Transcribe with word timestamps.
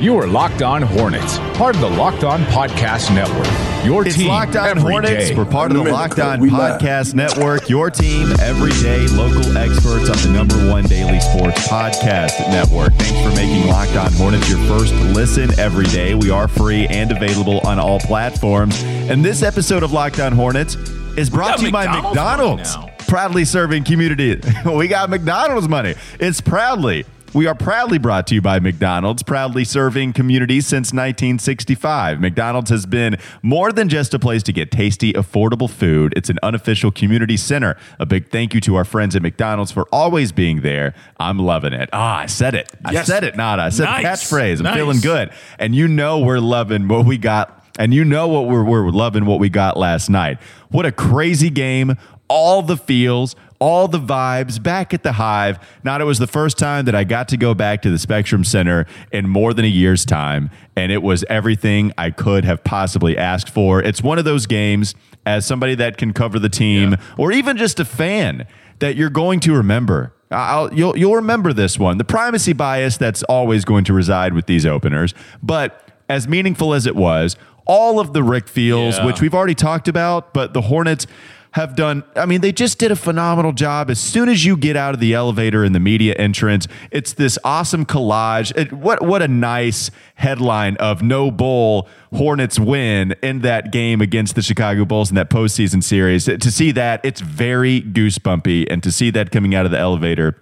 You 0.00 0.16
are 0.16 0.26
Locked 0.26 0.62
On 0.62 0.80
Hornets, 0.80 1.36
part 1.58 1.74
of 1.74 1.82
the 1.82 1.90
Locked 1.90 2.24
On 2.24 2.40
Podcast 2.44 3.14
Network. 3.14 3.46
Your 3.84 4.06
It's 4.06 4.16
team 4.16 4.28
Locked 4.28 4.56
On 4.56 4.68
every 4.78 4.80
Hornets. 4.92 5.28
day. 5.28 5.34
We're 5.36 5.44
part 5.44 5.70
of 5.72 5.76
the 5.84 5.90
Locked 5.92 6.18
On 6.18 6.40
we 6.40 6.48
live. 6.48 6.80
Podcast 6.80 7.12
Network. 7.12 7.68
Your 7.68 7.90
team 7.90 8.32
every 8.40 8.70
day. 8.82 9.06
Local 9.08 9.56
experts 9.58 10.08
on 10.08 10.16
the 10.22 10.30
number 10.32 10.54
one 10.70 10.84
daily 10.84 11.20
sports 11.20 11.68
podcast 11.68 12.38
network. 12.50 12.94
Thanks 12.94 13.20
for 13.20 13.36
making 13.38 13.68
Locked 13.68 13.94
On 13.96 14.10
Hornets 14.14 14.48
your 14.48 14.58
first 14.60 14.94
listen 15.14 15.50
every 15.60 15.84
day. 15.86 16.14
We 16.14 16.30
are 16.30 16.48
free 16.48 16.86
and 16.86 17.12
available 17.12 17.60
on 17.60 17.78
all 17.78 18.00
platforms. 18.00 18.82
And 18.82 19.22
this 19.22 19.42
episode 19.42 19.82
of 19.82 19.92
Locked 19.92 20.18
On 20.18 20.32
Hornets 20.32 20.76
is 21.18 21.28
brought 21.28 21.58
to 21.58 21.66
you 21.66 21.72
by 21.72 21.84
McDonald's 21.84 22.16
McDonald's. 22.16 22.76
money 22.76 22.86
now. 22.86 23.04
Proudly 23.06 23.44
serving 23.44 23.84
community. 23.84 24.40
we 24.64 24.88
got 24.88 25.10
McDonald's 25.10 25.68
money. 25.68 25.94
It's 26.18 26.40
proudly. 26.40 27.04
We 27.32 27.46
are 27.46 27.54
proudly 27.54 27.98
brought 27.98 28.26
to 28.28 28.34
you 28.34 28.42
by 28.42 28.58
McDonald's, 28.58 29.22
proudly 29.22 29.62
serving 29.64 30.14
communities 30.14 30.66
since 30.66 30.88
1965. 30.88 32.20
McDonald's 32.20 32.70
has 32.70 32.86
been 32.86 33.18
more 33.40 33.70
than 33.70 33.88
just 33.88 34.12
a 34.14 34.18
place 34.18 34.42
to 34.44 34.52
get 34.52 34.72
tasty, 34.72 35.12
affordable 35.12 35.70
food. 35.70 36.12
It's 36.16 36.28
an 36.28 36.38
unofficial 36.42 36.90
community 36.90 37.36
center. 37.36 37.76
A 38.00 38.06
big 38.06 38.30
thank 38.30 38.52
you 38.52 38.60
to 38.62 38.74
our 38.74 38.84
friends 38.84 39.14
at 39.14 39.22
McDonald's 39.22 39.70
for 39.70 39.86
always 39.92 40.32
being 40.32 40.62
there. 40.62 40.92
I'm 41.20 41.38
loving 41.38 41.72
it. 41.72 41.88
Ah, 41.92 42.18
I 42.18 42.26
said 42.26 42.56
it. 42.56 42.72
I 42.84 42.90
Yes. 42.92 43.06
said 43.06 43.22
it, 43.22 43.36
Nada. 43.36 43.62
I 43.62 43.68
said 43.68 43.84
Nice. 43.84 44.04
catchphrase. 44.04 44.58
I'm 44.58 44.64
Nice. 44.64 44.74
feeling 44.74 44.98
good. 44.98 45.30
And 45.60 45.72
you 45.72 45.86
know 45.86 46.18
we're 46.18 46.40
loving 46.40 46.88
what 46.88 47.06
we 47.06 47.16
got. 47.16 47.64
And 47.78 47.94
you 47.94 48.04
know 48.04 48.26
what 48.26 48.48
we're, 48.48 48.64
we're 48.64 48.90
loving 48.90 49.24
what 49.24 49.38
we 49.38 49.48
got 49.50 49.76
last 49.76 50.10
night. 50.10 50.38
What 50.70 50.84
a 50.84 50.90
crazy 50.90 51.48
game. 51.48 51.94
All 52.26 52.62
the 52.62 52.76
feels, 52.76 53.36
all 53.60 53.86
the 53.88 53.98
vibes 54.00 54.60
back 54.62 54.92
at 54.94 55.02
the 55.02 55.12
Hive. 55.12 55.58
Not 55.84 56.00
it 56.00 56.04
was 56.04 56.18
the 56.18 56.26
first 56.26 56.58
time 56.58 56.86
that 56.86 56.94
I 56.94 57.04
got 57.04 57.28
to 57.28 57.36
go 57.36 57.54
back 57.54 57.82
to 57.82 57.90
the 57.90 57.98
Spectrum 57.98 58.42
Center 58.42 58.86
in 59.12 59.28
more 59.28 59.52
than 59.54 59.64
a 59.64 59.68
year's 59.68 60.04
time, 60.04 60.50
and 60.74 60.90
it 60.90 61.02
was 61.02 61.24
everything 61.28 61.92
I 61.98 62.10
could 62.10 62.44
have 62.44 62.64
possibly 62.64 63.16
asked 63.16 63.50
for. 63.50 63.82
It's 63.82 64.02
one 64.02 64.18
of 64.18 64.24
those 64.24 64.46
games 64.46 64.94
as 65.26 65.44
somebody 65.46 65.74
that 65.76 65.98
can 65.98 66.12
cover 66.14 66.38
the 66.38 66.48
team 66.48 66.96
or 67.18 67.30
even 67.30 67.56
just 67.58 67.78
a 67.78 67.84
fan 67.84 68.46
that 68.78 68.96
you're 68.96 69.10
going 69.10 69.38
to 69.40 69.52
remember. 69.54 70.14
I'll, 70.30 70.72
you'll 70.72 70.96
you'll 70.96 71.16
remember 71.16 71.52
this 71.52 71.78
one. 71.78 71.98
The 71.98 72.04
primacy 72.04 72.52
bias 72.54 72.96
that's 72.96 73.22
always 73.24 73.64
going 73.64 73.84
to 73.84 73.92
reside 73.92 74.32
with 74.32 74.46
these 74.46 74.64
openers, 74.64 75.12
but 75.42 75.90
as 76.08 76.26
meaningful 76.26 76.72
as 76.72 76.86
it 76.86 76.96
was, 76.96 77.36
all 77.66 78.00
of 78.00 78.12
the 78.14 78.22
Rick 78.22 78.48
feels, 78.48 78.96
Yeah. 78.96 79.06
which 79.06 79.20
we've 79.20 79.34
already 79.34 79.54
talked 79.54 79.86
about, 79.88 80.32
but 80.32 80.54
the 80.54 80.62
Hornets 80.62 81.06
have 81.52 81.74
done 81.76 82.04
I 82.16 82.26
mean 82.26 82.40
they 82.40 82.52
just 82.52 82.78
did 82.78 82.90
a 82.90 82.96
phenomenal 82.96 83.52
job. 83.52 83.90
As 83.90 83.98
soon 83.98 84.28
as 84.28 84.44
you 84.44 84.56
get 84.56 84.76
out 84.76 84.94
of 84.94 85.00
the 85.00 85.14
elevator 85.14 85.64
in 85.64 85.72
the 85.72 85.80
media 85.80 86.14
entrance 86.14 86.66
it's 86.90 87.12
this 87.14 87.38
awesome 87.44 87.84
collage. 87.84 88.56
It, 88.56 88.72
what 88.72 89.02
what 89.02 89.22
a 89.22 89.28
nice 89.28 89.90
headline 90.14 90.76
of 90.76 91.02
no 91.02 91.30
bull 91.30 91.88
Hornets 92.12 92.58
win 92.58 93.14
in 93.22 93.40
that 93.42 93.70
game 93.70 94.00
against 94.00 94.34
the 94.34 94.42
Chicago 94.42 94.84
Bulls 94.84 95.10
in 95.10 95.14
that 95.14 95.30
postseason 95.30 95.82
series. 95.82 96.24
To 96.24 96.50
see 96.50 96.72
that 96.72 97.00
it's 97.04 97.20
very 97.20 97.82
goosebumpy. 97.82 98.66
And 98.68 98.82
to 98.82 98.90
see 98.90 99.10
that 99.10 99.30
coming 99.30 99.54
out 99.54 99.64
of 99.64 99.70
the 99.70 99.78
elevator 99.78 100.36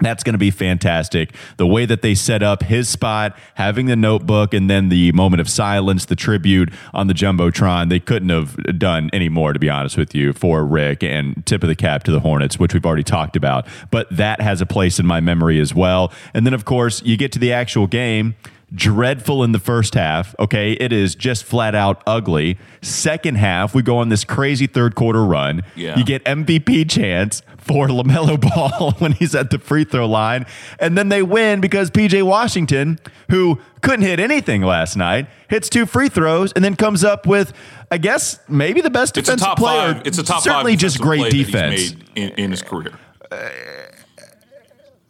that's 0.00 0.22
going 0.22 0.34
to 0.34 0.38
be 0.38 0.50
fantastic. 0.50 1.34
The 1.56 1.66
way 1.66 1.86
that 1.86 2.02
they 2.02 2.14
set 2.14 2.42
up 2.42 2.62
his 2.62 2.88
spot, 2.88 3.36
having 3.54 3.86
the 3.86 3.96
notebook, 3.96 4.54
and 4.54 4.68
then 4.68 4.88
the 4.88 5.12
moment 5.12 5.40
of 5.40 5.48
silence, 5.48 6.04
the 6.04 6.16
tribute 6.16 6.72
on 6.92 7.06
the 7.06 7.14
Jumbotron, 7.14 7.88
they 7.88 8.00
couldn't 8.00 8.28
have 8.28 8.56
done 8.78 9.10
any 9.12 9.28
more, 9.28 9.52
to 9.52 9.58
be 9.58 9.70
honest 9.70 9.96
with 9.96 10.14
you, 10.14 10.32
for 10.32 10.64
Rick 10.64 11.02
and 11.02 11.44
tip 11.46 11.62
of 11.62 11.68
the 11.68 11.76
cap 11.76 12.04
to 12.04 12.10
the 12.10 12.20
Hornets, 12.20 12.58
which 12.58 12.74
we've 12.74 12.86
already 12.86 13.02
talked 13.02 13.36
about. 13.36 13.66
But 13.90 14.08
that 14.14 14.40
has 14.40 14.60
a 14.60 14.66
place 14.66 14.98
in 14.98 15.06
my 15.06 15.20
memory 15.20 15.60
as 15.60 15.74
well. 15.74 16.12
And 16.34 16.46
then, 16.46 16.54
of 16.54 16.64
course, 16.64 17.02
you 17.02 17.16
get 17.16 17.32
to 17.32 17.38
the 17.38 17.52
actual 17.52 17.86
game 17.86 18.34
dreadful 18.74 19.44
in 19.44 19.52
the 19.52 19.58
first 19.58 19.94
half. 19.94 20.34
Okay. 20.38 20.72
It 20.72 20.92
is 20.92 21.14
just 21.14 21.44
flat 21.44 21.74
out 21.74 22.02
ugly. 22.06 22.58
Second 22.82 23.36
half, 23.36 23.74
we 23.74 23.82
go 23.82 23.98
on 23.98 24.08
this 24.08 24.24
crazy 24.24 24.66
third 24.66 24.94
quarter 24.94 25.24
run. 25.24 25.62
Yeah. 25.76 25.96
You 25.98 26.04
get 26.04 26.24
MVP 26.24 26.90
chance 26.90 27.42
for 27.58 27.88
LaMelo 27.88 28.40
Ball 28.54 28.92
when 28.98 29.12
he's 29.12 29.34
at 29.34 29.50
the 29.50 29.58
free 29.58 29.84
throw 29.84 30.06
line. 30.08 30.46
And 30.78 30.96
then 30.98 31.08
they 31.08 31.22
win 31.22 31.60
because 31.60 31.90
PJ 31.90 32.22
Washington, 32.24 32.98
who 33.30 33.60
couldn't 33.82 34.02
hit 34.02 34.18
anything 34.20 34.62
last 34.62 34.96
night, 34.96 35.28
hits 35.48 35.68
two 35.68 35.86
free 35.86 36.08
throws 36.08 36.52
and 36.52 36.64
then 36.64 36.74
comes 36.76 37.04
up 37.04 37.26
with, 37.26 37.52
I 37.90 37.98
guess, 37.98 38.40
maybe 38.48 38.80
the 38.80 38.90
best 38.90 39.16
It's 39.16 39.28
a 39.28 39.32
defensive 39.36 39.46
top 39.46 39.58
player. 39.58 39.94
five. 39.94 40.06
It's 40.06 40.18
a 40.18 40.22
top 40.24 40.42
Certainly 40.42 40.76
just 40.76 41.00
great 41.00 41.20
play 41.20 41.30
that 41.30 41.36
he's 41.36 41.46
defense. 41.46 41.94
made 41.94 42.04
in, 42.16 42.28
in 42.30 42.50
his 42.50 42.62
career. 42.62 42.92
Uh, 43.30 43.48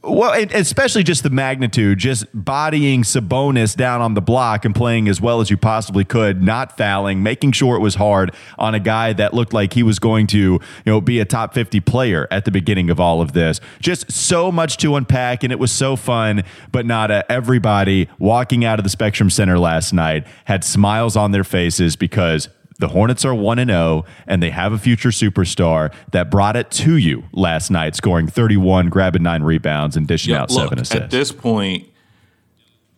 Well, 0.09 0.47
especially 0.53 1.03
just 1.03 1.25
the 1.25 1.31
magnitude, 1.31 1.99
just 1.99 2.27
bodying 2.33 3.03
Sabonis 3.03 3.75
down 3.75 4.01
on 4.01 4.15
the 4.15 4.21
block 4.21 4.65
and 4.65 4.73
playing 4.73 5.09
as 5.09 5.21
well 5.21 5.41
as 5.41 5.51
you 5.51 5.57
possibly 5.57 6.05
could, 6.05 6.45
not 6.45 6.77
fouling, 6.77 7.25
making 7.25 7.53
sure 7.53 7.75
it 7.75 7.81
was 7.81 7.97
hard 7.97 8.33
on 8.57 8.73
a 8.73 8.79
guy 8.79 9.13
that 9.15 9.35
looked 9.35 9.53
like 9.53 9.73
he 9.73 9.83
was 9.83 9.99
going 9.99 10.29
to, 10.29 10.39
you 10.39 10.61
know, 10.85 11.01
be 11.01 11.19
a 11.19 11.25
top 11.25 11.55
50 11.55 11.81
player 11.81 12.29
at 12.31 12.45
the 12.45 12.53
beginning 12.53 12.89
of 12.89 13.01
all 13.01 13.21
of 13.21 13.33
this. 13.33 13.61
Just 13.81 14.13
so 14.13 14.53
much 14.53 14.77
to 14.77 14.95
unpack, 14.95 15.43
and 15.43 15.53
it 15.53 15.59
was 15.59 15.73
so 15.73 15.97
fun. 15.97 16.45
But 16.71 16.87
not 16.87 17.11
everybody 17.11 18.09
walking 18.21 18.65
out 18.65 18.79
of 18.79 18.85
the 18.85 18.91
Spectrum 18.91 19.29
Center 19.29 19.59
last 19.59 19.93
night 19.93 20.25
had 20.45 20.63
smiles 20.63 21.17
on 21.17 21.33
their 21.33 21.45
faces 21.45 21.97
because 21.97 22.49
the 22.79 22.89
Hornets 22.89 23.25
are 23.25 23.35
1 23.35 23.59
and 23.59 23.71
0 23.71 24.05
and 24.27 24.43
they 24.43 24.51
have 24.51 24.73
a 24.73 24.79
future 24.79 25.09
superstar 25.09 25.93
that 26.13 26.31
brought 26.31 26.57
it 26.57 26.71
to 26.73 26.97
you 26.97 27.25
last 27.33 27.71
night 27.71 27.97
scoring 27.97 28.27
31, 28.27 28.89
grabbing 28.89 29.23
9 29.23 29.43
rebounds 29.43 29.97
and 29.97 30.07
dishing 30.07 30.35
Yeah, 30.35 30.43
out 30.43 30.51
look, 30.51 30.65
7 30.65 30.79
assists. 30.81 30.95
At 30.95 31.11
this 31.11 31.33
point, 31.33 31.89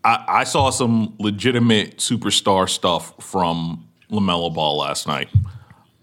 I, 0.04 0.24
I 0.28 0.44
saw 0.44 0.70
some 0.70 1.14
legitimate 1.18 1.98
superstar 1.98 2.68
stuff 2.68 3.12
from 3.22 3.86
LaMelo 4.10 4.52
Ball 4.52 4.78
last 4.78 5.06
night. 5.06 5.28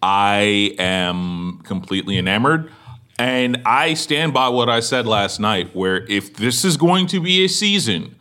I 0.01 0.75
am 0.77 1.61
completely 1.63 2.17
enamored. 2.17 2.71
And 3.17 3.61
I 3.65 3.93
stand 3.93 4.33
by 4.33 4.49
what 4.49 4.69
I 4.69 4.81
said 4.81 5.07
last 5.07 5.39
night, 5.39 5.73
where 5.73 6.05
if 6.07 6.35
this 6.35 6.65
is 6.65 6.75
going 6.75 7.07
to 7.07 7.21
be 7.21 7.45
a 7.45 7.47
season 7.47 8.15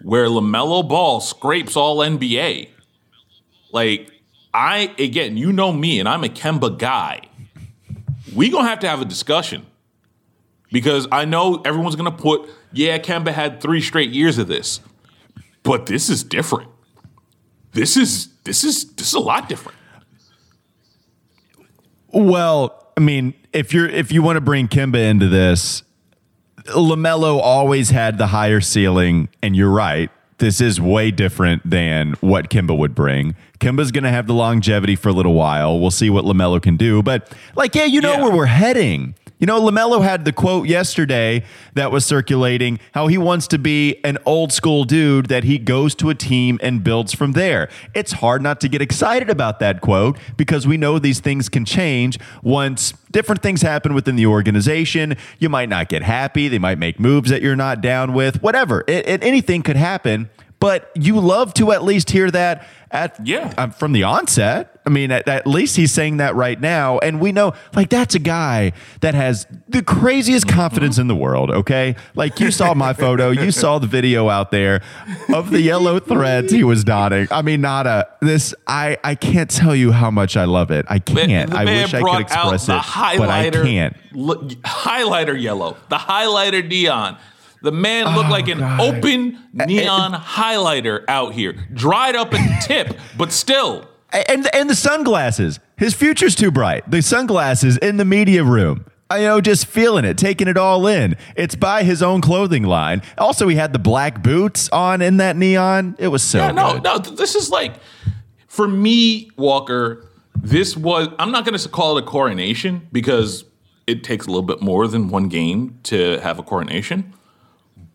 where 0.00 0.26
LaMelo 0.26 0.88
Ball 0.88 1.20
scrapes 1.20 1.76
all 1.76 1.98
NBA, 1.98 2.70
like, 3.72 4.10
I, 4.52 4.94
again, 4.98 5.36
you 5.36 5.52
know 5.52 5.72
me, 5.72 6.00
and 6.00 6.08
I'm 6.08 6.24
a 6.24 6.28
Kemba 6.28 6.78
guy. 6.78 7.20
We 8.34 8.50
gonna 8.50 8.68
have 8.68 8.80
to 8.80 8.88
have 8.88 9.00
a 9.00 9.04
discussion 9.04 9.66
because 10.70 11.06
I 11.12 11.24
know 11.24 11.62
everyone's 11.64 11.96
gonna 11.96 12.10
put, 12.12 12.48
yeah, 12.72 12.98
Kemba 12.98 13.32
had 13.32 13.60
three 13.60 13.80
straight 13.80 14.10
years 14.10 14.38
of 14.38 14.48
this, 14.48 14.80
but 15.62 15.86
this 15.86 16.08
is 16.08 16.24
different. 16.24 16.70
This 17.72 17.96
is 17.96 18.28
this 18.44 18.64
is 18.64 18.92
this 18.94 19.08
is 19.08 19.14
a 19.14 19.20
lot 19.20 19.48
different. 19.48 19.78
Well, 22.10 22.90
I 22.96 23.00
mean, 23.00 23.34
if 23.52 23.72
you're 23.72 23.88
if 23.88 24.10
you 24.10 24.22
want 24.22 24.36
to 24.36 24.40
bring 24.40 24.68
Kemba 24.68 25.10
into 25.10 25.28
this, 25.28 25.82
Lamelo 26.64 27.38
always 27.40 27.90
had 27.90 28.18
the 28.18 28.26
higher 28.26 28.60
ceiling, 28.60 29.28
and 29.42 29.54
you're 29.54 29.70
right. 29.70 30.10
This 30.38 30.60
is 30.60 30.80
way 30.80 31.10
different 31.10 31.68
than 31.68 32.12
what 32.20 32.48
Kemba 32.48 32.76
would 32.76 32.94
bring. 32.94 33.34
Kemba's 33.58 33.90
going 33.90 34.04
to 34.04 34.10
have 34.10 34.28
the 34.28 34.34
longevity 34.34 34.94
for 34.94 35.08
a 35.08 35.12
little 35.12 35.34
while. 35.34 35.80
We'll 35.80 35.90
see 35.90 36.10
what 36.10 36.24
Lamelo 36.24 36.62
can 36.62 36.76
do, 36.76 37.02
but 37.02 37.32
like, 37.56 37.74
yeah, 37.74 37.84
you 37.86 38.00
know 38.00 38.12
Yeah. 38.12 38.22
where 38.22 38.30
we're 38.36 38.46
heading. 38.46 39.14
You 39.38 39.46
know, 39.46 39.60
LaMelo 39.60 40.02
had 40.02 40.24
the 40.24 40.32
quote 40.32 40.66
yesterday 40.66 41.44
that 41.74 41.92
was 41.92 42.04
circulating 42.04 42.80
how 42.92 43.06
he 43.06 43.16
wants 43.18 43.46
to 43.48 43.58
be 43.58 44.00
an 44.02 44.18
old 44.26 44.52
school 44.52 44.82
dude 44.82 45.26
that 45.26 45.44
he 45.44 45.58
goes 45.58 45.94
to 45.96 46.10
a 46.10 46.14
team 46.14 46.58
and 46.60 46.82
builds 46.82 47.14
from 47.14 47.32
there. 47.32 47.68
It's 47.94 48.12
hard 48.12 48.42
not 48.42 48.60
to 48.62 48.68
get 48.68 48.82
excited 48.82 49.30
about 49.30 49.60
that 49.60 49.80
quote 49.80 50.18
because 50.36 50.66
we 50.66 50.76
know 50.76 50.98
these 50.98 51.20
things 51.20 51.48
can 51.48 51.64
change 51.64 52.18
once 52.42 52.94
different 53.12 53.40
things 53.40 53.62
happen 53.62 53.94
within 53.94 54.16
the 54.16 54.26
organization. 54.26 55.16
You 55.38 55.48
might 55.48 55.68
not 55.68 55.88
get 55.88 56.02
happy. 56.02 56.48
They 56.48 56.58
might 56.58 56.78
make 56.78 56.98
moves 56.98 57.30
that 57.30 57.40
you're 57.40 57.54
not 57.56 57.80
down 57.80 58.14
with, 58.14 58.42
whatever. 58.42 58.82
It, 58.88 59.08
it- 59.08 59.22
anything 59.22 59.62
could 59.62 59.76
happen. 59.76 60.30
But 60.60 60.90
you 60.96 61.20
love 61.20 61.54
to 61.54 61.70
at 61.70 61.84
least 61.84 62.10
hear 62.10 62.32
that 62.32 62.66
at 62.90 63.18
Yeah. 63.26 63.52
um, 63.58 63.70
from 63.70 63.92
the 63.92 64.02
onset. 64.04 64.74
I 64.86 64.90
mean, 64.90 65.10
at, 65.10 65.28
at 65.28 65.46
least 65.46 65.76
he's 65.76 65.92
saying 65.92 66.16
that 66.16 66.34
right 66.34 66.58
now, 66.58 66.98
and 67.00 67.20
we 67.20 67.30
know 67.30 67.52
like 67.74 67.90
that's 67.90 68.14
a 68.14 68.18
guy 68.18 68.72
that 69.02 69.14
has 69.14 69.46
the 69.68 69.82
craziest 69.82 70.48
confidence 70.48 70.96
in 70.96 71.08
the 71.08 71.14
world. 71.14 71.50
Okay, 71.50 71.94
like 72.14 72.40
you 72.40 72.50
saw 72.50 72.72
my 72.72 72.92
photo, 73.04 73.30
you 73.30 73.50
saw 73.50 73.78
the 73.78 73.86
video 73.86 74.30
out 74.30 74.50
there 74.50 74.80
of 75.34 75.50
the 75.50 75.60
yellow 75.60 76.00
threads 76.00 76.50
he 76.52 76.64
was 76.64 76.84
dotting. 76.84 77.28
I 77.30 77.42
mean, 77.42 77.60
not 77.60 77.86
a 77.86 78.08
this. 78.22 78.54
I 78.66 78.96
I 79.04 79.14
can't 79.14 79.50
tell 79.50 79.76
you 79.76 79.92
how 79.92 80.10
much 80.10 80.38
I 80.38 80.44
love 80.46 80.70
it. 80.70 80.86
I 80.88 81.00
can't. 81.00 81.52
I 81.52 81.64
wish 81.66 81.92
I 81.92 82.00
could 82.00 82.20
express 82.22 82.64
it, 82.64 83.18
but 83.18 83.28
I 83.28 83.50
can't. 83.50 83.94
Look, 84.12 84.48
highlighter 84.62 85.38
yellow, 85.38 85.76
the 85.90 85.96
highlighter 85.98 86.66
neon. 86.66 87.18
The 87.62 87.72
man 87.72 88.14
looked 88.14 88.28
Oh, 88.28 88.32
like 88.32 88.48
an 88.48 88.58
God. 88.60 88.80
open 88.80 89.38
neon 89.52 90.12
highlighter 90.12 91.04
out 91.08 91.32
here, 91.34 91.52
dried 91.72 92.14
up 92.16 92.32
at 92.34 92.60
the 92.60 92.66
tip, 92.66 92.98
but 93.16 93.32
still. 93.32 93.88
and 94.12 94.48
and 94.54 94.70
the 94.70 94.74
sunglasses. 94.74 95.58
His 95.76 95.94
future's 95.94 96.34
too 96.34 96.50
bright. 96.50 96.88
The 96.90 97.02
sunglasses 97.02 97.76
in 97.78 97.96
the 97.98 98.04
media 98.04 98.42
room. 98.44 98.84
I 99.10 99.20
know, 99.22 99.40
just 99.40 99.64
feeling 99.66 100.04
it, 100.04 100.18
taking 100.18 100.48
it 100.48 100.58
all 100.58 100.86
in. 100.86 101.16
It's 101.34 101.54
by 101.54 101.82
his 101.82 102.02
own 102.02 102.20
clothing 102.20 102.64
line. 102.64 103.00
Also, 103.16 103.48
he 103.48 103.56
had 103.56 103.72
the 103.72 103.78
black 103.78 104.22
boots 104.22 104.68
on 104.68 105.00
in 105.00 105.16
that 105.16 105.34
neon. 105.34 105.96
It 105.98 106.08
was 106.08 106.22
so 106.22 106.38
Yeah, 106.38 106.50
no, 106.52 106.74
good. 106.74 106.82
no. 106.84 106.98
This 106.98 107.34
is 107.34 107.48
like 107.50 107.74
for 108.48 108.68
me, 108.68 109.30
Walker. 109.36 110.06
This 110.40 110.76
was. 110.76 111.08
I'm 111.18 111.32
not 111.32 111.44
going 111.44 111.58
to 111.58 111.68
call 111.68 111.96
it 111.98 112.04
a 112.04 112.06
coronation 112.06 112.86
because 112.92 113.44
it 113.86 114.04
takes 114.04 114.26
a 114.26 114.28
little 114.28 114.42
bit 114.42 114.60
more 114.60 114.86
than 114.86 115.08
one 115.08 115.28
game 115.28 115.78
to 115.84 116.18
have 116.20 116.38
a 116.38 116.42
coronation. 116.42 117.14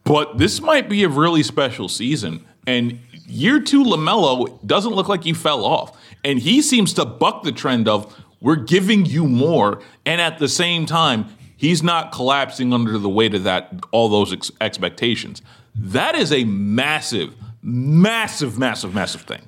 But 0.04 0.38
this 0.38 0.62
might 0.62 0.90
be 0.90 1.04
a 1.04 1.10
really 1.10 1.44
special 1.44 1.88
season. 1.88 2.46
And 2.68 3.00
year 3.28 3.60
two, 3.60 3.84
Lamelo 3.84 4.60
doesn't 4.66 4.94
look 4.94 5.08
like 5.08 5.24
he 5.24 5.34
fell 5.34 5.66
off, 5.66 5.98
and 6.24 6.40
he 6.40 6.62
seems 6.62 6.94
to 6.94 7.06
buck 7.06 7.44
the 7.44 7.52
trend 7.52 7.88
of 7.88 8.14
we're 8.42 8.56
giving 8.58 9.06
you 9.06 9.26
more, 9.28 9.82
and 10.06 10.20
at 10.20 10.38
the 10.40 10.50
same 10.50 10.86
time, 10.86 11.28
he's 11.56 11.82
not 11.82 12.12
collapsing 12.12 12.74
under 12.74 12.98
the 12.98 13.08
weight 13.10 13.34
of 13.34 13.44
that 13.46 13.74
all 13.92 14.10
those 14.10 14.34
ex- 14.34 14.52
expectations. 14.60 15.42
That 15.76 16.16
is 16.16 16.34
a 16.34 16.44
massive, 16.44 17.34
massive, 17.62 18.60
massive, 18.60 18.94
massive 18.94 19.22
thing. 19.22 19.42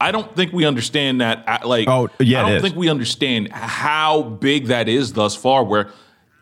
I 0.00 0.10
don't 0.12 0.34
think 0.34 0.54
we 0.54 0.64
understand 0.64 1.20
that. 1.20 1.44
uh, 1.46 1.58
Like, 1.68 1.86
Oh, 1.86 2.08
yeah, 2.18 2.44
I 2.46 2.50
don't 2.50 2.62
think 2.62 2.76
we 2.76 2.88
understand 2.88 3.52
how 3.52 4.22
big 4.22 4.66
that 4.68 4.88
is 4.88 5.12
thus 5.12 5.36
far. 5.36 5.62
Where 5.62 5.90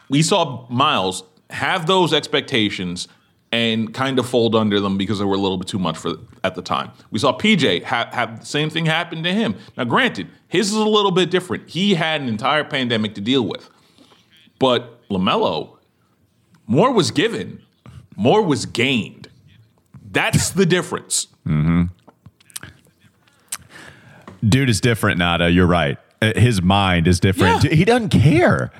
we 0.08 0.22
saw 0.22 0.64
Miles 0.70 1.24
have 1.50 1.86
those 1.86 2.12
expectations 2.14 3.08
and 3.50 3.94
kind 3.94 4.18
of 4.18 4.28
fold 4.28 4.54
under 4.54 4.78
them 4.80 4.98
because 4.98 5.18
they 5.18 5.24
were 5.24 5.34
a 5.34 5.38
little 5.38 5.56
bit 5.56 5.68
too 5.68 5.78
much 5.78 5.96
for 5.96 6.14
at 6.44 6.54
the 6.54 6.62
time. 6.62 6.90
We 7.10 7.18
saw 7.18 7.36
PJ 7.36 7.82
have, 7.84 8.08
have 8.12 8.40
the 8.40 8.46
same 8.46 8.68
thing 8.70 8.86
happen 8.86 9.22
to 9.22 9.32
him. 9.32 9.54
Now, 9.76 9.84
granted, 9.84 10.28
his 10.48 10.68
is 10.70 10.76
a 10.76 10.84
little 10.84 11.10
bit 11.10 11.30
different. 11.30 11.68
He 11.70 11.94
had 11.94 12.20
an 12.20 12.28
entire 12.28 12.64
pandemic 12.64 13.14
to 13.14 13.20
deal 13.20 13.46
with, 13.46 13.70
but 14.58 15.08
Lamelo, 15.08 15.76
more 16.66 16.92
was 16.92 17.10
given, 17.10 17.62
more 18.16 18.42
was 18.42 18.66
gained. 18.66 19.28
That's 20.10 20.50
the 20.50 20.66
difference. 20.66 21.28
Dude 24.46 24.68
is 24.68 24.80
different, 24.80 25.18
Nada. 25.18 25.50
You're 25.50 25.66
right. 25.66 25.98
Uh, 26.20 26.32
His 26.36 26.62
mind 26.62 27.08
is 27.08 27.20
different. 27.20 27.64
Yeah. 27.64 27.70
He 27.70 27.84
doesn't 27.84 28.10
care. 28.10 28.70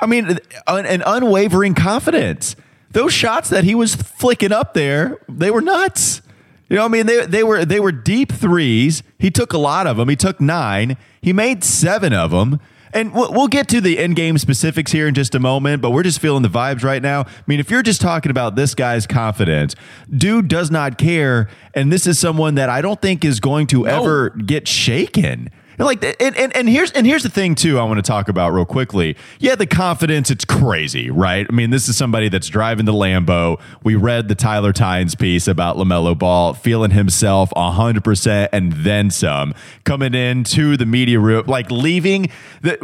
I 0.00 0.06
mean, 0.06 0.38
an, 0.66 0.86
an 0.86 1.02
unwavering 1.04 1.74
confidence. 1.74 2.56
Those 2.94 3.12
shots 3.12 3.48
that 3.50 3.64
he 3.64 3.74
was 3.74 3.96
flicking 3.96 4.52
up 4.52 4.72
there, 4.72 5.18
they 5.28 5.50
were 5.50 5.60
nuts. 5.60 6.22
You 6.68 6.76
know, 6.76 6.84
I 6.84 6.88
mean, 6.88 7.06
they 7.06 7.26
they 7.26 7.42
were 7.42 7.64
they 7.64 7.80
were 7.80 7.92
deep 7.92 8.32
threes. 8.32 9.02
He 9.18 9.30
took 9.30 9.52
a 9.52 9.58
lot 9.58 9.86
of 9.86 9.96
them. 9.96 10.08
He 10.08 10.16
took 10.16 10.40
nine. 10.40 10.96
He 11.20 11.32
made 11.32 11.62
seven 11.64 12.12
of 12.12 12.30
them. 12.30 12.60
And 12.92 13.12
we'll 13.12 13.32
we'll 13.32 13.48
get 13.48 13.66
to 13.70 13.80
the 13.80 13.98
end 13.98 14.14
game 14.14 14.38
specifics 14.38 14.92
here 14.92 15.08
in 15.08 15.14
just 15.14 15.34
a 15.34 15.40
moment, 15.40 15.82
but 15.82 15.90
we're 15.90 16.04
just 16.04 16.20
feeling 16.20 16.44
the 16.44 16.48
vibes 16.48 16.84
right 16.84 17.02
now. 17.02 17.22
I 17.22 17.42
mean, 17.48 17.58
if 17.58 17.68
you're 17.68 17.82
just 17.82 18.00
talking 18.00 18.30
about 18.30 18.54
this 18.54 18.76
guy's 18.76 19.08
confidence, 19.08 19.74
dude 20.16 20.46
does 20.46 20.70
not 20.70 20.96
care, 20.96 21.48
and 21.74 21.92
this 21.92 22.06
is 22.06 22.20
someone 22.20 22.54
that 22.54 22.68
I 22.68 22.80
don't 22.80 23.02
think 23.02 23.24
is 23.24 23.40
going 23.40 23.66
to 23.68 23.88
ever 23.88 24.30
get 24.30 24.68
shaken. 24.68 25.50
And 25.78 25.86
Like 25.86 26.04
and, 26.20 26.36
and 26.36 26.56
and 26.56 26.68
here's 26.68 26.92
and 26.92 27.06
here's 27.06 27.22
the 27.22 27.28
thing 27.28 27.54
too 27.54 27.78
I 27.78 27.84
want 27.84 27.98
to 27.98 28.02
talk 28.02 28.28
about 28.28 28.50
real 28.50 28.64
quickly. 28.64 29.16
Yeah, 29.40 29.54
the 29.56 29.66
confidence 29.66 30.30
it's 30.30 30.44
crazy, 30.44 31.10
right? 31.10 31.46
I 31.48 31.52
mean, 31.52 31.70
this 31.70 31.88
is 31.88 31.96
somebody 31.96 32.28
that's 32.28 32.48
driving 32.48 32.86
the 32.86 32.92
Lambo. 32.92 33.60
We 33.82 33.96
read 33.96 34.28
the 34.28 34.34
Tyler 34.34 34.72
Tynes 34.72 35.14
piece 35.14 35.48
about 35.48 35.76
LaMelo 35.76 36.16
Ball 36.18 36.54
feeling 36.54 36.92
himself 36.92 37.50
100% 37.56 38.48
and 38.52 38.72
then 38.72 39.10
some. 39.10 39.54
Coming 39.84 40.14
into 40.14 40.76
the 40.76 40.86
media 40.86 41.18
room 41.18 41.44
like 41.46 41.70
leaving 41.70 42.30
the 42.62 42.76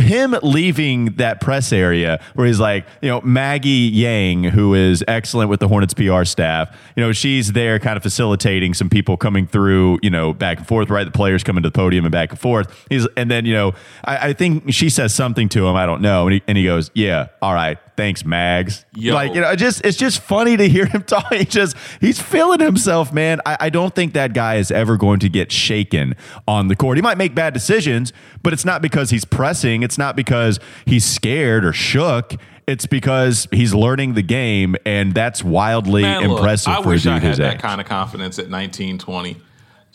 him 0.00 0.34
leaving 0.42 1.06
that 1.16 1.40
press 1.40 1.72
area 1.72 2.20
where 2.34 2.46
he's 2.46 2.60
like, 2.60 2.86
you 3.02 3.08
know, 3.08 3.20
Maggie 3.20 3.68
Yang 3.68 4.44
who 4.44 4.74
is 4.74 5.04
excellent 5.06 5.50
with 5.50 5.60
the 5.60 5.68
Hornets 5.68 5.94
PR 5.94 6.24
staff. 6.24 6.74
You 6.96 7.02
know, 7.02 7.12
she's 7.12 7.52
there 7.52 7.78
kind 7.78 7.96
of 7.96 8.02
facilitating 8.02 8.74
some 8.74 8.88
people 8.88 9.16
coming 9.16 9.46
through, 9.46 9.98
you 10.02 10.10
know, 10.10 10.32
back 10.32 10.58
and 10.58 10.66
forth, 10.66 10.90
right? 10.90 11.04
The 11.04 11.10
players 11.10 11.44
coming 11.44 11.62
to 11.62 11.68
the 11.68 11.72
podium 11.72 12.04
and 12.04 12.12
back 12.12 12.30
and 12.30 12.37
forth. 12.38 12.86
He's 12.88 13.06
and 13.16 13.30
then 13.30 13.44
you 13.44 13.54
know, 13.54 13.74
I, 14.04 14.28
I 14.28 14.32
think 14.32 14.72
she 14.72 14.88
says 14.90 15.14
something 15.14 15.48
to 15.50 15.66
him. 15.66 15.76
I 15.76 15.86
don't 15.86 16.00
know, 16.00 16.26
and 16.26 16.34
he, 16.34 16.42
and 16.48 16.56
he 16.58 16.64
goes, 16.64 16.90
"Yeah, 16.94 17.28
all 17.42 17.54
right, 17.54 17.78
thanks, 17.96 18.24
Mags." 18.24 18.84
Yo. 18.94 19.14
Like 19.14 19.34
you 19.34 19.40
know, 19.40 19.50
it 19.50 19.56
just 19.56 19.84
it's 19.84 19.96
just 19.96 20.20
funny 20.20 20.56
to 20.56 20.68
hear 20.68 20.86
him 20.86 21.02
talk. 21.06 21.32
He 21.32 21.44
just 21.44 21.76
he's 22.00 22.20
feeling 22.20 22.60
himself, 22.60 23.12
man. 23.12 23.40
I, 23.44 23.56
I 23.60 23.70
don't 23.70 23.94
think 23.94 24.14
that 24.14 24.32
guy 24.34 24.56
is 24.56 24.70
ever 24.70 24.96
going 24.96 25.20
to 25.20 25.28
get 25.28 25.52
shaken 25.52 26.14
on 26.46 26.68
the 26.68 26.76
court. 26.76 26.96
He 26.96 27.02
might 27.02 27.18
make 27.18 27.34
bad 27.34 27.54
decisions, 27.54 28.12
but 28.42 28.52
it's 28.52 28.64
not 28.64 28.82
because 28.82 29.10
he's 29.10 29.24
pressing. 29.24 29.82
It's 29.82 29.98
not 29.98 30.16
because 30.16 30.58
he's 30.86 31.04
scared 31.04 31.64
or 31.64 31.72
shook. 31.72 32.34
It's 32.66 32.84
because 32.84 33.48
he's 33.50 33.72
learning 33.72 34.12
the 34.12 34.20
game, 34.20 34.76
and 34.84 35.14
that's 35.14 35.42
wildly 35.42 36.02
Man, 36.02 36.28
look, 36.28 36.38
impressive 36.40 36.70
I 36.74 36.82
for 36.82 36.88
a 36.88 36.92
wish 36.92 37.04
dude 37.04 37.12
I 37.12 37.18
had 37.18 37.28
his 37.30 37.38
that 37.38 37.54
age. 37.54 37.60
kind 37.60 37.80
of 37.80 37.86
confidence 37.86 38.38
at 38.38 38.50
19, 38.50 38.98
20. 38.98 39.36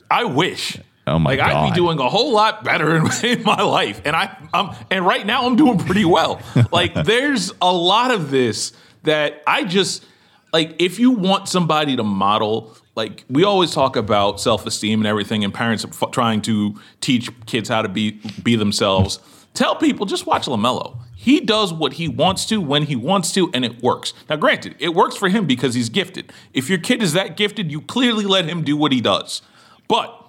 I 0.09 0.23
wish. 0.23 0.79
Oh 1.05 1.19
my 1.19 1.31
like 1.31 1.39
I'd 1.41 1.69
be 1.69 1.75
doing 1.75 1.99
a 1.99 2.07
whole 2.07 2.31
lot 2.33 2.63
better 2.63 2.95
in, 2.95 3.05
in 3.23 3.43
my 3.43 3.61
life, 3.61 4.01
and 4.05 4.15
I, 4.15 4.37
I'm, 4.53 4.75
and 4.89 5.05
right 5.05 5.25
now 5.25 5.45
I'm 5.45 5.55
doing 5.55 5.77
pretty 5.77 6.05
well. 6.05 6.41
like 6.71 6.93
there's 7.05 7.51
a 7.61 7.71
lot 7.73 8.11
of 8.11 8.31
this 8.31 8.71
that 9.03 9.41
I 9.45 9.65
just 9.65 10.05
like. 10.53 10.75
If 10.79 10.99
you 10.99 11.11
want 11.11 11.49
somebody 11.49 11.97
to 11.97 12.03
model, 12.03 12.75
like 12.95 13.25
we 13.29 13.43
always 13.43 13.71
talk 13.71 13.97
about 13.97 14.39
self 14.39 14.65
esteem 14.65 15.01
and 15.01 15.07
everything, 15.07 15.43
and 15.43 15.53
parents 15.53 15.83
f- 15.83 16.11
trying 16.11 16.41
to 16.43 16.79
teach 17.01 17.29
kids 17.47 17.67
how 17.67 17.81
to 17.81 17.89
be 17.89 18.21
be 18.41 18.55
themselves. 18.55 19.19
Tell 19.53 19.75
people 19.75 20.05
just 20.05 20.25
watch 20.25 20.45
Lamelo. 20.45 20.97
He 21.15 21.39
does 21.39 21.71
what 21.71 21.93
he 21.93 22.07
wants 22.07 22.45
to 22.47 22.59
when 22.59 22.83
he 22.83 22.95
wants 22.95 23.31
to, 23.33 23.49
and 23.53 23.63
it 23.63 23.81
works. 23.83 24.13
Now, 24.29 24.35
granted, 24.35 24.75
it 24.79 24.89
works 24.89 25.15
for 25.15 25.29
him 25.29 25.45
because 25.45 25.73
he's 25.73 25.89
gifted. 25.89 26.33
If 26.53 26.69
your 26.69 26.79
kid 26.79 27.03
is 27.03 27.13
that 27.13 27.37
gifted, 27.37 27.71
you 27.71 27.81
clearly 27.81 28.25
let 28.25 28.45
him 28.45 28.63
do 28.63 28.75
what 28.75 28.91
he 28.91 28.99
does. 28.99 29.41
But 29.87 30.22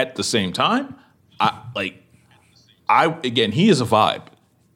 at 0.00 0.16
the 0.16 0.24
same 0.24 0.52
time, 0.52 0.94
I 1.38 1.58
like 1.74 2.02
I 2.88 3.06
again, 3.24 3.52
he 3.52 3.68
is 3.68 3.80
a 3.80 3.84
vibe. 3.84 4.22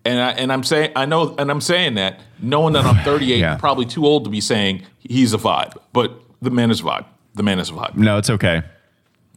And 0.05 0.21
I 0.21 0.31
and 0.33 0.53
I'm 0.53 0.63
saying 0.65 0.93
I 0.97 1.07
know 1.07 1.35
and 1.39 1.51
I'm 1.51 1.61
saying 1.61 1.95
that 1.95 2.21
knowing 2.41 2.75
that 2.75 2.85
I'm 2.85 3.03
38, 3.05 3.39
Yeah. 3.39 3.57
probably 3.57 3.87
too 3.87 4.05
old 4.07 4.25
to 4.25 4.31
be 4.31 4.41
saying 4.41 4.83
he's 4.99 5.33
a 5.35 5.39
vibe. 5.39 5.77
But 5.93 6.11
the 6.43 6.51
man 6.51 6.71
is 6.71 6.81
a 6.81 6.85
vibe. 6.85 7.07
The 7.35 7.43
man 7.43 7.59
is 7.59 7.71
a 7.71 7.73
vibe. 7.73 7.97
No, 7.97 8.19
it's 8.19 8.31
okay. 8.31 8.63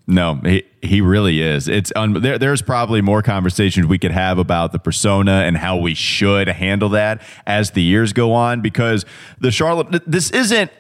No, 0.09 0.35
he 0.45 0.63
he 0.81 1.01
really 1.01 1.41
is. 1.41 1.67
It's 1.67 1.91
un, 1.95 2.21
there. 2.21 2.37
There's 2.37 2.61
probably 2.61 3.01
more 3.01 3.21
conversations 3.21 3.87
we 3.87 3.97
could 3.99 4.11
have 4.13 4.37
about 4.37 4.71
the 4.71 4.79
persona 4.79 5.43
and 5.45 5.57
how 5.57 5.75
we 5.77 5.93
should 5.95 6.47
handle 6.47 6.87
that 6.89 7.21
as 7.45 7.71
the 7.71 7.81
years 7.81 8.13
go 8.13 8.31
on. 8.33 8.61
Because 8.61 9.05
the 9.39 9.51
Charlotte, 9.51 10.01
this 10.09 10.29
isn't 10.31 10.71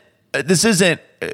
this 0.45 0.63
isn't 0.63 1.01
uh, 1.21 1.27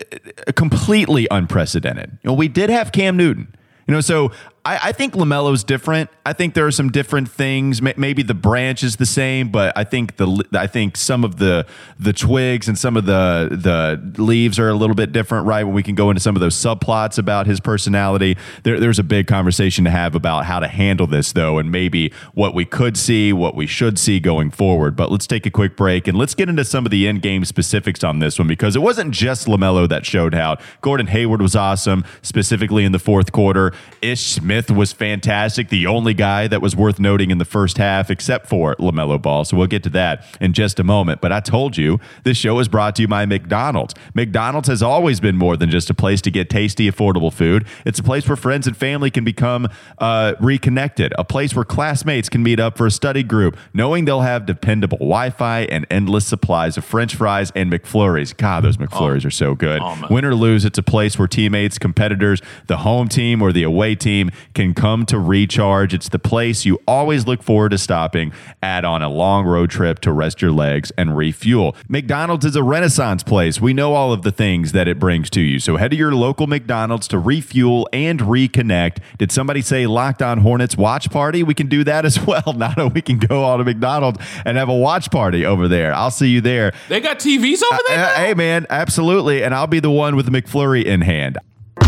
completely 0.55 1.27
unprecedented. 1.29 2.17
You 2.23 2.29
know, 2.29 2.33
we 2.33 2.47
did 2.47 2.69
have 2.71 2.91
Cam 2.91 3.15
Newton. 3.17 3.53
You 3.87 3.93
know, 3.93 4.01
so 4.01 4.31
I, 4.65 4.79
I 4.81 4.91
think 4.93 5.13
Lamelo's 5.13 5.65
different. 5.65 6.09
I 6.25 6.31
think 6.31 6.53
there 6.53 6.65
are 6.65 6.71
some 6.71 6.89
different 6.89 7.29
things. 7.29 7.81
Maybe 7.81 8.23
the 8.23 8.33
branch 8.33 8.81
is 8.81 8.95
the 8.95 9.05
same, 9.05 9.49
but 9.49 9.77
I 9.77 9.83
think 9.83 10.15
the 10.15 10.45
I 10.53 10.67
think 10.67 10.95
some 10.95 11.25
of 11.25 11.35
the 11.37 11.65
the 11.99 12.13
twigs 12.13 12.69
and 12.69 12.77
some 12.77 12.95
of 12.95 13.05
the 13.05 13.49
the 13.51 14.21
leaves 14.21 14.59
are 14.59 14.69
a 14.69 14.73
little 14.73 14.95
bit 14.95 15.11
different, 15.11 15.47
right? 15.47 15.65
When 15.65 15.73
we 15.73 15.83
can 15.83 15.95
go 15.95 16.09
into 16.09 16.21
some 16.21 16.37
of 16.37 16.39
those 16.39 16.55
subplots 16.55 17.17
about 17.17 17.45
his 17.45 17.59
personality, 17.59 18.37
there, 18.63 18.79
there's 18.79 18.99
a 18.99 19.03
big 19.03 19.27
conversation 19.27 19.83
to 19.83 19.89
have 19.89 20.15
about 20.15 20.45
how 20.45 20.61
to 20.61 20.67
handle 20.67 21.07
this, 21.07 21.33
though, 21.33 21.57
and 21.57 21.69
maybe 21.69 22.13
what 22.33 22.53
we 22.53 22.63
could 22.63 22.95
see, 22.95 23.33
what 23.33 23.55
we 23.55 23.67
should 23.67 23.99
see 23.99 24.21
going 24.21 24.49
forward. 24.49 24.95
But 24.95 25.11
let's 25.11 25.27
take 25.27 25.45
a 25.45 25.51
quick 25.51 25.75
break 25.75 26.07
and 26.07 26.17
let's 26.17 26.35
get 26.35 26.47
into 26.47 26.63
some 26.63 26.85
of 26.85 26.91
the 26.91 27.05
end 27.05 27.21
game 27.21 27.43
specifics 27.43 28.01
on 28.01 28.19
this 28.19 28.39
one 28.39 28.47
because 28.47 28.77
it 28.77 28.81
wasn't 28.81 29.11
just 29.11 29.47
Lamelo 29.47 29.89
that 29.89 30.05
showed 30.05 30.33
out. 30.33 30.61
Gordon 30.79 31.07
Hayward 31.07 31.41
was 31.41 31.53
awesome, 31.53 32.05
specifically 32.21 32.85
in 32.85 32.93
the 32.93 32.99
fourth 32.99 33.33
quarter. 33.33 33.73
Ish 34.01 34.41
was 34.69 34.93
fantastic, 34.93 35.69
the 35.69 35.87
only 35.87 36.13
guy 36.13 36.47
that 36.47 36.61
was 36.61 36.75
worth 36.75 36.99
noting 36.99 37.31
in 37.31 37.37
the 37.37 37.45
first 37.45 37.77
half, 37.77 38.09
except 38.09 38.47
for 38.47 38.75
LaMelo 38.75 39.21
Ball. 39.21 39.45
So 39.45 39.57
we'll 39.57 39.67
get 39.67 39.83
to 39.83 39.89
that 39.91 40.25
in 40.39 40.53
just 40.53 40.79
a 40.79 40.83
moment. 40.83 41.21
But 41.21 41.31
I 41.31 41.39
told 41.39 41.77
you 41.77 41.99
this 42.23 42.37
show 42.37 42.59
is 42.59 42.67
brought 42.67 42.95
to 42.97 43.01
you 43.03 43.07
by 43.07 43.25
McDonald's. 43.25 43.93
McDonald's 44.13 44.67
has 44.67 44.81
always 44.81 45.19
been 45.19 45.37
more 45.37 45.57
than 45.57 45.69
just 45.69 45.89
a 45.89 45.93
place 45.93 46.21
to 46.21 46.31
get 46.31 46.49
tasty, 46.49 46.89
affordable 46.89 47.31
food. 47.31 47.65
It's 47.85 47.99
a 47.99 48.03
place 48.03 48.27
where 48.27 48.35
friends 48.35 48.67
and 48.67 48.75
family 48.75 49.11
can 49.11 49.23
become 49.23 49.67
uh, 49.97 50.33
reconnected, 50.39 51.13
a 51.17 51.23
place 51.23 51.55
where 51.55 51.65
classmates 51.65 52.29
can 52.29 52.43
meet 52.43 52.59
up 52.59 52.77
for 52.77 52.85
a 52.85 52.91
study 52.91 53.23
group, 53.23 53.57
knowing 53.73 54.05
they'll 54.05 54.21
have 54.21 54.45
dependable 54.45 54.97
Wi 54.97 55.29
Fi 55.29 55.61
and 55.61 55.85
endless 55.89 56.25
supplies 56.25 56.77
of 56.77 56.85
French 56.85 57.15
fries 57.15 57.51
and 57.55 57.71
McFlurries. 57.71 58.35
God, 58.35 58.63
those 58.63 58.77
McFlurries 58.77 59.25
are 59.25 59.31
so 59.31 59.55
good. 59.55 59.81
Oh. 59.81 60.07
Win 60.09 60.25
or 60.25 60.35
lose, 60.35 60.65
it's 60.65 60.77
a 60.77 60.83
place 60.83 61.17
where 61.17 61.27
teammates, 61.27 61.77
competitors, 61.77 62.41
the 62.67 62.77
home 62.77 63.07
team 63.07 63.41
or 63.41 63.51
the 63.51 63.63
away 63.63 63.95
team 63.95 64.31
can 64.53 64.73
come 64.73 65.05
to 65.07 65.17
Recharge. 65.19 65.93
It's 65.93 66.09
the 66.09 66.19
place 66.19 66.65
you 66.65 66.79
always 66.87 67.27
look 67.27 67.43
forward 67.43 67.69
to 67.69 67.77
stopping 67.77 68.31
at 68.61 68.85
on 68.85 69.01
a 69.01 69.09
long 69.09 69.45
road 69.45 69.69
trip 69.69 69.99
to 70.01 70.11
rest 70.11 70.41
your 70.41 70.51
legs 70.51 70.91
and 70.97 71.15
refuel. 71.15 71.75
McDonald's 71.87 72.45
is 72.45 72.55
a 72.55 72.63
renaissance 72.63 73.23
place. 73.23 73.59
We 73.61 73.73
know 73.73 73.93
all 73.93 74.13
of 74.13 74.21
the 74.23 74.31
things 74.31 74.71
that 74.71 74.87
it 74.87 74.99
brings 74.99 75.29
to 75.31 75.41
you. 75.41 75.59
So 75.59 75.77
head 75.77 75.91
to 75.91 75.97
your 75.97 76.13
local 76.13 76.47
McDonald's 76.47 77.07
to 77.09 77.19
refuel 77.19 77.87
and 77.93 78.19
reconnect. 78.19 78.97
Did 79.17 79.31
somebody 79.31 79.61
say 79.61 79.87
Locked 79.87 80.21
On 80.21 80.39
Hornets 80.39 80.77
watch 80.77 81.09
party? 81.09 81.43
We 81.43 81.53
can 81.53 81.67
do 81.67 81.83
that 81.83 82.05
as 82.05 82.19
well. 82.25 82.53
Now 82.55 82.73
that 82.73 82.93
we 82.93 83.01
can 83.01 83.17
go 83.17 83.43
all 83.43 83.57
to 83.57 83.63
McDonald's 83.63 84.19
and 84.45 84.57
have 84.57 84.69
a 84.69 84.75
watch 84.75 85.11
party 85.11 85.45
over 85.45 85.67
there. 85.67 85.93
I'll 85.93 86.11
see 86.11 86.29
you 86.29 86.41
there. 86.41 86.73
They 86.89 86.99
got 86.99 87.19
TVs 87.19 87.61
over 87.63 87.81
there. 87.87 88.05
Uh, 88.05 88.15
hey 88.15 88.33
man, 88.33 88.65
absolutely. 88.69 89.43
And 89.43 89.53
I'll 89.53 89.67
be 89.67 89.79
the 89.79 89.91
one 89.91 90.15
with 90.15 90.25
the 90.25 90.31
McFlurry 90.31 90.83
in 90.83 91.01
hand. 91.01 91.37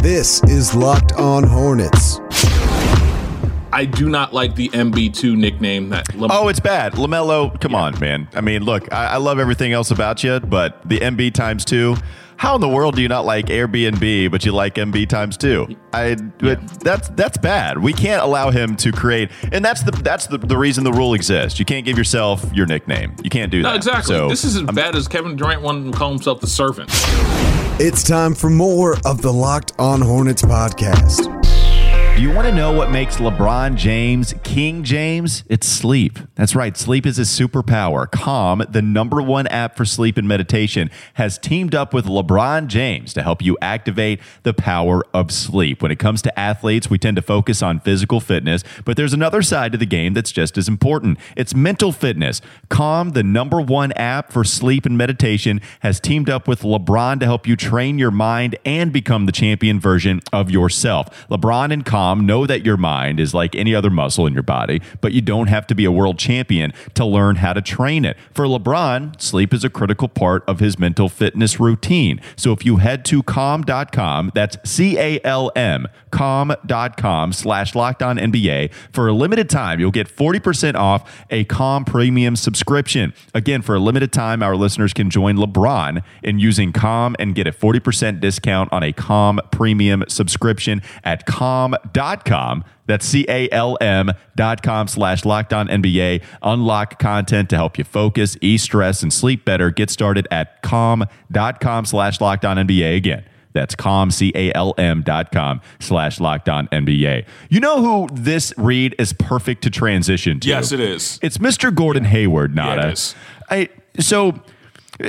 This 0.05 0.43
is 0.43 0.75
Locked 0.75 1.13
On 1.13 1.41
Hornets. 1.43 2.19
I 3.73 3.85
do 3.91 4.07
not 4.07 4.35
like 4.35 4.53
the 4.53 4.69
MB2 4.69 5.35
nickname 5.35 5.89
that. 5.89 6.13
Lam- 6.15 6.29
Oh, 6.31 6.47
it's 6.47 6.59
bad. 6.59 6.93
LaMelo, 6.93 7.59
come 7.59 7.73
on, 7.73 7.99
man. 7.99 8.27
I 8.35 8.41
mean, 8.41 8.63
look, 8.63 8.93
I, 8.93 9.05
I 9.13 9.17
love 9.17 9.39
everything 9.39 9.73
else 9.73 9.89
about 9.89 10.23
you, 10.23 10.39
but 10.41 10.79
the 10.87 10.99
MB 10.99 11.33
times 11.33 11.65
two. 11.65 11.95
How 12.37 12.55
in 12.55 12.61
the 12.61 12.69
world 12.69 12.95
do 12.95 13.01
you 13.01 13.07
not 13.07 13.25
like 13.25 13.45
Airbnb, 13.47 14.29
but 14.29 14.45
you 14.45 14.51
like 14.51 14.75
MB 14.75 15.07
times 15.07 15.37
two? 15.37 15.67
I 15.93 16.15
but 16.15 16.59
that's 16.81 17.09
that's 17.09 17.37
bad. 17.37 17.77
We 17.81 17.93
can't 17.93 18.21
allow 18.21 18.49
him 18.51 18.75
to 18.77 18.91
create, 18.91 19.31
and 19.51 19.63
that's 19.63 19.83
the 19.83 19.91
that's 19.91 20.27
the, 20.27 20.37
the 20.37 20.57
reason 20.57 20.83
the 20.83 20.91
rule 20.91 21.13
exists. 21.13 21.59
You 21.59 21.65
can't 21.65 21.85
give 21.85 21.97
yourself 21.97 22.45
your 22.53 22.65
nickname. 22.65 23.15
You 23.23 23.29
can't 23.29 23.51
do 23.51 23.63
that. 23.63 23.75
exactly. 23.75 24.13
So, 24.15 24.27
this 24.29 24.43
is 24.43 24.57
as 24.57 24.63
bad 24.63 24.95
as 24.95 25.07
Kevin 25.07 25.35
Durant 25.35 25.61
wanting 25.61 25.91
to 25.91 25.97
call 25.97 26.09
himself 26.09 26.41
the 26.41 26.47
servant. 26.47 26.89
It's 27.77 28.03
time 28.03 28.35
for 28.35 28.49
more 28.49 28.97
of 29.05 29.21
the 29.21 29.31
Locked 29.33 29.73
On 29.79 30.01
Hornets 30.01 30.41
podcast. 30.41 31.54
Do 32.15 32.21
you 32.21 32.31
want 32.31 32.47
to 32.47 32.55
know 32.55 32.71
what 32.71 32.91
makes 32.91 33.17
LeBron 33.17 33.75
James 33.75 34.33
King 34.41 34.85
James? 34.85 35.43
It's 35.49 35.67
sleep. 35.67 36.17
That's 36.35 36.55
right. 36.55 36.77
Sleep 36.77 37.05
is 37.05 37.17
his 37.17 37.27
superpower. 37.27 38.09
Calm, 38.09 38.63
the 38.69 38.81
number 38.81 39.21
one 39.21 39.47
app 39.47 39.75
for 39.75 39.83
sleep 39.83 40.17
and 40.17 40.25
meditation, 40.25 40.89
has 41.15 41.37
teamed 41.37 41.75
up 41.75 41.93
with 41.93 42.05
LeBron 42.05 42.67
James 42.67 43.13
to 43.15 43.21
help 43.21 43.41
you 43.41 43.57
activate 43.61 44.21
the 44.43 44.53
power 44.53 45.03
of 45.13 45.29
sleep. 45.29 45.81
When 45.81 45.91
it 45.91 45.99
comes 45.99 46.21
to 46.21 46.39
athletes, 46.39 46.89
we 46.89 46.97
tend 46.97 47.17
to 47.17 47.21
focus 47.21 47.61
on 47.61 47.81
physical 47.81 48.21
fitness, 48.21 48.63
but 48.85 48.95
there's 48.95 49.13
another 49.13 49.41
side 49.41 49.73
to 49.73 49.77
the 49.77 49.85
game 49.85 50.13
that's 50.13 50.31
just 50.31 50.57
as 50.57 50.69
important. 50.69 51.17
It's 51.35 51.53
mental 51.53 51.91
fitness. 51.91 52.39
Calm, 52.69 53.09
the 53.09 53.23
number 53.23 53.59
one 53.59 53.91
app 53.91 54.31
for 54.31 54.45
sleep 54.45 54.85
and 54.85 54.97
meditation, 54.97 55.59
has 55.81 55.99
teamed 55.99 56.29
up 56.29 56.47
with 56.47 56.61
LeBron 56.61 57.19
to 57.19 57.25
help 57.25 57.45
you 57.45 57.57
train 57.57 57.99
your 57.99 58.11
mind 58.11 58.55
and 58.63 58.93
become 58.93 59.25
the 59.25 59.33
champion 59.33 59.81
version 59.81 60.21
of 60.31 60.49
yourself. 60.49 61.27
LeBron 61.27 61.73
and 61.73 61.85
Calm 61.85 62.04
know 62.13 62.45
that 62.45 62.65
your 62.65 62.77
mind 62.77 63.19
is 63.19 63.33
like 63.33 63.55
any 63.55 63.73
other 63.73 63.89
muscle 63.89 64.27
in 64.27 64.33
your 64.33 64.43
body, 64.43 64.81
but 65.01 65.13
you 65.13 65.21
don't 65.21 65.47
have 65.47 65.65
to 65.67 65.75
be 65.75 65.85
a 65.85 65.91
world 65.91 66.19
champion 66.19 66.73
to 66.93 67.05
learn 67.05 67.37
how 67.37 67.53
to 67.53 67.61
train 67.61 68.05
it. 68.05 68.17
For 68.33 68.45
LeBron, 68.45 69.19
sleep 69.19 69.53
is 69.53 69.63
a 69.63 69.69
critical 69.69 70.07
part 70.07 70.43
of 70.47 70.59
his 70.59 70.77
mental 70.77 71.09
fitness 71.09 71.59
routine. 71.59 72.21
So 72.35 72.51
if 72.51 72.65
you 72.65 72.77
head 72.77 73.05
to 73.05 73.23
calm.com, 73.23 74.31
that's 74.35 74.57
C 74.69 74.97
A 74.99 75.19
L 75.23 75.51
M, 75.55 75.87
calm.com 76.11 77.33
slash 77.33 77.73
locked 77.73 78.03
on 78.03 78.17
NBA, 78.17 78.71
for 78.91 79.07
a 79.07 79.13
limited 79.13 79.49
time, 79.49 79.79
you'll 79.79 79.91
get 79.91 80.13
40% 80.13 80.75
off 80.75 81.25
a 81.29 81.45
Calm 81.45 81.85
premium 81.85 82.35
subscription. 82.35 83.13
Again, 83.33 83.61
for 83.61 83.75
a 83.75 83.79
limited 83.79 84.11
time, 84.11 84.43
our 84.43 84.55
listeners 84.55 84.93
can 84.93 85.09
join 85.09 85.37
LeBron 85.37 86.03
in 86.23 86.39
using 86.39 86.73
Calm 86.73 87.15
and 87.19 87.33
get 87.33 87.47
a 87.47 87.51
40% 87.51 88.19
discount 88.19 88.71
on 88.71 88.83
a 88.83 88.91
Calm 88.91 89.39
premium 89.51 90.03
subscription 90.07 90.81
at 91.03 91.25
calm.com. 91.25 91.75
That's 92.87 93.05
C 93.05 93.25
A 93.27 93.49
L 93.51 93.77
M 93.81 94.11
dot 94.35 94.61
com 94.61 94.87
slash 94.87 95.25
locked 95.25 95.53
on 95.53 95.67
NBA. 95.67 96.23
Unlock 96.41 96.99
content 96.99 97.49
to 97.49 97.55
help 97.55 97.77
you 97.77 97.83
focus, 97.83 98.37
ease 98.41 98.61
stress, 98.63 99.01
and 99.01 99.11
sleep 99.11 99.45
better. 99.45 99.71
Get 99.71 99.89
started 99.89 100.27
at 100.29 100.61
calm.com 100.61 101.85
slash 101.85 102.21
locked 102.21 102.45
on 102.45 102.57
NBA. 102.57 102.97
Again, 102.97 103.25
that's 103.53 103.73
calm, 103.73 104.11
C 104.11 104.31
A 104.35 104.53
L 104.53 104.75
M 104.77 105.01
dot 105.01 105.31
com 105.31 105.61
slash 105.79 106.19
locked 106.19 106.49
on 106.49 106.67
NBA. 106.67 107.25
You 107.49 107.59
know 107.59 107.81
who 107.81 108.13
this 108.13 108.53
read 108.57 108.95
is 108.99 109.13
perfect 109.13 109.63
to 109.63 109.69
transition 109.69 110.39
to? 110.41 110.47
Yes, 110.47 110.71
it 110.71 110.79
is. 110.79 111.19
It's 111.23 111.37
Mr. 111.37 111.73
Gordon 111.73 112.03
Hayward, 112.03 112.55
Nada. 112.55 112.91
is. 112.91 113.15
I, 113.49 113.69
so, 113.99 114.39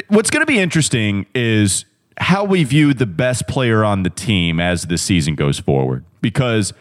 what's 0.09 0.31
going 0.31 0.43
to 0.43 0.47
be 0.47 0.59
interesting 0.59 1.26
is 1.35 1.85
how 2.18 2.44
we 2.44 2.64
view 2.64 2.94
the 2.94 3.06
best 3.06 3.46
player 3.46 3.85
on 3.85 4.02
the 4.02 4.11
team 4.11 4.61
as 4.61 4.87
the 4.87 4.99
season 4.99 5.35
goes 5.35 5.58
forward. 5.58 6.04
Because 6.20 6.73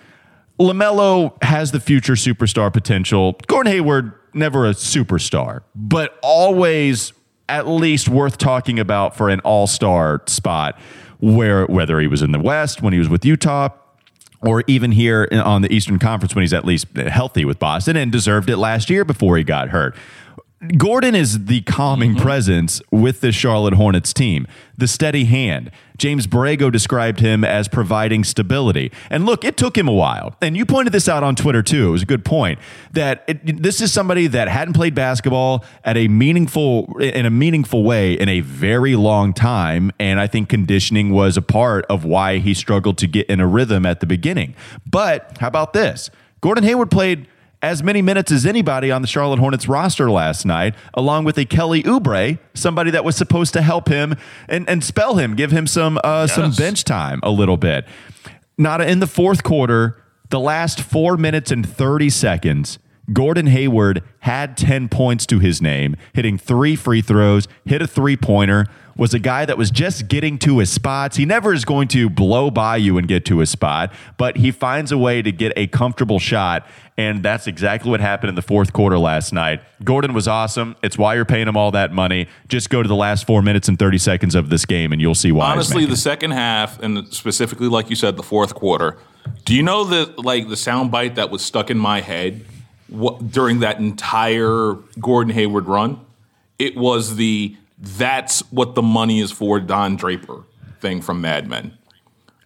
LaMelo 0.59 1.41
has 1.43 1.71
the 1.71 1.79
future 1.79 2.13
superstar 2.13 2.71
potential. 2.71 3.37
Gordon 3.47 3.73
Hayward, 3.73 4.13
never 4.33 4.65
a 4.65 4.71
superstar, 4.71 5.61
but 5.75 6.17
always 6.21 7.13
at 7.49 7.67
least 7.67 8.09
worth 8.09 8.37
talking 8.37 8.79
about 8.79 9.15
for 9.15 9.29
an 9.29 9.39
all 9.41 9.67
star 9.67 10.21
spot, 10.27 10.79
where 11.19 11.65
whether 11.65 11.99
he 11.99 12.07
was 12.07 12.21
in 12.21 12.31
the 12.31 12.39
West 12.39 12.81
when 12.81 12.93
he 12.93 12.99
was 12.99 13.09
with 13.09 13.25
Utah 13.25 13.69
or 14.41 14.63
even 14.67 14.91
here 14.91 15.27
on 15.31 15.61
the 15.61 15.71
Eastern 15.73 15.99
Conference 15.99 16.35
when 16.35 16.43
he's 16.43 16.53
at 16.53 16.65
least 16.65 16.87
healthy 16.95 17.45
with 17.45 17.59
Boston 17.59 17.97
and 17.97 18.11
deserved 18.11 18.49
it 18.49 18.57
last 18.57 18.89
year 18.89 19.03
before 19.03 19.37
he 19.37 19.43
got 19.43 19.69
hurt. 19.69 19.95
Gordon 20.77 21.15
is 21.15 21.45
the 21.45 21.61
calming 21.61 22.11
mm-hmm. 22.11 22.21
presence 22.21 22.81
with 22.91 23.21
the 23.21 23.31
Charlotte 23.31 23.73
Hornets 23.73 24.13
team, 24.13 24.47
the 24.77 24.87
steady 24.87 25.25
hand. 25.25 25.71
James 25.97 26.27
Borrego 26.27 26.71
described 26.71 27.19
him 27.19 27.43
as 27.43 27.67
providing 27.67 28.23
stability. 28.23 28.91
And 29.09 29.25
look, 29.25 29.43
it 29.43 29.55
took 29.55 29.77
him 29.77 29.87
a 29.87 29.93
while. 29.93 30.35
And 30.41 30.57
you 30.57 30.65
pointed 30.65 30.91
this 30.91 31.07
out 31.07 31.23
on 31.23 31.35
Twitter 31.35 31.63
too. 31.63 31.89
It 31.89 31.91
was 31.91 32.01
a 32.03 32.05
good 32.05 32.25
point 32.25 32.59
that 32.91 33.23
it, 33.27 33.63
this 33.63 33.79
is 33.81 33.93
somebody 33.93 34.27
that 34.27 34.47
hadn't 34.47 34.73
played 34.73 34.93
basketball 34.93 35.63
at 35.83 35.95
a 35.95 36.07
meaningful 36.07 36.97
in 36.99 37.25
a 37.25 37.29
meaningful 37.29 37.83
way 37.83 38.13
in 38.13 38.27
a 38.27 38.41
very 38.41 38.95
long 38.95 39.33
time 39.33 39.91
and 39.99 40.19
I 40.19 40.27
think 40.27 40.49
conditioning 40.49 41.11
was 41.11 41.37
a 41.37 41.41
part 41.41 41.85
of 41.85 42.03
why 42.03 42.39
he 42.39 42.53
struggled 42.53 42.97
to 42.99 43.07
get 43.07 43.27
in 43.27 43.39
a 43.39 43.47
rhythm 43.47 43.85
at 43.85 43.99
the 43.99 44.05
beginning. 44.05 44.55
But 44.85 45.37
how 45.39 45.47
about 45.47 45.73
this? 45.73 46.09
Gordon 46.41 46.63
Hayward 46.63 46.91
played 46.91 47.27
as 47.65 47.81
many 47.81 47.99
minutes 48.03 48.31
as 48.31 48.45
anybody 48.45 48.91
on 48.91 49.01
the 49.01 49.07
Charlotte 49.07 49.39
Hornets 49.39 49.67
roster 49.67 50.11
last 50.11 50.45
night, 50.45 50.75
along 50.93 51.23
with 51.25 51.35
a 51.39 51.45
Kelly 51.45 51.81
Oubre, 51.81 52.37
somebody 52.53 52.91
that 52.91 53.03
was 53.03 53.15
supposed 53.15 53.53
to 53.53 53.61
help 53.63 53.89
him 53.89 54.15
and, 54.47 54.69
and 54.69 54.83
spell 54.83 55.15
him, 55.15 55.35
give 55.35 55.49
him 55.49 55.65
some 55.65 55.99
uh, 56.03 56.27
some 56.27 56.51
bench 56.51 56.83
time 56.83 57.19
a 57.23 57.31
little 57.31 57.57
bit. 57.57 57.85
Not 58.55 58.81
in 58.81 58.99
the 58.99 59.07
fourth 59.07 59.41
quarter, 59.41 59.99
the 60.29 60.39
last 60.39 60.79
four 60.79 61.17
minutes 61.17 61.51
and 61.51 61.67
30 61.67 62.11
seconds, 62.11 62.77
Gordon 63.13 63.47
Hayward 63.47 64.03
had 64.19 64.57
10 64.57 64.89
points 64.89 65.25
to 65.27 65.39
his 65.39 65.61
name, 65.61 65.95
hitting 66.13 66.37
three 66.37 66.75
free 66.75 67.01
throws, 67.01 67.47
hit 67.65 67.81
a 67.81 67.87
three 67.87 68.17
pointer, 68.17 68.65
was 68.97 69.13
a 69.13 69.19
guy 69.19 69.45
that 69.45 69.57
was 69.57 69.69
just 69.69 70.07
getting 70.07 70.37
to 70.39 70.59
his 70.59 70.71
spots. 70.71 71.17
He 71.17 71.25
never 71.25 71.53
is 71.53 71.65
going 71.65 71.87
to 71.89 72.09
blow 72.09 72.49
by 72.49 72.77
you 72.77 72.97
and 72.97 73.07
get 73.07 73.25
to 73.25 73.39
his 73.39 73.49
spot, 73.49 73.93
but 74.17 74.37
he 74.37 74.51
finds 74.51 74.91
a 74.91 74.97
way 74.97 75.21
to 75.21 75.31
get 75.31 75.53
a 75.55 75.67
comfortable 75.67 76.17
shot. 76.17 76.65
And 76.97 77.21
that's 77.21 77.45
exactly 77.45 77.91
what 77.91 77.99
happened 77.99 78.29
in 78.29 78.35
the 78.35 78.41
fourth 78.41 78.71
quarter 78.71 78.97
last 78.97 79.33
night. 79.33 79.61
Gordon 79.83 80.13
was 80.13 80.29
awesome. 80.29 80.77
It's 80.81 80.97
why 80.97 81.15
you're 81.15 81.25
paying 81.25 81.47
him 81.47 81.57
all 81.57 81.71
that 81.71 81.91
money. 81.91 82.27
Just 82.47 82.69
go 82.69 82.81
to 82.81 82.87
the 82.87 82.95
last 82.95 83.27
four 83.27 83.41
minutes 83.41 83.67
and 83.67 83.77
30 83.77 83.97
seconds 83.97 84.33
of 84.33 84.49
this 84.49 84.65
game, 84.65 84.93
and 84.93 85.01
you'll 85.01 85.13
see 85.13 85.33
why. 85.33 85.51
Honestly, 85.51 85.85
the 85.85 85.97
second 85.97 86.31
half, 86.31 86.79
and 86.81 87.13
specifically, 87.13 87.67
like 87.67 87.89
you 87.89 87.97
said, 87.97 88.15
the 88.15 88.23
fourth 88.23 88.55
quarter. 88.55 88.97
Do 89.43 89.53
you 89.53 89.63
know 89.63 89.83
the 89.83 90.13
like 90.21 90.47
the 90.47 90.55
sound 90.55 90.91
bite 90.91 91.15
that 91.15 91.31
was 91.31 91.43
stuck 91.43 91.69
in 91.69 91.77
my 91.77 91.99
head 91.99 92.45
what, 92.95 93.31
during 93.31 93.59
that 93.59 93.79
entire 93.79 94.73
Gordon 94.99 95.33
Hayward 95.33 95.67
run? 95.67 95.99
It 96.57 96.75
was 96.75 97.15
the 97.15 97.55
"That's 97.77 98.39
what 98.51 98.75
the 98.75 98.81
money 98.81 99.19
is 99.19 99.31
for" 99.31 99.59
Don 99.59 99.95
Draper 99.95 100.43
thing 100.79 101.01
from 101.01 101.21
Mad 101.21 101.47
Men. 101.47 101.77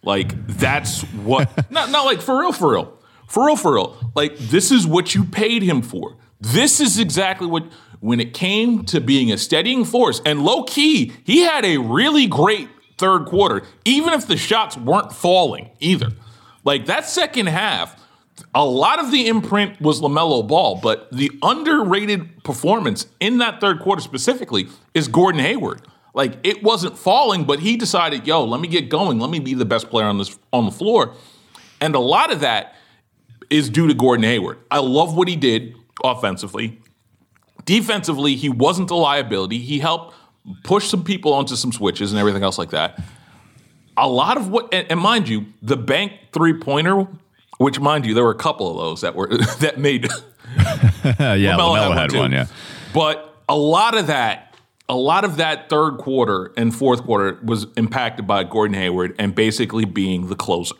Like 0.02 0.46
that's 0.46 1.02
what 1.02 1.70
not 1.70 1.90
not 1.90 2.04
like 2.04 2.20
for 2.20 2.40
real, 2.40 2.52
for 2.52 2.72
real, 2.72 2.98
for 3.26 3.46
real, 3.46 3.56
for 3.56 3.74
real. 3.74 4.12
Like 4.14 4.36
this 4.38 4.70
is 4.70 4.86
what 4.86 5.14
you 5.14 5.24
paid 5.24 5.62
him 5.62 5.82
for. 5.82 6.16
This 6.40 6.80
is 6.80 6.98
exactly 6.98 7.46
what 7.46 7.64
when 8.00 8.18
it 8.18 8.32
came 8.32 8.84
to 8.86 9.00
being 9.00 9.30
a 9.30 9.36
steadying 9.36 9.84
force 9.84 10.20
and 10.24 10.42
low 10.42 10.62
key, 10.62 11.12
he 11.24 11.40
had 11.40 11.64
a 11.64 11.76
really 11.76 12.26
great 12.26 12.68
third 12.96 13.26
quarter, 13.26 13.62
even 13.84 14.14
if 14.14 14.26
the 14.26 14.36
shots 14.36 14.76
weren't 14.76 15.12
falling 15.12 15.70
either. 15.80 16.08
Like 16.64 16.86
that 16.86 17.06
second 17.06 17.46
half, 17.46 17.99
a 18.54 18.64
lot 18.64 18.98
of 18.98 19.12
the 19.12 19.28
imprint 19.28 19.80
was 19.80 20.00
LaMelo 20.00 20.46
Ball, 20.46 20.80
but 20.82 21.10
the 21.12 21.30
underrated 21.42 22.42
performance 22.42 23.06
in 23.20 23.38
that 23.38 23.60
third 23.60 23.80
quarter 23.80 24.02
specifically 24.02 24.68
is 24.92 25.06
Gordon 25.08 25.40
Hayward. 25.40 25.82
Like 26.14 26.34
it 26.42 26.62
wasn't 26.62 26.98
falling, 26.98 27.44
but 27.44 27.60
he 27.60 27.76
decided, 27.76 28.26
yo, 28.26 28.44
let 28.44 28.60
me 28.60 28.66
get 28.66 28.88
going. 28.88 29.20
Let 29.20 29.30
me 29.30 29.38
be 29.38 29.54
the 29.54 29.64
best 29.64 29.88
player 29.88 30.06
on 30.06 30.18
this 30.18 30.36
on 30.52 30.64
the 30.64 30.72
floor. 30.72 31.14
And 31.80 31.94
a 31.94 32.00
lot 32.00 32.32
of 32.32 32.40
that 32.40 32.74
is 33.48 33.70
due 33.70 33.86
to 33.86 33.94
Gordon 33.94 34.24
Hayward. 34.24 34.58
I 34.70 34.80
love 34.80 35.16
what 35.16 35.28
he 35.28 35.36
did 35.36 35.76
offensively. 36.02 36.80
Defensively, 37.64 38.34
he 38.34 38.48
wasn't 38.48 38.90
a 38.90 38.96
liability. 38.96 39.58
He 39.58 39.78
helped 39.78 40.14
push 40.64 40.88
some 40.88 41.04
people 41.04 41.32
onto 41.32 41.54
some 41.54 41.70
switches 41.72 42.12
and 42.12 42.18
everything 42.18 42.42
else 42.42 42.58
like 42.58 42.70
that. 42.70 43.00
A 43.96 44.08
lot 44.08 44.36
of 44.36 44.48
what, 44.48 44.72
and, 44.72 44.90
and 44.90 44.98
mind 44.98 45.28
you, 45.28 45.46
the 45.62 45.76
bank 45.76 46.12
three 46.32 46.54
pointer 46.54 47.06
Which, 47.60 47.78
mind 47.78 48.06
you, 48.06 48.14
there 48.14 48.24
were 48.24 48.30
a 48.30 48.34
couple 48.34 48.70
of 48.70 48.78
those 48.78 49.02
that 49.02 49.14
were 49.14 49.28
that 49.60 49.78
made 49.78 50.04
yeah, 51.04 51.36
LaMelo 51.36 51.76
LaMelo 51.76 51.88
had 51.88 51.98
had 51.98 52.10
too. 52.10 52.18
one. 52.18 52.32
Yeah. 52.32 52.46
But 52.94 53.36
a 53.50 53.56
lot 53.56 53.94
of 53.94 54.06
that, 54.06 54.56
a 54.88 54.96
lot 54.96 55.24
of 55.24 55.36
that 55.36 55.68
third 55.68 55.98
quarter 55.98 56.52
and 56.56 56.74
fourth 56.74 57.02
quarter 57.02 57.38
was 57.44 57.66
impacted 57.76 58.26
by 58.26 58.44
Gordon 58.44 58.74
Hayward 58.74 59.14
and 59.18 59.34
basically 59.34 59.84
being 59.84 60.28
the 60.28 60.36
closer. 60.36 60.74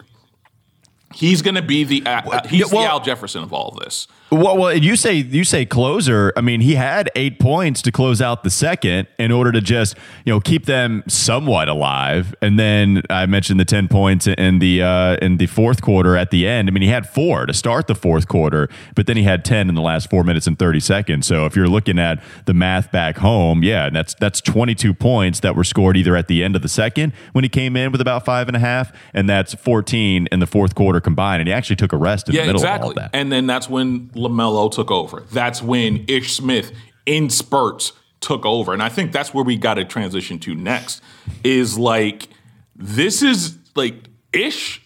He's 1.13 1.43
going 1.43 1.57
to 1.57 1.63
be 1.63 1.85
the 1.85 2.03
uh, 2.07 2.47
he's 2.47 2.71
well- 2.73 2.83
the 2.83 2.89
Al 2.89 3.01
Jefferson 3.01 3.43
of 3.43 3.53
all 3.53 3.69
of 3.71 3.81
this. 3.81 4.07
Well, 4.33 4.57
well, 4.57 4.73
you 4.73 4.95
say 4.95 5.15
you 5.15 5.43
say 5.43 5.67
closer. 5.67 6.33
I 6.37 6.41
mean, 6.41 6.61
he 6.61 6.77
had 6.77 7.11
eight 7.17 7.41
points 7.41 7.83
to 7.83 7.91
close 7.91 8.23
out 8.23 8.45
the 8.45 8.51
second 8.51 9.09
in 9.19 9.33
order 9.33 9.51
to 9.51 9.61
just 9.61 9.97
you 10.25 10.33
know 10.33 10.39
keep 10.39 10.67
them 10.67 11.03
somewhat 11.09 11.69
alive. 11.69 12.33
And 12.41 12.57
then 12.57 13.03
I 13.11 13.27
mentioned 13.27 13.59
the 13.59 13.65
ten 13.65 13.89
points 13.89 14.29
in 14.29 14.61
the 14.61 14.85
uh, 14.85 15.17
in 15.17 15.39
the 15.39 15.47
fourth 15.47 15.83
quarter 15.83 16.17
at 16.17 16.31
the 16.31 16.47
end. 16.47 16.69
I 16.69 16.71
mean, 16.71 16.85
he 16.85 16.91
had 16.91 17.09
four 17.09 17.45
to 17.45 17.53
start 17.53 17.89
the 17.89 17.97
fourth 17.97 18.29
quarter, 18.29 18.69
but 18.95 19.09
then 19.09 19.17
he 19.17 19.25
had 19.25 19.45
ten 19.45 19.69
in 19.69 19.75
the 19.75 19.83
last 19.83 20.09
four 20.09 20.23
minutes 20.23 20.47
and 20.47 20.57
thirty 20.57 20.79
seconds. 20.79 21.27
So 21.27 21.45
if 21.45 21.57
you're 21.57 21.67
looking 21.67 21.99
at 21.99 22.23
the 22.45 22.55
math 22.55 22.93
back 22.93 23.19
home, 23.19 23.65
yeah, 23.65 23.91
that's 23.91 24.15
that's 24.15 24.41
twenty 24.41 24.77
two 24.77 24.95
points 24.95 25.41
that 25.41 25.57
were 25.57 25.65
scored 25.65 25.97
either 25.97 26.15
at 26.15 26.29
the 26.29 26.45
end 26.45 26.55
of 26.55 26.63
the 26.63 26.69
second 26.69 27.15
when 27.33 27.43
he 27.43 27.49
came 27.49 27.75
in 27.75 27.91
with 27.91 28.01
about 28.01 28.25
five 28.25 28.47
and 28.47 28.57
a 28.57 28.61
half, 28.61 28.93
and 29.13 29.29
that's 29.29 29.55
fourteen 29.55 30.29
in 30.31 30.39
the 30.39 30.47
fourth 30.47 30.77
quarter 30.77 31.00
combined. 31.01 31.41
And 31.41 31.49
he 31.49 31.53
actually 31.53 31.77
took 31.77 31.93
a 31.93 31.97
rest 31.97 32.29
in 32.29 32.35
Yeah, 32.35 32.43
the 32.43 32.47
middle 32.49 32.63
exactly. 32.63 32.91
of 32.91 32.97
all 32.97 33.03
that. 33.03 33.11
And 33.13 33.31
then 33.31 33.47
that's 33.47 33.69
when 33.69 34.09
LaMelo 34.11 34.71
took 34.71 34.91
over. 34.91 35.25
That's 35.33 35.63
when 35.63 36.05
Ish 36.09 36.35
Smith 36.35 36.73
in 37.07 37.31
spurts 37.31 37.93
took 38.21 38.45
over. 38.45 38.73
And 38.73 38.83
I 38.83 38.89
think 38.89 39.13
that's 39.13 39.33
where 39.33 39.45
we 39.45 39.57
got 39.57 39.75
to 39.75 39.85
transition 39.85 40.39
to 40.41 40.55
next 40.55 41.03
is 41.45 41.79
like 41.79 42.29
this 42.77 43.23
is 43.23 43.57
like 43.75 43.95
Ish 44.33 44.83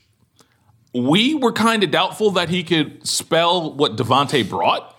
we 0.94 1.34
were 1.34 1.52
kind 1.52 1.82
of 1.82 1.90
doubtful 1.90 2.30
that 2.30 2.48
he 2.48 2.62
could 2.62 3.06
spell 3.06 3.74
what 3.74 3.96
Devontae 3.96 4.48
brought. 4.48 4.96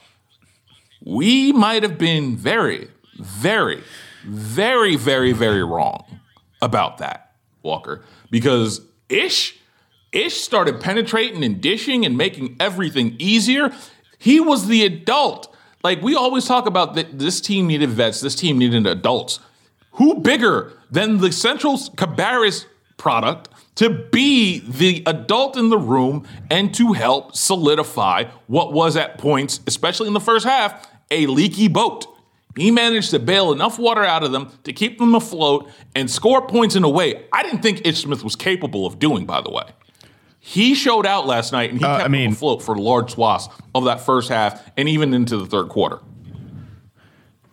We 1.03 1.53
might 1.53 1.84
have 1.84 1.98
been 1.98 2.36
very, 2.36 2.89
very, 3.17 3.81
very, 4.25 4.98
very, 4.98 5.31
very 5.31 5.63
wrong 5.63 6.03
about 6.62 6.98
that, 6.98 7.31
Walker, 7.63 8.03
because 8.29 8.81
Ish, 9.07 9.57
Ish 10.15 10.41
started 10.41 10.79
penetrating 10.79 11.43
and 11.43 11.60
dishing 11.60 12.05
and 12.05 12.17
making 12.17 12.55
everything 12.57 13.17
easier. 13.19 13.72
He 14.17 14.39
was 14.39 14.67
the 14.67 14.86
adult. 14.86 15.53
Like 15.84 16.01
we 16.01 16.15
always 16.15 16.45
talk 16.45 16.65
about 16.65 16.95
that 16.95 17.19
this 17.19 17.41
team 17.41 17.67
needed 17.67 17.89
vets, 17.89 18.22
this 18.22 18.36
team 18.36 18.57
needed 18.57 18.88
adults. 18.88 19.39
Who 19.91 20.15
bigger 20.15 20.72
than 20.89 21.17
the 21.17 21.31
Central 21.31 21.77
Cabarrus 21.77 22.65
product 22.98 23.50
to 23.75 23.89
be 23.89 24.60
the 24.60 25.03
adult 25.05 25.57
in 25.57 25.69
the 25.69 25.77
room 25.77 26.25
and 26.50 26.74
to 26.75 26.93
help 26.93 27.36
solidify 27.36 28.24
what 28.48 28.72
was 28.72 28.95
at 28.95 29.17
points, 29.17 29.60
especially 29.67 30.07
in 30.07 30.13
the 30.13 30.22
first 30.22 30.45
half, 30.45 30.89
a 31.12 31.27
leaky 31.27 31.67
boat. 31.67 32.07
He 32.55 32.72
managed 32.72 33.12
to 33.12 33.19
bail 33.19 33.51
enough 33.51 33.77
water 33.77 34.03
out 34.03 34.24
of 34.24 34.31
them 34.31 34.57
to 34.63 34.72
keep 34.72 34.98
them 34.98 35.13
afloat 35.13 35.69
and 35.93 36.10
score 36.10 36.48
points 36.48 36.77
in 36.77 36.86
a 36.86 36.89
way 36.89 37.25
I 37.34 37.43
didn't 37.43 37.62
think 37.62 37.86
Ish 37.86 38.03
Smith 38.03 38.24
was 38.24 38.38
capable 38.38 38.86
of 38.86 38.98
doing, 38.98 39.25
by 39.25 39.41
the 39.41 39.51
way. 39.51 39.65
He 40.48 40.75
showed 40.75 41.08
out 41.08 41.25
last 41.25 41.52
night 41.52 41.72
and 41.72 41.80
he 41.80 41.86
Uh, 41.86 41.96
kept 41.98 42.06
I 42.06 42.08
mean- 42.08 42.34
afloat 42.34 42.62
for 42.62 42.75
large 42.78 43.14
swaths 43.14 43.50
of 43.74 43.86
that 43.86 44.00
first 44.00 44.30
half 44.30 44.62
and 44.78 44.88
even 44.88 45.12
into 45.12 45.38
the 45.38 45.48
third 45.48 45.70
quarter. 45.70 46.00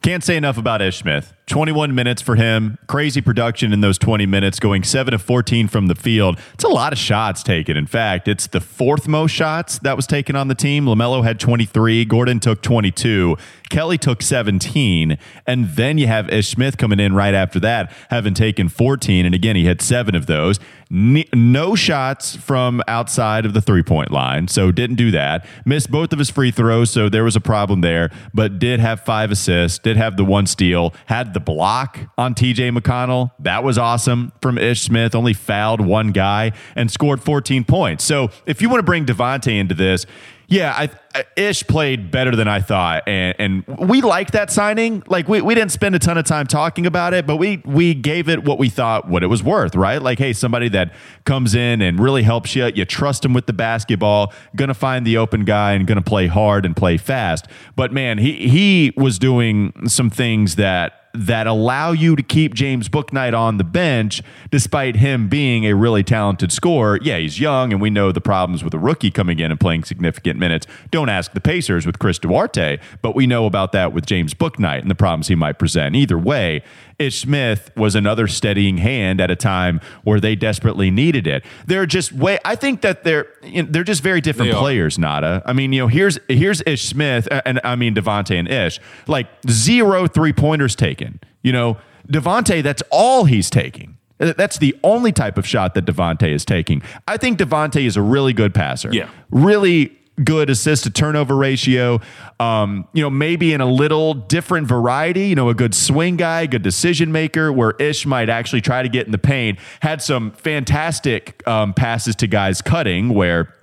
Can't 0.02 0.22
say 0.22 0.36
enough 0.36 0.58
about 0.58 0.82
Ish 0.82 0.98
Smith. 0.98 1.32
21 1.46 1.94
minutes 1.94 2.22
for 2.22 2.36
him. 2.36 2.78
Crazy 2.86 3.20
production 3.20 3.72
in 3.72 3.80
those 3.80 3.98
20 3.98 4.26
minutes, 4.26 4.60
going 4.60 4.84
7 4.84 5.12
of 5.12 5.22
14 5.22 5.68
from 5.68 5.86
the 5.86 5.94
field. 5.94 6.38
It's 6.54 6.64
a 6.64 6.68
lot 6.68 6.92
of 6.92 6.98
shots 6.98 7.42
taken. 7.42 7.76
In 7.76 7.86
fact, 7.86 8.28
it's 8.28 8.46
the 8.46 8.60
fourth 8.60 9.08
most 9.08 9.32
shots 9.32 9.78
that 9.80 9.96
was 9.96 10.06
taken 10.06 10.36
on 10.36 10.48
the 10.48 10.54
team. 10.54 10.86
LaMelo 10.86 11.24
had 11.24 11.40
23. 11.40 12.04
Gordon 12.04 12.40
took 12.40 12.62
22. 12.62 13.36
Kelly 13.72 13.98
took 13.98 14.22
17. 14.22 15.18
And 15.46 15.68
then 15.70 15.98
you 15.98 16.06
have 16.06 16.28
Ish 16.28 16.48
Smith 16.48 16.76
coming 16.76 17.00
in 17.00 17.14
right 17.14 17.34
after 17.34 17.58
that, 17.60 17.92
having 18.10 18.34
taken 18.34 18.68
14. 18.68 19.26
And 19.26 19.34
again, 19.34 19.56
he 19.56 19.64
had 19.64 19.80
seven 19.80 20.14
of 20.14 20.26
those. 20.26 20.60
No 20.90 21.74
shots 21.74 22.36
from 22.36 22.82
outside 22.86 23.46
of 23.46 23.54
the 23.54 23.62
three 23.62 23.82
point 23.82 24.10
line. 24.10 24.46
So 24.48 24.70
didn't 24.70 24.96
do 24.96 25.10
that. 25.12 25.46
Missed 25.64 25.90
both 25.90 26.12
of 26.12 26.18
his 26.18 26.28
free 26.28 26.50
throws. 26.50 26.90
So 26.90 27.08
there 27.08 27.24
was 27.24 27.34
a 27.34 27.40
problem 27.40 27.80
there, 27.80 28.10
but 28.34 28.58
did 28.58 28.78
have 28.78 29.00
five 29.00 29.30
assists, 29.30 29.78
did 29.78 29.96
have 29.96 30.18
the 30.18 30.24
one 30.24 30.46
steal, 30.46 30.92
had 31.06 31.31
the 31.34 31.40
block 31.40 31.98
on 32.16 32.34
TJ 32.34 32.76
McConnell. 32.76 33.32
That 33.38 33.64
was 33.64 33.78
awesome 33.78 34.32
from 34.40 34.58
Ish 34.58 34.82
Smith. 34.82 35.14
Only 35.14 35.32
fouled 35.32 35.80
one 35.80 36.12
guy 36.12 36.52
and 36.76 36.90
scored 36.90 37.22
14 37.22 37.64
points. 37.64 38.04
So 38.04 38.30
if 38.46 38.62
you 38.62 38.68
want 38.68 38.80
to 38.80 38.84
bring 38.84 39.06
Devontae 39.06 39.58
into 39.58 39.74
this, 39.74 40.06
yeah, 40.48 40.88
I, 41.14 41.24
Ish 41.36 41.66
played 41.66 42.10
better 42.10 42.34
than 42.34 42.48
I 42.48 42.60
thought, 42.60 43.06
and, 43.06 43.34
and 43.38 43.88
we 43.88 44.00
liked 44.00 44.32
that 44.32 44.50
signing. 44.50 45.02
Like 45.06 45.28
we, 45.28 45.40
we 45.40 45.54
didn't 45.54 45.72
spend 45.72 45.94
a 45.94 45.98
ton 45.98 46.18
of 46.18 46.24
time 46.24 46.46
talking 46.46 46.86
about 46.86 47.14
it, 47.14 47.26
but 47.26 47.36
we 47.36 47.62
we 47.64 47.94
gave 47.94 48.28
it 48.28 48.44
what 48.44 48.58
we 48.58 48.68
thought 48.68 49.08
what 49.08 49.22
it 49.22 49.28
was 49.28 49.42
worth, 49.42 49.74
right? 49.74 50.00
Like, 50.00 50.18
hey, 50.18 50.32
somebody 50.32 50.68
that 50.70 50.94
comes 51.24 51.54
in 51.54 51.82
and 51.82 52.00
really 52.00 52.22
helps 52.22 52.54
you, 52.54 52.66
you 52.66 52.84
trust 52.84 53.24
him 53.24 53.34
with 53.34 53.46
the 53.46 53.52
basketball, 53.52 54.32
gonna 54.56 54.74
find 54.74 55.06
the 55.06 55.16
open 55.16 55.44
guy 55.44 55.72
and 55.72 55.86
gonna 55.86 56.02
play 56.02 56.26
hard 56.26 56.64
and 56.64 56.76
play 56.76 56.96
fast. 56.96 57.46
But 57.76 57.92
man, 57.92 58.18
he 58.18 58.48
he 58.48 58.92
was 58.96 59.18
doing 59.18 59.88
some 59.88 60.10
things 60.10 60.56
that 60.56 61.02
that 61.14 61.46
allow 61.46 61.92
you 61.92 62.16
to 62.16 62.22
keep 62.22 62.54
James 62.54 62.88
Bouknight 62.88 63.36
on 63.38 63.58
the 63.58 63.64
bench 63.64 64.22
despite 64.50 64.96
him 64.96 65.28
being 65.28 65.66
a 65.66 65.74
really 65.74 66.02
talented 66.02 66.50
scorer. 66.52 66.98
Yeah, 67.02 67.18
he's 67.18 67.38
young, 67.38 67.72
and 67.72 67.80
we 67.80 67.90
know 67.90 68.12
the 68.12 68.20
problems 68.20 68.64
with 68.64 68.74
a 68.74 68.78
rookie 68.78 69.10
coming 69.10 69.38
in 69.38 69.50
and 69.50 69.60
playing 69.60 69.84
significant 69.84 70.31
minutes. 70.38 70.66
Don't 70.90 71.08
ask 71.08 71.32
the 71.32 71.40
Pacers 71.40 71.86
with 71.86 71.98
Chris 71.98 72.18
Duarte, 72.18 72.78
but 73.00 73.14
we 73.14 73.26
know 73.26 73.46
about 73.46 73.72
that 73.72 73.92
with 73.92 74.06
James 74.06 74.34
Bouknight 74.34 74.80
and 74.82 74.90
the 74.90 74.94
problems 74.94 75.28
he 75.28 75.34
might 75.34 75.58
present. 75.58 75.96
Either 75.96 76.18
way, 76.18 76.62
Ish 76.98 77.20
Smith 77.22 77.70
was 77.76 77.94
another 77.94 78.28
steadying 78.28 78.76
hand 78.78 79.20
at 79.20 79.30
a 79.30 79.36
time 79.36 79.80
where 80.04 80.20
they 80.20 80.36
desperately 80.36 80.90
needed 80.90 81.26
it. 81.26 81.44
They're 81.66 81.86
just 81.86 82.12
way. 82.12 82.38
I 82.44 82.54
think 82.54 82.82
that 82.82 83.02
they're 83.04 83.26
you 83.42 83.62
know, 83.62 83.68
they're 83.70 83.84
just 83.84 84.02
very 84.02 84.20
different 84.20 84.52
They 84.52 84.56
are. 84.56 84.60
players. 84.60 84.98
Nada. 84.98 85.42
I 85.46 85.52
mean, 85.52 85.72
you 85.72 85.80
know, 85.80 85.88
here's 85.88 86.18
here's 86.28 86.62
Ish 86.66 86.84
Smith, 86.84 87.26
and 87.44 87.60
I 87.64 87.74
mean 87.76 87.94
Devonte 87.94 88.38
and 88.38 88.48
Ish, 88.48 88.78
like 89.06 89.26
zero 89.48 90.06
three 90.06 90.32
pointers 90.32 90.76
taken. 90.76 91.18
You 91.42 91.52
know, 91.52 91.78
Devonte, 92.08 92.62
that's 92.62 92.82
all 92.90 93.24
he's 93.24 93.50
taking. 93.50 93.96
That's 94.18 94.58
the 94.58 94.76
only 94.84 95.10
type 95.10 95.36
of 95.36 95.44
shot 95.44 95.74
that 95.74 95.84
Devonte 95.84 96.32
is 96.32 96.44
taking. 96.44 96.82
I 97.08 97.16
think 97.16 97.38
Devonte 97.40 97.84
is 97.84 97.96
a 97.96 98.02
really 98.02 98.32
good 98.32 98.54
passer. 98.54 98.92
Yeah. 98.94 99.08
Really 99.32 99.98
good 100.24 100.50
assist 100.50 100.84
to 100.84 100.90
turnover 100.90 101.36
ratio. 101.36 102.00
Um, 102.40 102.88
you 102.92 103.02
know, 103.02 103.10
maybe 103.10 103.52
in 103.52 103.60
a 103.60 103.70
little 103.70 104.14
different 104.14 104.66
variety, 104.66 105.28
you 105.28 105.34
know, 105.34 105.48
a 105.48 105.54
good 105.54 105.74
swing 105.74 106.16
guy, 106.16 106.46
good 106.46 106.62
decision 106.62 107.12
maker, 107.12 107.52
where 107.52 107.72
Ish 107.78 108.06
might 108.06 108.28
actually 108.28 108.60
try 108.60 108.82
to 108.82 108.88
get 108.88 109.06
in 109.06 109.12
the 109.12 109.18
paint. 109.18 109.58
Had 109.80 110.02
some 110.02 110.32
fantastic 110.32 111.46
um, 111.46 111.74
passes 111.74 112.16
to 112.16 112.26
guys 112.26 112.62
cutting 112.62 113.10
where 113.10 113.54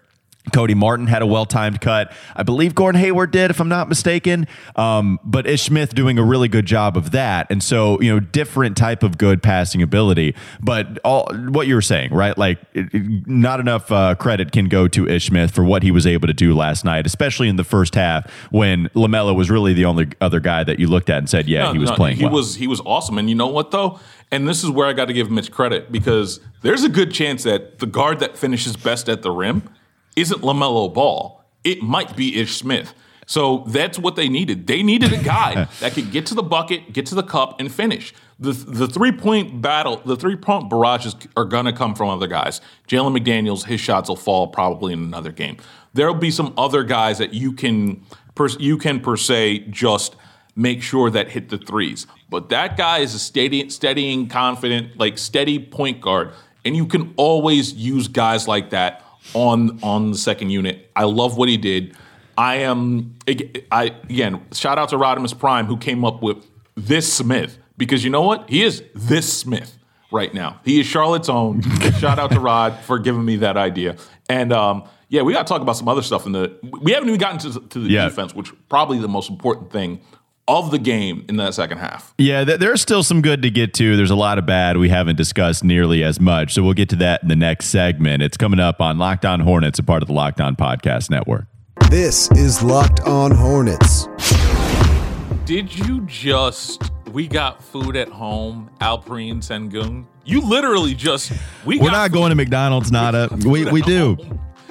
Cody 0.54 0.74
Martin 0.74 1.06
had 1.06 1.22
a 1.22 1.28
well 1.28 1.46
timed 1.46 1.80
cut. 1.80 2.12
I 2.36 2.42
believe 2.44 2.74
Gordon 2.74 3.00
Hayward 3.00 3.30
did, 3.32 3.52
if 3.52 3.60
I'm 3.60 3.70
not 3.70 3.88
mistaken. 3.88 4.48
Um, 4.76 5.20
but 5.24 5.46
Ish 5.46 5.64
Smith 5.64 5.94
doing 5.94 6.18
a 6.18 6.24
really 6.24 6.48
good 6.48 6.66
job 6.66 6.98
of 6.98 7.12
that. 7.12 7.46
And 7.52 7.62
so, 7.62 8.02
you 8.02 8.12
know, 8.12 8.20
different 8.20 8.76
type 8.76 9.04
of 9.04 9.18
good 9.20 9.44
passing 9.44 9.82
ability. 9.84 10.34
But 10.60 10.98
all 11.04 11.32
what 11.50 11.68
you 11.68 11.76
were 11.76 11.84
saying, 11.84 12.14
right? 12.14 12.36
Like, 12.38 12.60
it, 12.74 12.88
it- 12.94 13.28
not 13.28 13.60
enough 13.60 13.92
uh, 13.92 14.16
credit 14.16 14.52
can 14.52 14.70
go 14.70 14.88
to 14.88 15.08
Ish 15.08 15.28
Smith 15.28 15.52
for 15.52 15.64
what 15.64 15.84
he 15.84 15.92
was 15.92 16.08
able 16.08 16.28
to 16.28 16.34
do 16.34 16.56
last 16.56 16.84
night, 16.84 17.06
especially 17.06 17.48
in 17.48 17.56
the 17.58 17.64
first 17.64 17.94
half 17.94 18.32
when 18.50 18.88
LaMelo 18.90 19.36
was 19.36 19.52
really 19.52 19.74
the 19.74 19.86
only 19.86 20.08
other 20.22 20.40
guy 20.40 20.64
that 20.64 20.80
you 20.80 20.88
looked 20.88 21.10
at 21.12 21.20
and 21.20 21.30
said, 21.30 21.48
yeah, 21.48 21.66
No, 21.66 21.74
he 21.74 21.80
was 21.80 21.90
no, 21.92 21.96
playing 21.96 22.18
He 22.18 22.24
well. 22.26 22.34
was 22.34 22.56
he 22.56 22.66
was 22.66 22.82
awesome, 22.86 23.18
and 23.20 23.30
you 23.30 23.36
know 23.36 23.48
what 23.48 23.70
though? 23.72 24.00
And 24.32 24.48
this 24.48 24.64
is 24.64 24.70
where 24.72 24.88
I 24.88 24.94
got 24.94 25.06
to 25.06 25.14
give 25.14 25.30
Mitch 25.30 25.52
credit 25.52 25.92
because 25.92 26.40
there's 26.62 26.84
a 26.84 26.90
good 26.90 27.12
chance 27.12 27.44
that 27.44 27.80
the 27.80 27.86
guard 27.88 28.20
that 28.20 28.38
finishes 28.38 28.76
best 28.78 29.10
at 29.10 29.22
the 29.22 29.32
rim 29.32 29.64
isn't 30.16 30.42
Lamelo 30.42 30.94
Ball. 30.94 31.44
It 31.64 31.82
might 31.82 32.16
be 32.16 32.40
Ish 32.40 32.56
Smith. 32.56 32.94
So 33.26 33.64
that's 33.68 34.00
what 34.00 34.16
they 34.16 34.28
needed. 34.28 34.66
They 34.66 34.82
needed 34.82 35.14
a 35.14 35.24
guy 35.24 35.68
that 35.82 35.94
could 35.94 36.12
get 36.12 36.26
to 36.28 36.34
the 36.34 36.42
bucket, 36.42 36.94
get 36.94 37.06
to 37.08 37.16
the 37.16 37.22
cup, 37.22 37.60
and 37.60 37.72
finish. 37.72 38.12
The 38.40 38.54
the 38.54 38.88
three 38.88 39.12
point 39.12 39.62
battle, 39.62 40.02
the 40.04 40.16
three 40.16 40.36
point 40.36 40.70
barrages 40.70 41.16
are 41.38 41.46
gonna 41.46 41.74
come 41.74 41.94
from 41.94 42.10
other 42.10 42.26
guys. 42.26 42.60
Jalen 42.88 43.16
McDaniels, 43.16 43.66
his 43.66 43.80
shots 43.80 44.10
will 44.10 44.16
fall 44.16 44.48
probably 44.48 44.94
in 44.94 45.04
another 45.04 45.32
game. 45.32 45.58
There'll 45.94 46.16
be 46.16 46.32
some 46.32 46.54
other 46.58 46.84
guys 46.84 47.20
that 47.20 47.34
you 47.34 47.54
can 47.54 48.04
per, 48.34 48.48
you 48.58 48.78
can 48.78 49.00
per 49.00 49.16
se 49.16 49.66
just 49.70 50.16
make 50.56 50.82
sure 50.82 51.12
that 51.12 51.30
hit 51.30 51.50
the 51.50 51.58
threes. 51.60 52.08
But 52.30 52.50
that 52.50 52.78
guy 52.78 53.00
is 53.00 53.14
a 53.14 53.20
steady, 53.20 53.70
steadying, 53.70 54.28
confident, 54.28 54.98
like 54.98 55.20
steady 55.20 55.60
point 55.60 56.02
guard, 56.02 56.32
and 56.66 56.76
you 56.76 56.88
can 56.88 57.14
always 57.16 57.74
use 57.74 58.08
guys 58.08 58.48
like 58.48 58.72
that 58.72 59.04
on 59.34 59.80
on 59.84 60.12
the 60.12 60.18
second 60.18 60.50
unit. 60.50 60.90
I 60.96 61.04
love 61.04 61.38
what 61.38 61.50
he 61.50 61.58
did. 61.58 61.96
I 62.38 62.56
am 62.58 63.16
I 63.72 63.94
again 64.10 64.42
shout 64.54 64.78
out 64.80 64.90
to 64.90 64.98
Rodimus 64.98 65.38
Prime 65.38 65.66
who 65.66 65.78
came 65.78 66.06
up 66.06 66.22
with 66.22 66.38
this 66.76 67.12
Smith 67.12 67.58
because 67.78 68.04
you 68.04 68.10
know 68.10 68.22
what 68.22 68.50
he 68.50 68.64
is 68.64 68.84
this 68.96 69.32
Smith 69.32 69.78
right 70.12 70.34
now. 70.34 70.60
He 70.64 70.80
is 70.80 70.86
Charlotte's 70.88 71.30
own. 71.30 71.62
Shout 72.00 72.18
out 72.18 72.32
to 72.32 72.40
Rod 72.40 72.80
for 72.86 72.98
giving 72.98 73.24
me 73.24 73.36
that 73.38 73.58
idea. 73.58 73.96
And 74.30 74.52
um, 74.54 74.84
yeah, 75.10 75.22
we 75.22 75.34
got 75.34 75.46
to 75.46 75.52
talk 75.54 75.62
about 75.62 75.76
some 75.78 75.88
other 75.88 76.02
stuff 76.02 76.26
in 76.26 76.32
the. 76.32 76.58
We 76.82 76.94
haven't 76.94 77.10
even 77.10 77.20
gotten 77.20 77.40
to, 77.52 77.60
to 77.60 77.80
the 77.80 77.90
Yeah. 77.90 78.06
defense, 78.06 78.34
which 78.34 78.52
probably 78.70 79.00
the 79.00 79.08
most 79.08 79.30
important 79.30 79.72
thing 79.72 80.00
of 80.50 80.72
the 80.72 80.80
game 80.80 81.26
in 81.30 81.38
that 81.38 81.54
second 81.54 81.78
half. 81.78 82.14
Yeah, 82.18 82.44
th- 82.44 82.60
there's 82.60 82.82
still 82.82 83.04
some 83.04 83.22
good 83.22 83.42
to 83.44 83.52
get 83.52 83.74
to. 83.76 83.96
There's 83.96 84.10
a 84.10 84.16
lot 84.16 84.40
of 84.40 84.46
bad 84.46 84.78
we 84.78 84.90
haven't 84.90 85.16
discussed 85.16 85.64
nearly 85.64 86.04
as 86.04 86.20
much. 86.20 86.54
So 86.54 86.64
we'll 86.64 86.74
get 86.74 86.90
to 86.90 86.96
that 86.98 87.22
in 87.22 87.30
the 87.30 87.36
next 87.36 87.68
segment. 87.68 88.24
It's 88.24 88.36
coming 88.38 88.60
up 88.60 88.82
on 88.82 88.98
Locked 88.98 89.26
On 89.26 89.40
Hornets, 89.40 89.78
a 89.80 89.84
part 89.84 90.02
of 90.02 90.08
the 90.08 90.14
Locked 90.14 90.42
On 90.42 90.56
Podcast 90.56 91.10
Network. 91.10 91.46
This 91.90 92.32
is 92.32 92.64
Locked 92.64 93.02
On 93.02 93.32
Hornets. 93.32 94.08
Did 95.46 95.76
you 95.76 96.02
just? 96.02 96.92
We 97.12 97.28
got 97.28 97.64
food 97.64 97.96
at 97.96 98.10
home, 98.10 98.70
Alperen 98.82 99.38
Sengun. 99.38 100.06
You 100.26 100.42
literally 100.42 100.94
just. 100.94 101.32
We 101.66 101.80
We're 101.80 101.86
got 101.90 101.92
not 101.94 102.12
going 102.12 102.30
to 102.30 102.36
McDonald's, 102.36 102.92
Nada. 102.92 103.30
We 103.46 103.66
we 103.66 103.82
do. 103.82 104.16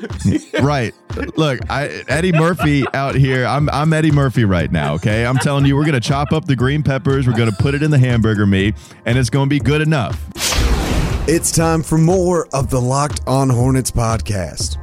right. 0.63 0.95
Look, 1.37 1.61
I 1.71 2.05
Eddie 2.09 2.33
Murphy 2.33 2.85
out 2.95 3.15
here. 3.15 3.45
I'm 3.45 3.69
I'm 3.71 3.93
Eddie 3.93 4.13
Murphy 4.13 4.45
right 4.45 4.71
now, 4.71 4.95
okay? 4.95 5.27
I'm 5.27 5.39
telling 5.39 5.67
you, 5.67 5.77
we're 5.77 5.85
gonna 5.85 6.01
chop 6.01 6.33
up 6.33 6.45
the 6.45 6.57
green 6.57 6.83
peppers, 6.83 7.27
we're 7.27 7.37
gonna 7.37 7.53
put 7.53 7.75
it 7.75 7.83
in 7.83 7.91
the 7.91 7.99
hamburger 7.99 8.47
meat, 8.47 8.75
and 9.05 9.19
it's 9.19 9.31
gonna 9.31 9.49
be 9.49 9.59
good 9.59 9.81
enough. 9.81 10.25
It's 11.29 11.53
time 11.53 11.83
for 11.83 11.99
more 11.99 12.49
of 12.53 12.71
the 12.71 12.81
Locked 12.81 13.21
On 13.27 13.51
Hornets 13.51 13.91
podcast. 13.91 14.79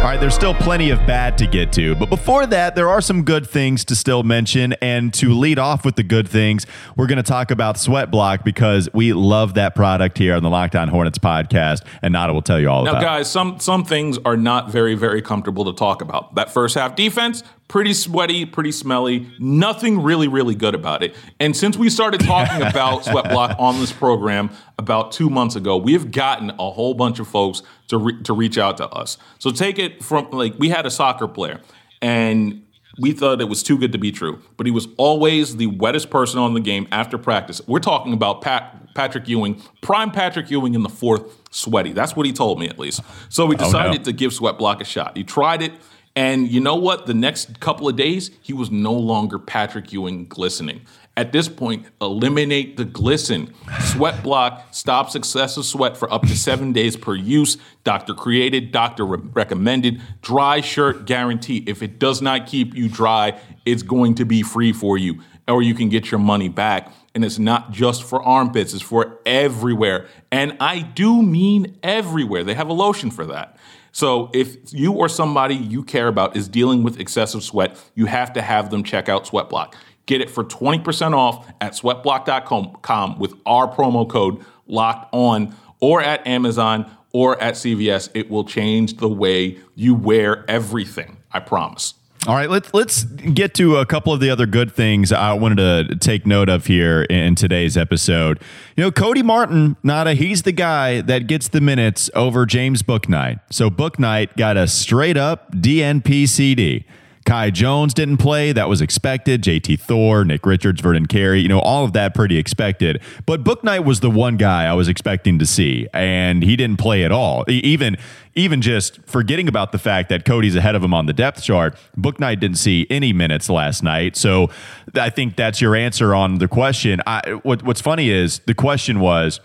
All 0.00 0.06
right, 0.06 0.18
there's 0.18 0.34
still 0.34 0.54
plenty 0.54 0.88
of 0.88 0.98
bad 1.06 1.36
to 1.36 1.46
get 1.46 1.74
to, 1.74 1.94
but 1.94 2.08
before 2.08 2.46
that, 2.46 2.74
there 2.74 2.88
are 2.88 3.02
some 3.02 3.22
good 3.22 3.46
things 3.46 3.84
to 3.84 3.94
still 3.94 4.22
mention. 4.22 4.72
And 4.80 5.12
to 5.14 5.34
lead 5.34 5.58
off 5.58 5.84
with 5.84 5.96
the 5.96 6.02
good 6.02 6.26
things, 6.26 6.64
we're 6.96 7.06
going 7.06 7.18
to 7.18 7.22
talk 7.22 7.50
about 7.50 7.76
Sweat 7.78 8.10
Block 8.10 8.42
because 8.42 8.88
we 8.94 9.12
love 9.12 9.54
that 9.54 9.74
product 9.74 10.16
here 10.16 10.34
on 10.34 10.42
the 10.42 10.48
Locked 10.48 10.74
On 10.74 10.88
Hornets 10.88 11.18
podcast, 11.18 11.84
and 12.00 12.14
Nada 12.14 12.32
will 12.32 12.40
tell 12.40 12.58
you 12.58 12.70
all 12.70 12.82
Now, 12.84 12.92
about. 12.92 13.02
it. 13.02 13.04
Now, 13.04 13.16
guys, 13.18 13.30
some 13.30 13.60
some 13.60 13.84
things 13.84 14.18
are 14.24 14.38
not 14.38 14.70
very 14.72 14.94
very 14.94 15.20
comfortable 15.20 15.66
to 15.66 15.74
talk 15.74 16.00
about. 16.00 16.34
That 16.34 16.50
first 16.50 16.76
half 16.76 16.96
defense, 16.96 17.42
pretty 17.70 17.94
sweaty, 17.94 18.44
pretty 18.44 18.72
smelly. 18.72 19.30
Nothing 19.38 20.02
really 20.02 20.28
really 20.28 20.56
good 20.56 20.74
about 20.74 21.02
it. 21.02 21.14
And 21.38 21.56
since 21.56 21.76
we 21.76 21.88
started 21.88 22.20
talking 22.20 22.66
about 22.66 23.04
sweat 23.06 23.30
block 23.30 23.56
on 23.58 23.78
this 23.78 23.92
program 23.92 24.50
about 24.76 25.12
two 25.12 25.30
months 25.30 25.54
ago, 25.54 25.76
we 25.76 25.92
have 25.94 26.10
gotten 26.10 26.50
a 26.50 26.70
whole 26.70 26.94
bunch 26.94 27.20
of 27.20 27.28
folks 27.28 27.62
to 27.88 27.96
re- 27.96 28.22
to 28.24 28.34
reach 28.34 28.58
out 28.58 28.76
to 28.78 28.88
us. 28.88 29.16
So 29.38 29.52
take 29.52 29.78
it 29.78 30.02
from 30.02 30.30
like 30.32 30.54
we 30.58 30.68
had 30.68 30.84
a 30.84 30.90
soccer 30.90 31.26
player 31.26 31.60
and. 32.02 32.66
We 32.98 33.12
thought 33.12 33.40
it 33.40 33.48
was 33.48 33.62
too 33.62 33.78
good 33.78 33.92
to 33.92 33.98
be 33.98 34.12
true, 34.12 34.42
but 34.58 34.66
he 34.66 34.72
was 34.72 34.86
always 34.98 35.56
the 35.56 35.68
wettest 35.68 36.10
person 36.10 36.38
on 36.38 36.52
the 36.52 36.60
game 36.60 36.86
after 36.92 37.16
practice. 37.16 37.62
We're 37.66 37.78
talking 37.78 38.12
about 38.12 38.42
Pat, 38.42 38.94
Patrick 38.94 39.26
Ewing, 39.26 39.62
prime 39.80 40.10
Patrick 40.10 40.50
Ewing 40.50 40.74
in 40.74 40.82
the 40.82 40.90
fourth, 40.90 41.38
sweaty. 41.50 41.92
That's 41.92 42.14
what 42.14 42.26
he 42.26 42.32
told 42.32 42.58
me 42.58 42.68
at 42.68 42.78
least. 42.78 43.00
So 43.30 43.46
we 43.46 43.54
oh, 43.54 43.58
decided 43.58 44.04
to 44.04 44.12
give 44.12 44.34
Sweat 44.34 44.58
Block 44.58 44.82
a 44.82 44.84
shot. 44.84 45.16
He 45.16 45.24
tried 45.24 45.62
it, 45.62 45.72
and 46.20 46.50
you 46.50 46.60
know 46.60 46.76
what? 46.76 47.06
The 47.06 47.14
next 47.14 47.60
couple 47.60 47.88
of 47.88 47.96
days, 47.96 48.30
he 48.42 48.52
was 48.52 48.70
no 48.70 48.92
longer 48.92 49.38
Patrick 49.38 49.90
Ewing 49.90 50.26
glistening. 50.26 50.82
At 51.16 51.32
this 51.32 51.48
point, 51.48 51.86
eliminate 51.98 52.76
the 52.76 52.84
glisten. 52.84 53.54
Sweat 53.80 54.22
Block 54.22 54.66
stops 54.70 55.14
excessive 55.14 55.64
sweat 55.64 55.96
for 55.96 56.12
up 56.12 56.20
to 56.26 56.36
seven 56.36 56.74
days 56.74 56.94
per 56.94 57.14
use. 57.14 57.56
Doctor 57.84 58.12
created, 58.12 58.70
doctor 58.70 59.06
re- 59.06 59.18
recommended. 59.32 60.02
Dry 60.20 60.60
shirt 60.60 61.06
guarantee. 61.06 61.64
If 61.66 61.82
it 61.82 61.98
does 61.98 62.20
not 62.20 62.46
keep 62.46 62.74
you 62.74 62.90
dry, 62.90 63.40
it's 63.64 63.82
going 63.82 64.16
to 64.16 64.26
be 64.26 64.42
free 64.42 64.74
for 64.74 64.98
you, 64.98 65.22
or 65.48 65.62
you 65.62 65.72
can 65.72 65.88
get 65.88 66.10
your 66.10 66.20
money 66.20 66.50
back. 66.50 66.92
And 67.14 67.24
it's 67.24 67.38
not 67.38 67.70
just 67.70 68.02
for 68.02 68.22
armpits, 68.22 68.74
it's 68.74 68.82
for 68.82 69.18
everywhere. 69.24 70.06
And 70.30 70.54
I 70.60 70.82
do 70.82 71.22
mean 71.22 71.78
everywhere. 71.82 72.44
They 72.44 72.54
have 72.54 72.68
a 72.68 72.74
lotion 72.74 73.10
for 73.10 73.24
that. 73.24 73.56
So 73.92 74.30
if 74.32 74.72
you 74.72 74.92
or 74.92 75.08
somebody 75.08 75.54
you 75.54 75.82
care 75.82 76.08
about 76.08 76.36
is 76.36 76.48
dealing 76.48 76.82
with 76.82 77.00
excessive 77.00 77.42
sweat, 77.42 77.76
you 77.94 78.06
have 78.06 78.32
to 78.34 78.42
have 78.42 78.70
them 78.70 78.82
check 78.84 79.08
out 79.08 79.24
Sweatblock. 79.24 79.74
Get 80.06 80.20
it 80.20 80.30
for 80.30 80.44
20% 80.44 81.14
off 81.14 81.46
at 81.60 81.72
sweatblock.com 81.72 83.18
with 83.18 83.34
our 83.46 83.72
promo 83.72 84.08
code 84.08 84.44
locked 84.66 85.12
on 85.12 85.54
or 85.80 86.00
at 86.00 86.26
Amazon 86.26 86.90
or 87.12 87.40
at 87.42 87.54
CVS. 87.54 88.10
It 88.14 88.30
will 88.30 88.44
change 88.44 88.96
the 88.96 89.08
way 89.08 89.58
you 89.74 89.94
wear 89.94 90.44
everything. 90.48 91.18
I 91.32 91.40
promise. 91.40 91.94
All 92.26 92.34
right, 92.34 92.50
let's 92.50 92.74
let's 92.74 93.04
get 93.04 93.54
to 93.54 93.78
a 93.78 93.86
couple 93.86 94.12
of 94.12 94.20
the 94.20 94.28
other 94.28 94.44
good 94.44 94.70
things 94.70 95.10
I 95.10 95.32
wanted 95.32 95.88
to 95.88 95.96
take 95.96 96.26
note 96.26 96.50
of 96.50 96.66
here 96.66 97.04
in 97.04 97.34
today's 97.34 97.78
episode. 97.78 98.42
You 98.76 98.84
know, 98.84 98.90
Cody 98.92 99.22
Martin, 99.22 99.78
Nada, 99.82 100.12
he's 100.12 100.42
the 100.42 100.52
guy 100.52 101.00
that 101.00 101.26
gets 101.26 101.48
the 101.48 101.62
minutes 101.62 102.10
over 102.14 102.44
James 102.44 102.82
Bouknight. 102.82 103.40
So 103.50 103.70
Bouknight 103.70 104.36
got 104.36 104.58
a 104.58 104.68
straight 104.68 105.16
up 105.16 105.50
DNP 105.52 106.28
CD. 106.28 106.84
Kai 107.24 107.50
Jones 107.50 107.94
didn't 107.94 108.16
play. 108.16 108.52
That 108.52 108.68
was 108.68 108.80
expected. 108.80 109.42
JT 109.42 109.78
Thor, 109.80 110.24
Nick 110.24 110.44
Richards, 110.46 110.80
Vernon 110.80 111.06
Carey, 111.06 111.40
you 111.40 111.48
know, 111.48 111.60
all 111.60 111.84
of 111.84 111.92
that 111.92 112.14
pretty 112.14 112.38
expected. 112.38 113.00
But 113.26 113.44
Book 113.44 113.60
Bouknight 113.60 113.84
was 113.84 114.00
the 114.00 114.10
one 114.10 114.36
guy 114.36 114.64
I 114.64 114.72
was 114.72 114.88
expecting 114.88 115.38
to 115.38 115.46
see, 115.46 115.86
and 115.92 116.42
he 116.42 116.56
didn't 116.56 116.78
play 116.78 117.04
at 117.04 117.12
all. 117.12 117.44
Even 117.48 117.96
even 118.34 118.62
just 118.62 119.00
forgetting 119.02 119.48
about 119.48 119.72
the 119.72 119.78
fact 119.78 120.08
that 120.08 120.24
Cody's 120.24 120.54
ahead 120.54 120.74
of 120.74 120.84
him 120.84 120.94
on 120.94 121.06
the 121.06 121.12
depth 121.12 121.42
chart, 121.42 121.76
Book 121.96 122.16
Bouknight 122.18 122.40
didn't 122.40 122.58
see 122.58 122.86
any 122.88 123.12
minutes 123.12 123.50
last 123.50 123.82
night. 123.82 124.16
So 124.16 124.50
I 124.94 125.10
think 125.10 125.36
that's 125.36 125.60
your 125.60 125.74
answer 125.74 126.14
on 126.14 126.38
the 126.38 126.48
question. 126.48 127.00
I, 127.06 127.40
what, 127.42 127.62
what's 127.62 127.80
funny 127.80 128.08
is 128.10 128.38
the 128.46 128.54
question 128.54 129.00
was 129.00 129.40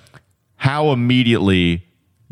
how 0.58 0.92
immediately 0.92 1.85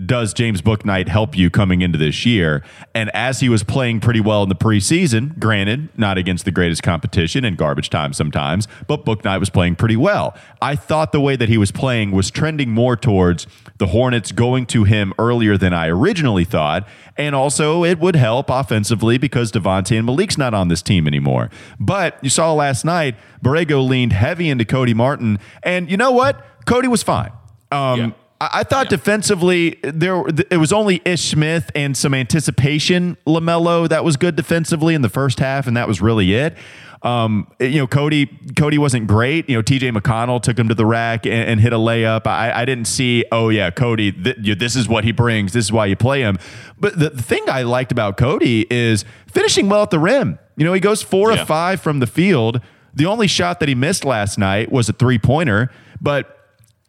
does 0.04 0.34
James 0.34 0.62
Bouknight 0.62 1.08
help 1.08 1.38
you 1.38 1.50
coming 1.52 1.82
into 1.82 1.98
this 2.00 2.26
year? 2.26 2.64
And 2.96 3.12
as 3.14 3.42
he 3.42 3.50
was 3.50 3.64
playing 3.64 4.00
pretty 4.00 4.22
well 4.22 4.42
in 4.42 4.50
the 4.50 4.56
preseason, 4.56 5.38
granted, 5.38 5.90
not 5.98 6.18
against 6.18 6.46
the 6.46 6.52
greatest 6.52 6.82
competition 6.82 7.46
and 7.46 7.58
garbage 7.58 7.90
time 7.92 8.12
sometimes, 8.12 8.68
but 8.88 9.06
Bouknight 9.06 9.40
was 9.40 9.52
playing 9.52 9.76
pretty 9.76 9.96
well. 9.96 10.36
I 10.62 10.76
thought 10.76 11.12
the 11.12 11.22
way 11.22 11.36
that 11.36 11.48
he 11.48 11.58
was 11.60 11.72
playing 11.72 12.12
was 12.12 12.32
trending 12.32 12.72
more 12.72 12.96
towards 12.96 13.46
the 13.78 13.88
Hornets 13.88 14.32
going 14.32 14.66
to 14.68 14.84
him 14.84 15.14
earlier 15.20 15.58
than 15.58 15.74
I 15.74 15.88
originally 15.90 16.44
thought. 16.44 16.88
And 17.16 17.36
also, 17.36 17.84
it 17.84 18.00
would 18.00 18.16
help 18.16 18.50
offensively 18.50 19.20
because 19.20 19.52
Devontae 19.52 19.98
and 19.98 20.06
Malik's 20.08 20.38
not 20.38 20.56
on 20.56 20.70
this 20.70 20.82
team 20.82 21.06
anymore. 21.06 21.52
But 21.80 22.18
you 22.24 22.32
saw 22.32 22.52
last 22.54 22.84
night, 22.84 23.16
Borrego 23.44 23.88
leaned 23.88 24.14
heavy 24.14 24.50
into 24.50 24.66
Cody 24.66 24.96
Martin. 24.96 25.38
And 25.62 25.92
you 25.92 25.98
know 25.98 26.12
what? 26.12 26.44
Cody 26.66 26.88
was 26.88 27.04
fine. 27.04 27.32
Um, 27.72 28.00
Yeah. 28.00 28.12
I 28.52 28.64
thought 28.64 28.90
defensively 28.90 29.80
there 29.84 30.24
it 30.50 30.58
was 30.58 30.74
only 30.74 31.02
Ish 31.06 31.22
Smith 31.30 31.70
and 31.76 31.96
some 31.96 32.14
anticipation 32.14 33.18
Lamelo 33.28 33.88
that 33.90 34.04
was 34.04 34.18
good 34.18 34.36
defensively 34.36 34.94
in 34.96 35.02
the 35.02 35.10
first 35.10 35.40
half, 35.40 35.68
and 35.68 35.78
that 35.78 35.88
was 35.88 36.02
really 36.02 36.34
it. 36.34 36.56
Um, 37.04 37.52
you 37.60 37.80
know, 37.80 37.88
Cody 37.88 38.28
Cody 38.58 38.78
wasn't 38.78 39.08
great. 39.08 39.50
You 39.50 39.58
know, 39.58 39.62
T.J. 39.62 39.92
McConnell 39.92 40.42
took 40.42 40.58
him 40.58 40.70
to 40.70 40.74
the 40.74 40.86
rack 40.86 41.26
and, 41.26 41.34
and 41.50 41.60
hit 41.60 41.74
a 41.74 41.78
layup. 41.78 42.26
I, 42.28 42.52
I 42.62 42.66
didn't 42.66 42.86
see. 42.86 43.26
Oh 43.32 43.50
yeah, 43.50 43.72
Cody. 43.72 44.12
Th- 44.14 44.38
you- 44.42 44.56
this 44.56 44.76
is 44.78 44.88
what 44.88 45.04
he 45.04 45.12
brings. 45.12 45.52
This 45.52 45.66
is 45.66 45.72
why 45.72 45.88
you 45.88 45.96
play 45.98 46.22
him. 46.22 46.38
But 46.80 46.98
the, 46.98 47.10
the 47.10 47.22
thing 47.22 47.44
I 47.50 47.64
liked 47.64 47.92
about 47.92 48.16
Cody 48.18 48.66
is 48.72 49.04
finishing 49.28 49.68
well 49.68 49.84
at 49.84 49.90
the 49.90 50.00
rim. 50.00 50.40
You 50.56 50.64
know, 50.66 50.72
he 50.74 50.80
goes 50.80 51.02
four 51.02 51.34
Yeah. 51.34 51.42
of 51.42 51.48
five 51.48 51.82
from 51.82 52.00
the 52.00 52.08
field. 52.08 52.62
The 52.94 53.06
only 53.06 53.28
shot 53.28 53.60
that 53.60 53.68
he 53.68 53.76
missed 53.76 54.06
last 54.06 54.38
night 54.38 54.72
was 54.72 54.88
a 54.88 54.94
three 54.94 55.18
pointer, 55.20 55.72
but 56.00 56.43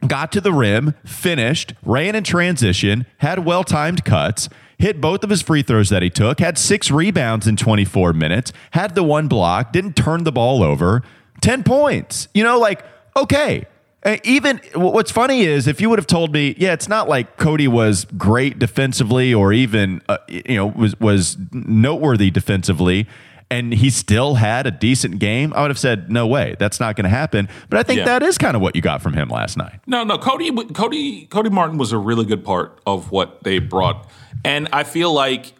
got 0.08 0.32
to 0.32 0.40
the 0.40 0.52
rim, 0.52 0.94
finished, 1.04 1.74
ran 1.84 2.14
in 2.14 2.24
transition, 2.24 3.06
had 3.18 3.44
well 3.44 3.64
timed 3.64 4.04
cuts, 4.04 4.48
hit 4.78 5.00
both 5.00 5.24
of 5.24 5.30
his 5.30 5.42
free 5.42 5.62
throws 5.62 5.88
that 5.90 6.02
he 6.02 6.10
took, 6.10 6.40
had 6.40 6.58
six 6.58 6.90
rebounds 6.90 7.46
in 7.46 7.56
24 7.56 8.12
minutes, 8.12 8.52
had 8.72 8.94
the 8.94 9.02
one 9.02 9.28
block, 9.28 9.72
didn't 9.72 9.94
turn 9.96 10.24
the 10.24 10.32
ball 10.32 10.62
over, 10.62 11.02
10 11.40 11.62
points. 11.62 12.28
You 12.34 12.44
know, 12.44 12.58
like, 12.58 12.84
okay. 13.16 13.66
Uh, 14.04 14.18
Even 14.22 14.60
what's 14.74 15.10
funny 15.10 15.42
is 15.42 15.66
if 15.66 15.80
you 15.80 15.88
would 15.88 15.98
have 15.98 16.06
told 16.06 16.32
me, 16.32 16.54
yeah, 16.58 16.74
it's 16.74 16.88
not 16.88 17.08
like 17.08 17.38
Cody 17.38 17.66
was 17.66 18.04
great 18.18 18.58
defensively 18.58 19.32
or 19.32 19.52
even 19.52 20.02
uh, 20.10 20.18
you 20.28 20.56
know 20.56 20.66
was 20.66 20.98
was 21.00 21.38
noteworthy 21.52 22.30
defensively, 22.30 23.06
and 23.50 23.72
he 23.74 23.90
still 23.90 24.34
had 24.34 24.66
a 24.66 24.70
decent 24.70 25.18
game. 25.18 25.52
I 25.54 25.60
would 25.62 25.70
have 25.70 25.78
said, 25.78 26.10
no 26.10 26.26
way, 26.26 26.56
that's 26.58 26.80
not 26.80 26.96
going 26.96 27.04
to 27.04 27.10
happen. 27.10 27.48
But 27.68 27.78
I 27.78 27.82
think 27.82 27.98
Yeah. 27.98 28.04
that 28.06 28.22
is 28.22 28.38
kind 28.38 28.56
of 28.56 28.62
what 28.62 28.74
you 28.74 28.82
got 28.82 29.02
from 29.02 29.12
him 29.12 29.28
last 29.28 29.56
night. 29.56 29.80
No, 29.86 30.02
no. 30.04 30.18
Cody, 30.18 30.50
Cody, 30.72 31.26
Cody 31.26 31.50
Martin 31.50 31.78
was 31.78 31.92
a 31.92 31.98
really 31.98 32.24
good 32.24 32.44
part 32.44 32.80
of 32.86 33.10
what 33.10 33.42
they 33.44 33.58
brought, 33.58 34.08
and 34.44 34.68
I 34.72 34.84
feel 34.84 35.12
like 35.12 35.52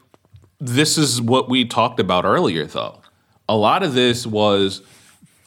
this 0.59 0.97
is 0.99 1.21
what 1.21 1.49
we 1.49 1.65
talked 1.65 2.01
about 2.01 2.25
earlier. 2.25 2.65
Though 2.67 3.01
a 3.49 3.57
lot 3.57 3.83
of 3.83 3.93
this 3.95 4.27
was, 4.27 4.81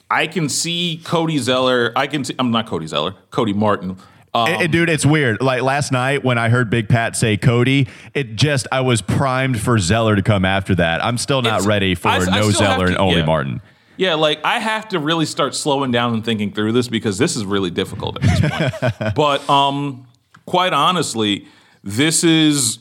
I 0.09 0.27
can 0.27 0.47
see 0.49 1.01
Cody 1.03 1.37
Zeller. 1.39 1.91
I 1.95 2.07
can 2.07 2.23
see. 2.23 2.35
I'm 2.39 2.51
not 2.51 2.67
Cody 2.67 2.87
Zeller. 2.87 3.15
Cody 3.31 3.53
Martin. 3.53 3.97
Um, 4.37 4.47
And- 4.53 4.61
and 4.63 4.71
dude, 4.71 4.89
it's 4.89 5.05
weird. 5.05 5.41
Like 5.41 5.61
last 5.61 5.91
night 5.91 6.23
when 6.23 6.37
I 6.37 6.49
heard 6.49 6.69
Big 6.69 6.87
Pat 6.89 7.15
say 7.15 7.37
Cody, 7.37 7.87
it 8.13 8.35
just 8.35 8.67
I 8.71 8.81
was 8.81 9.01
primed 9.01 9.59
for 9.59 9.79
Zeller 9.79 10.15
to 10.15 10.21
come 10.21 10.45
after 10.45 10.75
that. 10.75 11.03
I'm 11.03 11.17
still 11.17 11.41
not 11.41 11.65
ready 11.65 11.95
for 11.95 12.09
I- 12.09 12.17
I 12.17 12.25
no 12.25 12.31
have 12.47 12.53
Zeller 12.55 12.85
and 12.85 12.95
to- 12.95 13.01
only 13.01 13.17
yeah. 13.19 13.25
Martin. 13.25 13.61
Yeah, 13.97 14.13
like 14.13 14.39
I 14.45 14.59
have 14.59 14.89
to 14.89 14.99
really 14.99 15.25
start 15.25 15.55
slowing 15.55 15.89
down 15.91 16.13
and 16.13 16.23
thinking 16.23 16.51
through 16.51 16.73
this 16.73 16.87
because 16.87 17.17
this 17.17 17.35
is 17.35 17.45
really 17.45 17.71
difficult 17.71 18.17
at 18.17 18.21
this 18.21 18.91
point. 18.91 19.15
but 19.15 19.49
um, 19.49 20.05
quite 20.45 20.71
honestly, 20.71 21.47
this 21.83 22.23
is 22.23 22.77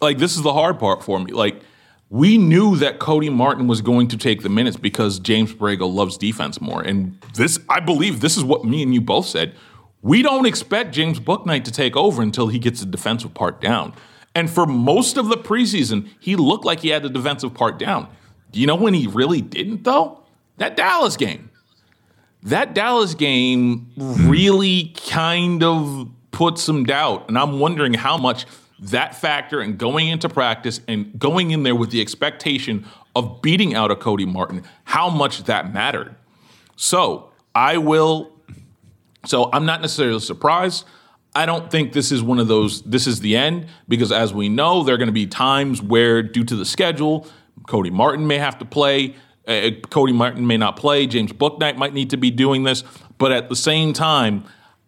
like 0.00 0.18
this 0.18 0.36
is 0.36 0.42
the 0.42 0.52
hard 0.52 0.78
part 0.78 1.02
for 1.02 1.18
me. 1.18 1.32
Like 1.32 1.60
we 2.10 2.38
knew 2.38 2.76
that 2.76 3.00
Cody 3.00 3.28
Martin 3.28 3.66
was 3.66 3.82
going 3.82 4.06
to 4.08 4.16
take 4.16 4.42
the 4.42 4.48
minutes 4.48 4.76
because 4.76 5.18
James 5.18 5.52
Borrego 5.52 5.92
loves 5.92 6.16
defense 6.16 6.60
more, 6.60 6.80
and 6.80 7.18
this 7.34 7.58
I 7.68 7.80
believe 7.80 8.20
this 8.20 8.36
is 8.36 8.44
what 8.44 8.64
me 8.64 8.82
and 8.84 8.94
you 8.94 9.00
both 9.00 9.26
said. 9.26 9.54
We 10.02 10.22
don't 10.22 10.46
expect 10.46 10.92
James 10.92 11.20
Bouknight 11.20 11.64
to 11.64 11.72
take 11.72 11.96
over 11.96 12.22
until 12.22 12.48
he 12.48 12.58
gets 12.58 12.80
the 12.80 12.86
defensive 12.86 13.34
part 13.34 13.60
down. 13.60 13.94
And 14.34 14.48
for 14.48 14.64
most 14.64 15.16
of 15.16 15.28
the 15.28 15.36
preseason, 15.36 16.08
he 16.18 16.36
looked 16.36 16.64
like 16.64 16.80
he 16.80 16.88
had 16.88 17.02
the 17.02 17.10
defensive 17.10 17.52
part 17.52 17.78
down. 17.78 18.08
Do 18.52 18.60
you 18.60 18.66
know 18.66 18.76
when 18.76 18.94
he 18.94 19.06
really 19.06 19.40
didn't, 19.40 19.84
though? 19.84 20.22
That 20.56 20.76
Dallas 20.76 21.16
game. 21.16 21.50
That 22.42 22.74
Dallas 22.74 23.14
game 23.14 23.90
really 23.96 24.94
kind 25.08 25.62
of 25.62 26.08
put 26.30 26.58
some 26.58 26.84
doubt. 26.84 27.28
And 27.28 27.38
I'm 27.38 27.58
wondering 27.58 27.94
how 27.94 28.16
much 28.16 28.46
that 28.78 29.14
factor 29.14 29.60
and 29.60 29.76
going 29.76 30.08
into 30.08 30.28
practice 30.28 30.80
and 30.88 31.18
going 31.18 31.50
in 31.50 31.64
there 31.64 31.74
with 31.74 31.90
the 31.90 32.00
expectation 32.00 32.86
of 33.14 33.42
beating 33.42 33.74
out 33.74 33.90
a 33.90 33.96
Cody 33.96 34.24
Martin, 34.24 34.62
how 34.84 35.10
much 35.10 35.44
that 35.44 35.72
mattered. 35.72 36.14
So 36.76 37.30
I 37.54 37.76
will 37.76 38.32
so 39.26 39.50
I'm 39.52 39.66
not 39.66 39.80
necessarily 39.80 40.20
surprised. 40.20 40.84
I 41.34 41.46
don't 41.46 41.70
think 41.70 41.92
this 41.92 42.10
is 42.10 42.22
one 42.22 42.38
of 42.38 42.48
those, 42.48 42.82
this 42.82 43.06
is 43.06 43.20
the 43.20 43.36
end, 43.36 43.66
because 43.86 44.10
as 44.10 44.34
we 44.34 44.48
know, 44.48 44.82
there 44.82 44.94
are 44.94 44.98
going 44.98 45.08
to 45.08 45.12
be 45.12 45.26
times 45.26 45.80
where, 45.80 46.22
due 46.22 46.44
to 46.44 46.56
the 46.56 46.64
schedule, 46.64 47.26
Cody 47.68 47.90
Martin 47.90 48.26
may 48.26 48.38
have 48.38 48.58
to 48.58 48.64
play. 48.64 49.14
Uh, 49.46 49.70
Cody 49.90 50.12
Martin 50.12 50.46
may 50.46 50.56
not 50.56 50.76
play. 50.76 51.06
James 51.06 51.32
Bouknight 51.32 51.76
might 51.76 51.94
need 51.94 52.10
to 52.10 52.16
be 52.16 52.30
doing 52.30 52.64
this. 52.64 52.82
But 53.18 53.32
at 53.32 53.48
the 53.48 53.56
same 53.56 53.92
time, 53.92 54.44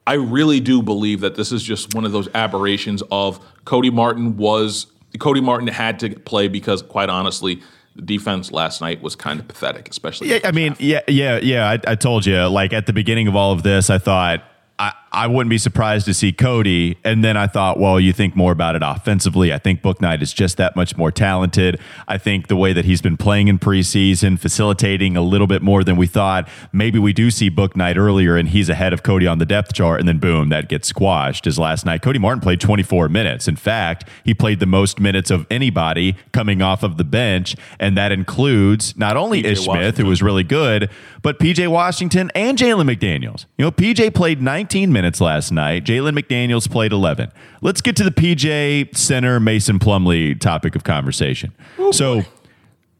I 0.06 0.14
really 0.14 0.58
do 0.58 0.82
believe 0.82 1.20
that 1.20 1.36
this 1.36 1.52
is 1.52 1.62
just 1.62 1.94
one 1.94 2.04
of 2.04 2.12
those 2.12 2.28
aberrations 2.34 3.02
of 3.10 3.38
Cody 3.64 3.90
Martin 3.90 4.36
was, 4.36 4.86
Cody 5.20 5.40
Martin 5.40 5.68
had 5.68 6.00
to 6.00 6.10
play 6.10 6.48
because, 6.48 6.82
quite 6.82 7.08
honestly, 7.08 7.62
the 7.94 8.02
defense 8.02 8.52
last 8.52 8.80
night 8.80 9.02
was 9.02 9.16
kind 9.16 9.40
of 9.40 9.48
pathetic, 9.48 9.88
especially. 9.88 10.30
Yeah, 10.30 10.38
I 10.44 10.52
mean, 10.52 10.70
half. 10.72 10.80
yeah, 10.80 11.00
yeah, 11.08 11.38
yeah. 11.42 11.68
I, 11.68 11.92
I 11.92 11.94
told 11.94 12.24
you, 12.26 12.46
like 12.46 12.72
at 12.72 12.86
the 12.86 12.92
beginning 12.92 13.28
of 13.28 13.36
all 13.36 13.52
of 13.52 13.62
this, 13.62 13.90
I 13.90 13.98
thought 13.98 14.42
I, 14.78 14.92
I 15.12 15.26
wouldn't 15.26 15.50
be 15.50 15.58
surprised 15.58 16.06
to 16.06 16.14
see 16.14 16.32
Cody. 16.32 16.96
And 17.04 17.22
then 17.22 17.36
I 17.36 17.46
thought, 17.46 17.78
well, 17.78 18.00
you 18.00 18.14
think 18.14 18.34
more 18.34 18.50
about 18.50 18.74
it 18.76 18.82
offensively. 18.82 19.52
I 19.52 19.58
think 19.58 19.82
Bouknight 19.82 20.22
is 20.22 20.32
just 20.32 20.56
that 20.56 20.74
much 20.74 20.96
more 20.96 21.12
talented. 21.12 21.78
I 22.08 22.16
think 22.16 22.48
the 22.48 22.56
way 22.56 22.72
that 22.72 22.86
he's 22.86 23.02
been 23.02 23.18
playing 23.18 23.48
in 23.48 23.58
preseason, 23.58 24.38
facilitating 24.38 25.14
a 25.14 25.20
little 25.20 25.46
bit 25.46 25.60
more 25.60 25.84
than 25.84 25.96
we 25.96 26.06
thought. 26.06 26.48
Maybe 26.72 26.98
we 26.98 27.12
do 27.12 27.30
see 27.30 27.50
Bouknight 27.50 27.98
earlier 27.98 28.38
and 28.38 28.48
he's 28.48 28.70
ahead 28.70 28.94
of 28.94 29.02
Cody 29.02 29.26
on 29.26 29.38
the 29.38 29.44
depth 29.44 29.74
chart. 29.74 30.00
And 30.00 30.08
then 30.08 30.18
boom, 30.18 30.48
that 30.48 30.70
gets 30.70 30.88
squashed. 30.88 31.46
As 31.46 31.58
last 31.58 31.84
night, 31.84 32.00
Cody 32.00 32.18
Martin 32.18 32.40
played 32.40 32.60
24 32.60 33.10
minutes. 33.10 33.46
In 33.48 33.56
fact, 33.56 34.08
he 34.24 34.32
played 34.32 34.60
the 34.60 34.66
most 34.66 34.98
minutes 34.98 35.30
of 35.30 35.46
anybody 35.50 36.16
coming 36.32 36.62
off 36.62 36.82
of 36.82 36.96
the 36.96 37.04
bench. 37.04 37.54
And 37.78 37.98
that 37.98 38.12
includes 38.12 38.96
not 38.96 39.18
only 39.18 39.44
Ish 39.44 39.64
Smith, 39.64 39.98
who 39.98 40.06
was 40.06 40.22
really 40.22 40.44
good, 40.44 40.88
but 41.20 41.38
PJ 41.38 41.68
Washington 41.68 42.30
and 42.34 42.56
Jalen 42.56 42.90
McDaniels. 42.90 43.44
You 43.58 43.66
know, 43.66 43.70
PJ 43.70 44.14
played 44.14 44.40
19 44.40 44.90
minutes 44.90 45.01
minutes 45.02 45.20
last 45.20 45.50
night. 45.50 45.82
Jalen 45.84 46.16
McDaniels 46.16 46.70
played 46.70 46.92
11. 46.92 47.32
Let's 47.60 47.80
get 47.80 47.96
to 47.96 48.04
the 48.04 48.12
PJ 48.12 48.96
center 48.96 49.40
Mason 49.40 49.80
Plumlee 49.80 50.38
topic 50.38 50.76
of 50.76 50.84
conversation. 50.84 51.52
Oh, 51.76 51.90
so, 51.90 52.22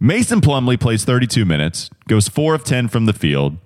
Mason 0.01 0.41
Plumlee 0.41 0.81
plays 0.81 1.05
32 1.05 1.45
minutes, 1.45 1.91
goes 2.09 2.27
4 2.27 2.57
of 2.57 2.65
10 2.65 2.89
from 2.89 3.07
the 3.07 3.13
field, 3.13 3.57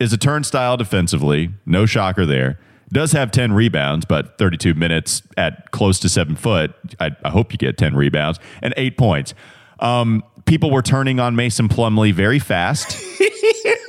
is 0.00 0.12
a 0.12 0.18
turnstile 0.18 0.76
defensively, 0.76 1.50
no 1.66 1.86
shocker 1.86 2.26
there. 2.26 2.58
Does 2.92 3.12
have 3.12 3.30
10 3.30 3.52
rebounds, 3.52 4.04
but 4.04 4.38
32 4.38 4.74
minutes 4.74 5.22
at 5.36 5.70
close 5.70 6.00
to 6.00 6.08
seven 6.08 6.34
foot. 6.34 6.74
I, 6.98 7.12
I 7.24 7.30
hope 7.30 7.52
you 7.52 7.58
get 7.58 7.78
10 7.78 7.94
rebounds 7.94 8.40
and 8.60 8.74
eight 8.76 8.98
points. 8.98 9.34
Um, 9.78 10.24
people 10.46 10.72
were 10.72 10.82
turning 10.82 11.20
on 11.20 11.36
Mason 11.36 11.68
Plumlee 11.68 12.12
very 12.12 12.40
fast. 12.40 13.00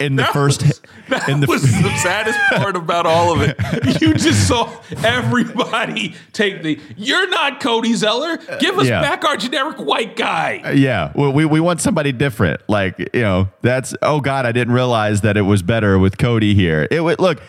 in 0.00 0.16
the 0.16 0.22
that 0.22 0.32
first. 0.32 0.62
Was, 0.62 0.80
that 1.08 1.28
in 1.28 1.40
the, 1.40 1.46
was 1.46 1.62
the 1.62 1.96
saddest 1.96 2.38
part 2.50 2.76
about 2.76 3.06
all 3.06 3.32
of 3.32 3.42
it. 3.42 3.56
You 3.98 4.14
just 4.14 4.46
saw 4.46 4.70
everybody 5.04 6.14
take 6.32 6.62
the. 6.62 6.78
You're 6.96 7.28
not 7.28 7.60
Cody 7.60 7.94
Zeller. 7.94 8.36
Give 8.60 8.78
us 8.78 8.86
yeah. 8.86 9.00
back 9.00 9.24
our 9.24 9.36
generic 9.36 9.78
white 9.78 10.14
guy. 10.14 10.62
Uh, 10.64 10.70
yeah, 10.70 11.12
well, 11.14 11.32
we 11.32 11.44
we 11.44 11.58
want 11.58 11.80
somebody 11.80 12.12
different. 12.12 12.60
Like 12.68 12.98
you 12.98 13.22
know, 13.22 13.48
that's 13.62 13.94
oh 14.02 14.20
god, 14.20 14.46
I 14.46 14.52
didn't 14.52 14.74
realize 14.74 15.22
that 15.22 15.36
it 15.36 15.42
was 15.42 15.62
better 15.62 15.98
with 15.98 16.18
Cody 16.18 16.54
here. 16.54 16.86
It 16.90 17.00
would 17.00 17.18
look. 17.18 17.40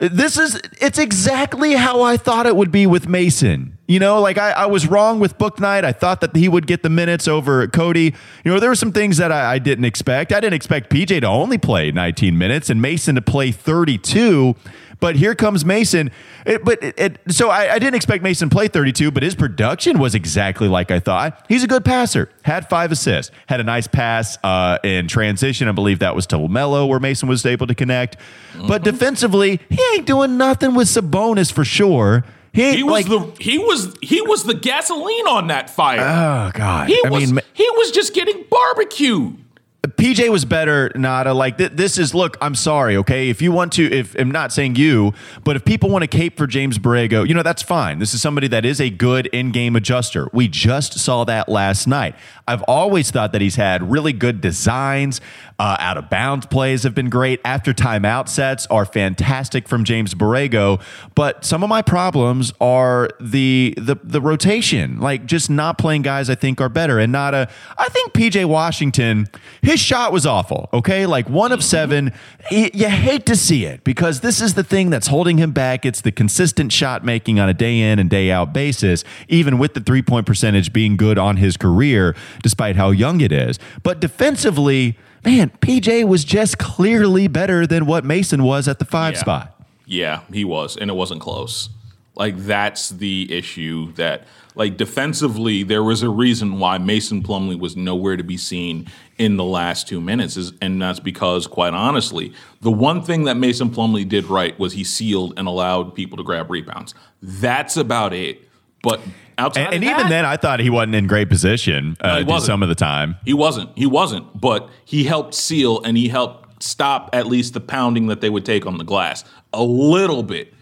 This 0.00 0.38
is 0.38 0.60
it's 0.80 0.98
exactly 0.98 1.72
how 1.72 2.02
I 2.02 2.16
thought 2.16 2.46
it 2.46 2.54
would 2.54 2.70
be 2.70 2.86
with 2.86 3.08
Mason. 3.08 3.77
You 3.88 3.98
know, 3.98 4.20
like 4.20 4.36
I, 4.36 4.50
I 4.50 4.66
was 4.66 4.86
wrong 4.86 5.18
with 5.18 5.38
Bouknight. 5.38 5.82
I 5.82 5.92
thought 5.92 6.20
that 6.20 6.36
he 6.36 6.46
would 6.46 6.66
get 6.66 6.82
the 6.82 6.90
minutes 6.90 7.26
over 7.26 7.66
Cody. 7.68 8.14
You 8.44 8.52
know, 8.52 8.60
there 8.60 8.68
were 8.68 8.74
some 8.76 8.92
things 8.92 9.16
that 9.16 9.32
I, 9.32 9.54
I 9.54 9.58
didn't 9.58 9.86
expect. 9.86 10.30
I 10.30 10.40
didn't 10.40 10.52
expect 10.52 10.90
PJ 10.90 11.22
to 11.22 11.26
only 11.26 11.56
play 11.56 11.90
19 11.90 12.36
minutes 12.36 12.68
and 12.68 12.82
Mason 12.82 13.14
to 13.14 13.22
play 13.22 13.50
32. 13.50 14.54
But 15.00 15.16
here 15.16 15.34
comes 15.34 15.64
Mason. 15.64 16.10
It, 16.44 16.64
but 16.66 16.82
it, 16.82 16.98
it, 16.98 17.32
so 17.32 17.48
I, 17.48 17.74
I, 17.74 17.78
didn't 17.78 17.94
expect 17.94 18.22
Mason 18.22 18.50
to 18.50 18.54
play 18.54 18.68
32, 18.68 19.10
but 19.10 19.22
his 19.22 19.34
production 19.34 19.98
was 19.98 20.14
exactly 20.14 20.68
like 20.68 20.90
I 20.90 21.00
thought. 21.00 21.46
He's 21.48 21.62
a 21.62 21.68
good 21.68 21.84
passer. 21.84 22.28
Had 22.42 22.68
five 22.68 22.92
assists. 22.92 23.32
Had 23.46 23.60
a 23.60 23.64
nice 23.64 23.86
pass 23.86 24.36
uh, 24.44 24.78
in 24.82 25.08
transition. 25.08 25.66
I 25.68 25.72
believe 25.72 26.00
that 26.00 26.14
was 26.14 26.26
to 26.26 26.36
LaMelo 26.36 26.88
where 26.88 27.00
Mason 27.00 27.28
was 27.28 27.46
able 27.46 27.66
to 27.68 27.74
connect. 27.74 28.18
Mm-hmm. 28.18 28.66
But 28.66 28.82
defensively, 28.82 29.60
he 29.70 29.80
ain't 29.94 30.06
doing 30.06 30.36
nothing 30.36 30.74
with 30.74 30.88
Sabonis 30.88 31.50
for 31.50 31.64
sure. 31.64 32.24
He, 32.52 32.76
he 32.76 32.82
was 32.82 32.92
like, 32.92 33.06
the 33.06 33.42
he 33.42 33.58
was 33.58 33.94
he 34.02 34.20
was 34.22 34.44
the 34.44 34.54
gasoline 34.54 35.26
on 35.26 35.48
that 35.48 35.70
fire. 35.70 36.00
Oh 36.00 36.50
God! 36.54 36.88
He 36.88 37.00
I 37.04 37.10
was 37.10 37.32
mean, 37.32 37.44
he 37.52 37.68
was 37.70 37.90
just 37.90 38.14
getting 38.14 38.44
barbecued. 38.50 39.36
PJ 39.86 40.28
was 40.30 40.44
better, 40.44 40.90
Nada. 40.96 41.32
Like 41.32 41.56
th- 41.56 41.72
this 41.72 41.98
is 41.98 42.12
look. 42.12 42.36
I'm 42.40 42.56
sorry, 42.56 42.96
okay. 42.96 43.28
If 43.28 43.40
you 43.40 43.52
want 43.52 43.72
to, 43.74 43.84
if 43.84 44.18
I'm 44.18 44.30
not 44.30 44.52
saying 44.52 44.74
you, 44.74 45.14
but 45.44 45.54
if 45.54 45.64
people 45.64 45.88
want 45.88 46.02
to 46.02 46.08
cape 46.08 46.36
for 46.36 46.48
James 46.48 46.78
Borrego, 46.78 47.26
you 47.26 47.32
know 47.32 47.44
that's 47.44 47.62
fine. 47.62 48.00
This 48.00 48.12
is 48.12 48.20
somebody 48.20 48.48
that 48.48 48.64
is 48.64 48.80
a 48.80 48.90
good 48.90 49.26
in-game 49.28 49.76
adjuster. 49.76 50.28
We 50.32 50.48
just 50.48 50.98
saw 50.98 51.22
that 51.24 51.48
last 51.48 51.86
night. 51.86 52.16
I've 52.48 52.62
always 52.62 53.10
thought 53.12 53.32
that 53.32 53.40
he's 53.40 53.56
had 53.56 53.88
really 53.88 54.12
good 54.12 54.40
designs. 54.40 55.20
Uh, 55.60 55.76
out 55.80 55.96
of 55.96 56.08
bounds 56.08 56.46
plays 56.46 56.84
have 56.84 56.94
been 56.94 57.10
great. 57.10 57.40
After 57.44 57.72
timeout 57.72 58.28
sets 58.28 58.66
are 58.68 58.84
fantastic 58.84 59.68
from 59.68 59.84
James 59.84 60.14
Borrego. 60.14 60.80
But 61.14 61.44
some 61.44 61.62
of 61.62 61.68
my 61.68 61.82
problems 61.82 62.52
are 62.60 63.10
the 63.20 63.74
the 63.76 63.96
the 64.02 64.20
rotation, 64.20 64.98
like 64.98 65.26
just 65.26 65.50
not 65.50 65.78
playing 65.78 66.02
guys 66.02 66.30
I 66.30 66.34
think 66.34 66.60
are 66.60 66.68
better. 66.68 66.98
And 66.98 67.12
not 67.12 67.34
a. 67.34 67.48
I 67.76 67.88
think 67.90 68.12
PJ 68.12 68.44
Washington, 68.46 69.28
his 69.68 69.80
shot 69.80 70.12
was 70.14 70.24
awful. 70.24 70.70
Okay, 70.72 71.04
like 71.04 71.28
one 71.28 71.52
of 71.52 71.62
seven. 71.62 72.12
You 72.50 72.88
hate 72.88 73.26
to 73.26 73.36
see 73.36 73.66
it 73.66 73.84
because 73.84 74.20
this 74.20 74.40
is 74.40 74.54
the 74.54 74.64
thing 74.64 74.88
that's 74.88 75.08
holding 75.08 75.36
him 75.36 75.52
back. 75.52 75.84
It's 75.84 76.00
the 76.00 76.10
consistent 76.10 76.72
shot 76.72 77.04
making 77.04 77.38
on 77.38 77.50
a 77.50 77.54
day 77.54 77.80
in 77.80 77.98
and 77.98 78.08
day 78.08 78.30
out 78.30 78.54
basis, 78.54 79.04
even 79.28 79.58
with 79.58 79.74
the 79.74 79.80
three 79.80 80.00
point 80.00 80.24
percentage 80.24 80.72
being 80.72 80.96
good 80.96 81.18
on 81.18 81.36
his 81.36 81.58
career, 81.58 82.16
despite 82.42 82.76
how 82.76 82.92
young 82.92 83.20
it 83.20 83.30
is. 83.30 83.58
But 83.82 84.00
defensively 84.00 84.96
man, 85.22 85.50
PJ 85.60 86.04
was 86.04 86.24
just 86.24 86.56
clearly 86.56 87.28
better 87.28 87.66
than 87.66 87.84
what 87.84 88.04
Mason 88.04 88.44
was 88.44 88.68
at 88.68 88.78
the 88.78 88.86
five 88.86 89.14
yeah. 89.14 89.20
spot. 89.20 89.64
Yeah, 89.84 90.20
he 90.32 90.44
was, 90.44 90.76
and 90.78 90.90
it 90.90 90.94
wasn't 90.94 91.20
close. 91.20 91.68
Like 92.14 92.36
that's 92.38 92.88
the 92.88 93.30
issue 93.30 93.92
that 93.92 94.24
like 94.56 94.76
defensively 94.76 95.62
there 95.62 95.84
was 95.84 96.02
a 96.02 96.10
reason 96.10 96.58
why 96.58 96.78
Mason 96.78 97.22
Plumlee 97.22 97.58
was 97.58 97.76
nowhere 97.76 98.16
to 98.16 98.24
be 98.24 98.36
seen 98.36 98.88
in 99.18 99.36
the 99.36 99.44
last 99.44 99.88
2 99.88 100.00
minutes 100.00 100.36
is, 100.36 100.52
and 100.62 100.80
that's 100.80 101.00
because 101.00 101.46
quite 101.46 101.74
honestly, 101.74 102.32
the 102.60 102.70
one 102.70 103.02
thing 103.02 103.24
that 103.24 103.36
Mason 103.36 103.70
Plumlee 103.70 104.08
did 104.08 104.24
right 104.26 104.58
was 104.58 104.72
he 104.72 104.84
sealed 104.84 105.34
and 105.36 105.48
allowed 105.48 105.94
people 105.94 106.16
to 106.16 106.22
grab 106.22 106.50
rebounds. 106.50 106.94
That's 107.20 107.76
about 107.76 108.12
it. 108.12 108.40
But 108.82 109.00
outside 109.36 109.66
and, 109.66 109.74
and 109.74 109.82
that, 109.84 109.98
even 109.98 110.10
then, 110.10 110.24
I 110.24 110.36
thought 110.36 110.60
he 110.60 110.70
wasn't 110.70 110.94
in 110.94 111.06
great 111.06 111.28
position 111.28 111.96
uh, 112.00 112.20
no, 112.20 112.38
some 112.38 112.62
of 112.62 112.68
the 112.68 112.74
time. 112.74 113.16
He 113.24 113.34
wasn't. 113.34 113.76
He 113.76 113.86
wasn't. 113.86 114.40
But 114.40 114.68
he 114.84 115.04
helped 115.04 115.34
seal 115.34 115.82
and 115.82 115.96
he 115.96 116.08
helped 116.08 116.62
stop 116.62 117.10
at 117.12 117.26
least 117.26 117.54
the 117.54 117.60
pounding 117.60 118.06
that 118.06 118.20
they 118.20 118.30
would 118.30 118.44
take 118.44 118.66
on 118.66 118.78
the 118.78 118.84
glass 118.84 119.24
a 119.52 119.62
little 119.62 120.22
bit. 120.22 120.54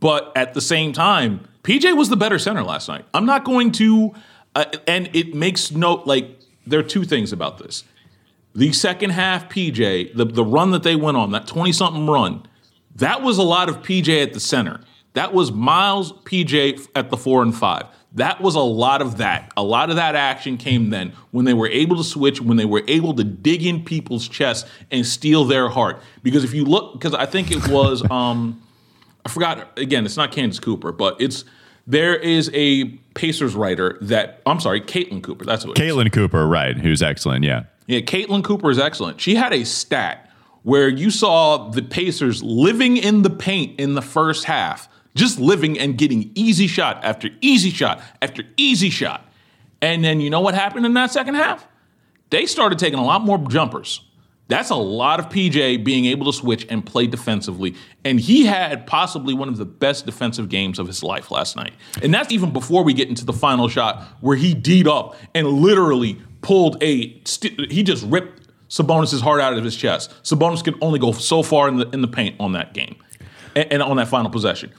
But 0.00 0.32
at 0.36 0.54
the 0.54 0.60
same 0.60 0.92
time, 0.92 1.48
PJ 1.62 1.96
was 1.96 2.10
the 2.10 2.16
better 2.16 2.38
center 2.38 2.62
last 2.62 2.88
night. 2.88 3.06
I'm 3.14 3.24
not 3.24 3.44
going 3.44 3.72
to, 3.72 4.14
uh, 4.54 4.66
and 4.86 5.08
it 5.14 5.34
makes 5.34 5.70
no 5.70 6.02
like. 6.04 6.38
There 6.66 6.80
are 6.80 6.84
two 6.84 7.04
things 7.04 7.32
about 7.32 7.58
this. 7.58 7.84
The 8.54 8.72
second 8.72 9.10
half, 9.10 9.48
PJ, 9.48 10.16
the, 10.16 10.24
the 10.24 10.44
run 10.44 10.70
that 10.70 10.84
they 10.84 10.96
went 10.96 11.16
on, 11.16 11.32
that 11.32 11.46
20 11.46 11.72
something 11.72 12.06
run, 12.06 12.46
that 12.96 13.22
was 13.22 13.38
a 13.38 13.42
lot 13.42 13.68
of 13.68 13.82
PJ 13.82 14.22
at 14.22 14.32
the 14.32 14.40
center. 14.40 14.80
That 15.14 15.32
was 15.32 15.52
Miles 15.52 16.12
PJ 16.12 16.88
at 16.94 17.10
the 17.10 17.16
four 17.16 17.42
and 17.42 17.54
five. 17.54 17.86
That 18.12 18.40
was 18.40 18.54
a 18.54 18.60
lot 18.60 19.02
of 19.02 19.16
that. 19.16 19.52
A 19.56 19.62
lot 19.62 19.90
of 19.90 19.96
that 19.96 20.14
action 20.14 20.56
came 20.56 20.90
then 20.90 21.12
when 21.32 21.44
they 21.44 21.54
were 21.54 21.68
able 21.68 21.96
to 21.96 22.04
switch, 22.04 22.40
when 22.40 22.56
they 22.56 22.64
were 22.64 22.84
able 22.86 23.12
to 23.14 23.24
dig 23.24 23.66
in 23.66 23.84
people's 23.84 24.28
chests 24.28 24.68
and 24.92 25.04
steal 25.04 25.44
their 25.44 25.68
heart. 25.68 26.00
Because 26.22 26.44
if 26.44 26.54
you 26.54 26.64
look, 26.64 26.92
because 26.92 27.14
I 27.14 27.26
think 27.26 27.50
it 27.50 27.68
was, 27.68 28.08
um, 28.10 28.62
I 29.26 29.28
forgot 29.28 29.76
again. 29.78 30.04
It's 30.04 30.16
not 30.16 30.30
Candace 30.30 30.60
Cooper, 30.60 30.92
but 30.92 31.20
it's 31.20 31.44
there 31.86 32.14
is 32.14 32.50
a 32.54 32.84
Pacers 33.14 33.54
writer 33.54 33.98
that 34.02 34.42
I'm 34.46 34.60
sorry, 34.60 34.80
Caitlin 34.80 35.22
Cooper. 35.22 35.44
That's 35.44 35.66
what. 35.66 35.76
Caitlin 35.76 36.12
Cooper, 36.12 36.46
right? 36.46 36.76
Who's 36.76 37.02
excellent. 37.02 37.44
Yeah. 37.44 37.64
Yeah, 37.86 38.00
Caitlin 38.00 38.42
Cooper 38.42 38.70
is 38.70 38.78
excellent. 38.78 39.20
She 39.20 39.34
had 39.34 39.52
a 39.52 39.64
stat 39.64 40.30
where 40.62 40.88
you 40.88 41.10
saw 41.10 41.68
the 41.68 41.82
Pacers 41.82 42.42
living 42.42 42.96
in 42.96 43.22
the 43.22 43.30
paint 43.30 43.78
in 43.78 43.94
the 43.94 44.02
first 44.02 44.44
half 44.44 44.88
just 45.14 45.38
living 45.38 45.78
and 45.78 45.96
getting 45.96 46.30
easy 46.34 46.66
shot 46.66 47.04
after 47.04 47.28
easy 47.40 47.70
shot 47.70 48.02
after 48.20 48.42
easy 48.56 48.90
shot. 48.90 49.28
And 49.80 50.04
then 50.04 50.20
you 50.20 50.30
know 50.30 50.40
what 50.40 50.54
happened 50.54 50.86
in 50.86 50.94
that 50.94 51.12
second 51.12 51.34
half? 51.34 51.66
They 52.30 52.46
started 52.46 52.78
taking 52.78 52.98
a 52.98 53.04
lot 53.04 53.22
more 53.22 53.38
jumpers. 53.38 54.00
That's 54.48 54.70
a 54.70 54.76
lot 54.76 55.20
of 55.20 55.30
PJ 55.30 55.84
being 55.84 56.04
able 56.04 56.26
to 56.26 56.32
switch 56.32 56.66
and 56.68 56.84
play 56.84 57.06
defensively. 57.06 57.76
And 58.04 58.20
he 58.20 58.44
had 58.44 58.86
possibly 58.86 59.32
one 59.32 59.48
of 59.48 59.56
the 59.56 59.64
best 59.64 60.04
defensive 60.04 60.50
games 60.50 60.78
of 60.78 60.86
his 60.86 61.02
life 61.02 61.30
last 61.30 61.56
night. 61.56 61.72
And 62.02 62.12
that's 62.12 62.30
even 62.30 62.52
before 62.52 62.82
we 62.82 62.92
get 62.92 63.08
into 63.08 63.24
the 63.24 63.32
final 63.32 63.68
shot 63.68 64.02
where 64.20 64.36
he 64.36 64.52
D'd 64.52 64.86
up 64.86 65.16
and 65.34 65.46
literally 65.48 66.20
pulled 66.44 66.80
a, 66.82 67.18
st- 67.24 67.72
he 67.72 67.82
just 67.82 68.04
ripped 68.04 68.48
Sabonis' 68.68 69.20
heart 69.20 69.40
out 69.40 69.54
of 69.54 69.64
his 69.64 69.74
chest. 69.74 70.12
Sabonis 70.22 70.62
could 70.62 70.76
only 70.82 70.98
go 70.98 71.10
so 71.12 71.42
far 71.42 71.68
in 71.68 71.78
the, 71.78 71.88
in 71.90 72.02
the 72.02 72.08
paint 72.08 72.36
on 72.38 72.52
that 72.52 72.74
game 72.74 72.96
and, 73.56 73.72
and 73.72 73.82
on 73.82 73.96
that 73.96 74.08
final 74.08 74.30
possession. 74.30 74.70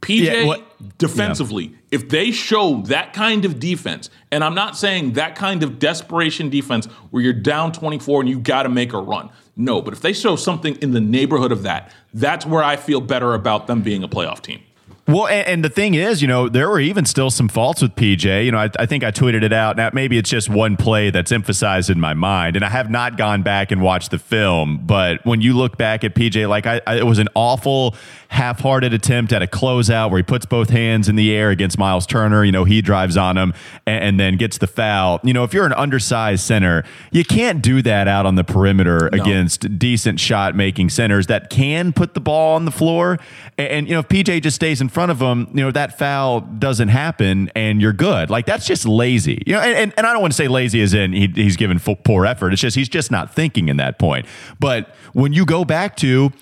PJ 0.00 0.24
yeah, 0.24 0.44
what, 0.44 0.98
defensively, 0.98 1.66
yeah. 1.66 1.76
if 1.92 2.08
they 2.10 2.30
show 2.30 2.82
that 2.82 3.14
kind 3.14 3.44
of 3.46 3.58
defense, 3.58 4.10
and 4.30 4.44
I'm 4.44 4.54
not 4.54 4.76
saying 4.76 5.14
that 5.14 5.34
kind 5.36 5.62
of 5.62 5.78
desperation 5.78 6.50
defense 6.50 6.86
where 7.10 7.22
you're 7.22 7.32
down 7.32 7.72
24 7.72 8.20
and 8.20 8.28
you 8.28 8.38
got 8.38 8.64
to 8.64 8.68
make 8.68 8.92
a 8.92 9.00
run. 9.00 9.30
No, 9.56 9.80
but 9.80 9.94
if 9.94 10.02
they 10.02 10.12
show 10.12 10.36
something 10.36 10.74
in 10.82 10.90
the 10.90 11.00
neighborhood 11.00 11.52
of 11.52 11.62
that, 11.62 11.90
that's 12.12 12.44
where 12.44 12.62
I 12.62 12.76
feel 12.76 13.00
better 13.00 13.34
about 13.34 13.66
them 13.66 13.82
being 13.82 14.02
a 14.02 14.08
playoff 14.08 14.42
team. 14.42 14.62
Well, 15.06 15.26
and, 15.26 15.46
and, 15.46 15.64
the 15.64 15.68
thing 15.68 15.92
is, 15.92 16.22
you 16.22 16.28
know, 16.28 16.48
there 16.48 16.66
were 16.66 16.80
even 16.80 17.04
still 17.04 17.30
some 17.30 17.46
faults 17.46 17.82
with 17.82 17.94
PJ. 17.94 18.46
You 18.46 18.50
know, 18.50 18.58
I, 18.58 18.70
I, 18.78 18.86
think 18.86 19.04
I 19.04 19.10
tweeted 19.10 19.42
it 19.42 19.52
out. 19.52 19.76
Now, 19.76 19.90
maybe 19.92 20.16
it's 20.16 20.30
just 20.30 20.48
one 20.48 20.78
play 20.78 21.10
that's 21.10 21.30
emphasized 21.30 21.90
in 21.90 22.00
my 22.00 22.14
mind, 22.14 22.56
and 22.56 22.64
I 22.64 22.70
have 22.70 22.88
not 22.88 23.18
gone 23.18 23.42
back 23.42 23.70
and 23.70 23.82
watched 23.82 24.10
the 24.10 24.18
film. 24.18 24.80
But 24.86 25.22
when 25.26 25.42
you 25.42 25.52
look 25.52 25.76
back 25.76 26.04
at 26.04 26.14
PJ, 26.14 26.48
like 26.48 26.66
I, 26.66 26.80
I, 26.86 26.96
it 26.96 27.06
was 27.06 27.18
an 27.18 27.28
awful 27.34 27.94
half-hearted 28.28 28.94
attempt 28.94 29.32
at 29.34 29.42
a 29.42 29.46
closeout 29.46 30.10
where 30.10 30.18
he 30.18 30.22
puts 30.22 30.46
both 30.46 30.70
hands 30.70 31.08
in 31.08 31.16
the 31.16 31.32
air 31.32 31.50
against 31.50 31.78
Myles 31.78 32.06
Turner. 32.06 32.42
You 32.42 32.52
know, 32.52 32.64
he 32.64 32.80
drives 32.80 33.18
on 33.18 33.36
him 33.36 33.52
and, 33.86 34.04
and 34.04 34.20
then 34.20 34.38
gets 34.38 34.56
the 34.56 34.66
foul. 34.66 35.20
You 35.22 35.34
know, 35.34 35.44
if 35.44 35.52
you're 35.52 35.66
an 35.66 35.74
undersized 35.74 36.42
center, 36.42 36.82
you 37.12 37.24
can't 37.24 37.60
do 37.60 37.82
that 37.82 38.08
out 38.08 38.24
on 38.24 38.36
the 38.36 38.42
perimeter 38.42 39.10
no. 39.12 39.22
against 39.22 39.78
decent 39.78 40.18
shot-making 40.18 40.88
centers 40.88 41.26
that 41.26 41.50
can 41.50 41.92
put 41.92 42.14
the 42.14 42.20
ball 42.20 42.56
on 42.56 42.64
the 42.64 42.72
floor. 42.72 43.18
And, 43.58 43.68
and 43.68 43.88
you 43.88 43.92
know, 43.92 44.00
if 44.00 44.08
PJ 44.08 44.42
just 44.42 44.56
stays 44.56 44.80
in 44.80 44.88
front 44.94 45.10
of 45.10 45.20
him, 45.20 45.48
you 45.52 45.62
know, 45.62 45.70
that 45.70 45.98
foul 45.98 46.40
doesn't 46.40 46.88
happen 46.88 47.50
and 47.54 47.82
you're 47.82 47.92
good. 47.92 48.30
Like 48.30 48.46
that's 48.46 48.66
just 48.66 48.86
lazy. 48.86 49.42
You 49.46 49.54
know, 49.54 49.60
and, 49.60 49.74
and, 49.74 49.94
and 49.96 50.06
I 50.06 50.12
don't 50.12 50.22
want 50.22 50.32
to 50.32 50.36
say 50.36 50.48
lazy 50.48 50.80
as 50.80 50.94
in 50.94 51.12
he, 51.12 51.26
he's 51.26 51.56
given 51.56 51.78
poor 51.78 52.24
effort. 52.24 52.52
It's 52.52 52.62
just 52.62 52.76
he's 52.76 52.88
just 52.88 53.10
not 53.10 53.34
thinking 53.34 53.68
in 53.68 53.76
that 53.76 53.98
point. 53.98 54.26
But 54.58 54.94
when 55.12 55.32
you 55.32 55.44
go 55.44 55.64
back 55.64 55.96
to, 55.96 56.32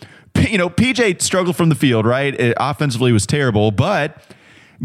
you 0.48 0.58
know, 0.58 0.70
PJ 0.70 1.20
struggled 1.20 1.56
from 1.56 1.68
the 1.68 1.74
field, 1.74 2.06
right? 2.06 2.38
It 2.38 2.56
offensively 2.60 3.12
was 3.12 3.26
terrible, 3.26 3.70
but 3.70 4.22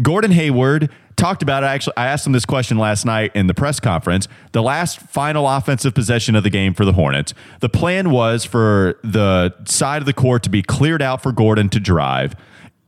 Gordon 0.02 0.32
Hayward 0.32 0.90
talked 1.16 1.42
about 1.42 1.64
it. 1.64 1.66
Actually, 1.66 1.96
I 1.96 2.06
asked 2.06 2.26
him 2.26 2.32
this 2.32 2.46
question 2.46 2.78
last 2.78 3.04
night 3.04 3.32
in 3.34 3.48
the 3.48 3.54
press 3.54 3.80
conference. 3.80 4.28
The 4.52 4.62
last 4.62 5.00
final 5.00 5.46
offensive 5.46 5.94
possession 5.94 6.34
of 6.34 6.44
the 6.44 6.50
game 6.50 6.72
for 6.72 6.84
the 6.84 6.92
Hornets, 6.92 7.34
the 7.60 7.68
plan 7.68 8.10
was 8.10 8.44
for 8.44 8.98
the 9.02 9.54
side 9.66 10.00
of 10.00 10.06
the 10.06 10.12
court 10.12 10.42
to 10.44 10.50
be 10.50 10.62
cleared 10.62 11.02
out 11.02 11.22
for 11.22 11.32
Gordon 11.32 11.68
to 11.70 11.80
drive 11.80 12.34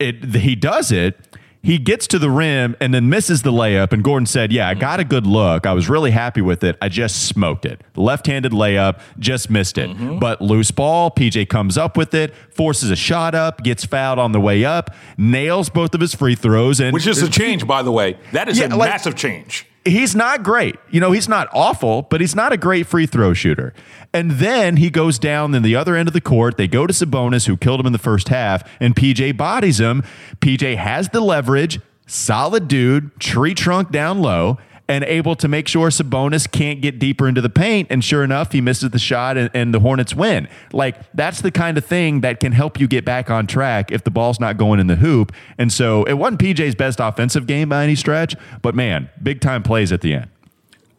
it 0.01 0.25
he 0.35 0.57
does 0.57 0.91
it 0.91 1.31
he 1.63 1.79
gets 1.79 2.07
to 2.09 2.19
the 2.19 2.31
rim 2.31 2.75
and 2.81 2.95
then 2.95 3.11
misses 3.11 3.43
the 3.43 3.53
layup. 3.53 3.93
And 3.93 4.03
Gordon 4.03 4.27
said, 4.27 4.53
Yeah, 4.53 4.69
I 4.69 4.75
got 4.75 4.99
a 4.99 5.05
good 5.05 5.27
look. 5.27 5.67
I 5.67 5.73
was 5.73 5.89
really 5.89 6.11
happy 6.11 6.41
with 6.41 6.65
it. 6.65 6.77
I 6.81 6.89
just 6.89 7.27
smoked 7.27 7.67
it. 7.67 7.83
Left 7.97 8.27
handed 8.27 8.53
layup, 8.53 9.01
just 9.19 9.51
missed 9.51 9.77
it. 9.77 9.91
Mm-hmm. 9.91 10.19
But 10.19 10.41
loose 10.41 10.71
ball, 10.71 11.11
PJ 11.11 11.49
comes 11.49 11.77
up 11.77 11.97
with 11.97 12.15
it, 12.15 12.35
forces 12.55 12.91
a 12.91 12.97
shot 12.97 13.35
up, 13.35 13.63
gets 13.63 13.85
fouled 13.85 14.19
on 14.19 14.33
the 14.33 14.41
way 14.41 14.65
up, 14.65 14.95
nails 15.19 15.69
both 15.69 15.95
of 15.95 16.01
his 16.01 16.15
free 16.15 16.35
throws. 16.35 16.81
and 16.81 16.95
Which 16.95 17.07
is 17.07 17.23
a 17.23 17.29
change, 17.29 17.67
by 17.67 17.83
the 17.83 17.93
way. 17.93 18.17
That 18.33 18.49
is 18.49 18.59
yeah, 18.59 18.69
a 18.69 18.77
like, 18.77 18.91
massive 18.91 19.15
change 19.15 19.67
he's 19.85 20.15
not 20.15 20.43
great. 20.43 20.77
You 20.91 21.01
know, 21.01 21.13
he's 21.13 21.29
not 21.29 21.49
awful, 21.53 22.03
but 22.03 22.21
he's 22.21 22.35
not 22.35 22.53
a 22.53 22.57
great 22.57 22.87
free 22.87 23.07
throw 23.07 23.33
shooter. 23.33 23.73
And 24.13 24.33
then 24.33 24.77
he 24.77 24.91
goes 24.91 25.19
down 25.19 25.55
in 25.55 25.63
the 25.63 25.77
other 25.77 25.97
end 25.97 26.09
of 26.09 26.13
the 26.13 26.21
court. 26.21 26.57
They 26.57 26.69
go 26.69 26.87
to 26.87 26.93
Sabonis, 26.93 27.47
who 27.47 27.57
killed 27.57 27.81
him 27.81 27.87
in 27.87 27.93
the 27.93 27.99
first 27.99 28.29
half, 28.29 28.69
and 28.81 28.95
PJ 28.95 29.37
bodies 29.37 29.81
him. 29.81 30.03
PJ 30.41 30.77
has 30.77 31.09
the 31.11 31.21
leverage, 31.21 31.81
solid 32.07 32.69
dude, 32.69 33.19
tree 33.21 33.55
trunk 33.55 33.91
down 33.91 34.21
low 34.21 34.59
and 34.91 35.05
able 35.05 35.37
to 35.37 35.47
make 35.47 35.69
sure 35.69 35.89
Sabonis 35.89 36.51
can't 36.51 36.81
get 36.81 36.99
deeper 36.99 37.29
into 37.29 37.41
the 37.41 37.49
paint. 37.49 37.87
And 37.91 38.05
sure 38.05 38.25
enough, 38.25 38.51
he 38.51 38.61
misses 38.61 38.91
the 38.91 38.99
shot 38.99 39.37
and, 39.37 39.49
and, 39.55 39.73
the 39.73 39.79
Hornets 39.79 40.17
win. 40.17 40.49
Like 40.73 40.97
that's 41.13 41.43
the 41.43 41.53
kind 41.53 41.79
of 41.79 41.85
thing 41.85 42.23
that 42.23 42.41
can 42.41 42.51
help 42.51 42.81
you 42.81 42.89
get 42.89 43.05
back 43.05 43.31
on 43.31 43.47
track 43.47 43.93
if 43.93 44.03
the 44.03 44.11
ball's 44.11 44.41
not 44.41 44.59
going 44.59 44.81
in 44.81 44.89
the 44.89 44.97
hoop. 44.97 45.33
And 45.59 45.73
so 45.73 46.03
it 46.05 46.15
wasn't 46.15 46.41
PJ's 46.41 46.75
best 46.75 46.99
offensive 46.99 47.47
game 47.47 47.69
by 47.69 47.85
any 47.85 47.95
stretch, 47.95 48.35
but 48.63 48.75
man, 48.75 49.09
big 49.23 49.41
time 49.41 49.63
plays 49.63 49.93
at 49.93 50.01
the 50.01 50.13
end. 50.13 50.29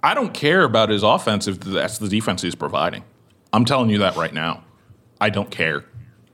I 0.01 0.13
don't 0.13 0.33
care 0.33 0.63
about 0.63 0.87
his 0.87 1.03
offense 1.03 1.47
if 1.49 1.59
that's 1.59 1.97
the 1.97 2.07
defense 2.07 2.41
he's 2.41 2.55
providing. 2.55 3.03
I'm 3.51 3.65
telling 3.65 3.89
you 3.89 3.97
that 3.97 4.15
right 4.15 4.33
now. 4.33 4.63
I 5.19 5.29
don't 5.29 5.51
care. 5.51 5.83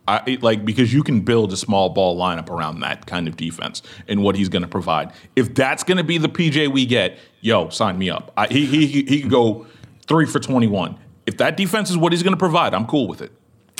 I, 0.08 0.38
like 0.42 0.64
because 0.64 0.94
you 0.94 1.04
can 1.04 1.22
build 1.22 1.52
a 1.52 1.58
small 1.58 1.90
ball 1.90 2.18
lineup 2.18 2.50
around 2.50 2.80
that 2.80 3.06
kind 3.06 3.28
of 3.28 3.36
defense 3.36 3.82
and 4.08 4.24
what 4.24 4.36
he's 4.36 4.48
going 4.48 4.62
to 4.62 4.68
provide. 4.68 5.12
If 5.36 5.54
that's 5.54 5.84
going 5.84 5.98
to 5.98 6.04
be 6.04 6.18
the 6.18 6.30
PJ 6.30 6.72
we 6.72 6.86
get, 6.86 7.20
yo, 7.48 7.70
sign 7.70 7.98
me 7.98 8.10
up. 8.10 8.32
I, 8.38 8.48
he 8.48 8.66
he 8.66 8.86
he 9.04 9.22
could 9.22 9.32
go 9.32 9.66
three 10.06 10.26
for 10.26 10.40
twenty 10.40 10.68
one. 10.68 10.98
If 11.26 11.38
that 11.38 11.58
defense 11.58 11.90
is 11.90 11.98
what 11.98 12.12
he's 12.12 12.24
going 12.24 12.34
to 12.34 12.40
provide, 12.40 12.74
I'm 12.74 12.86
cool 12.86 13.08
with 13.08 13.22
it. 13.22 13.32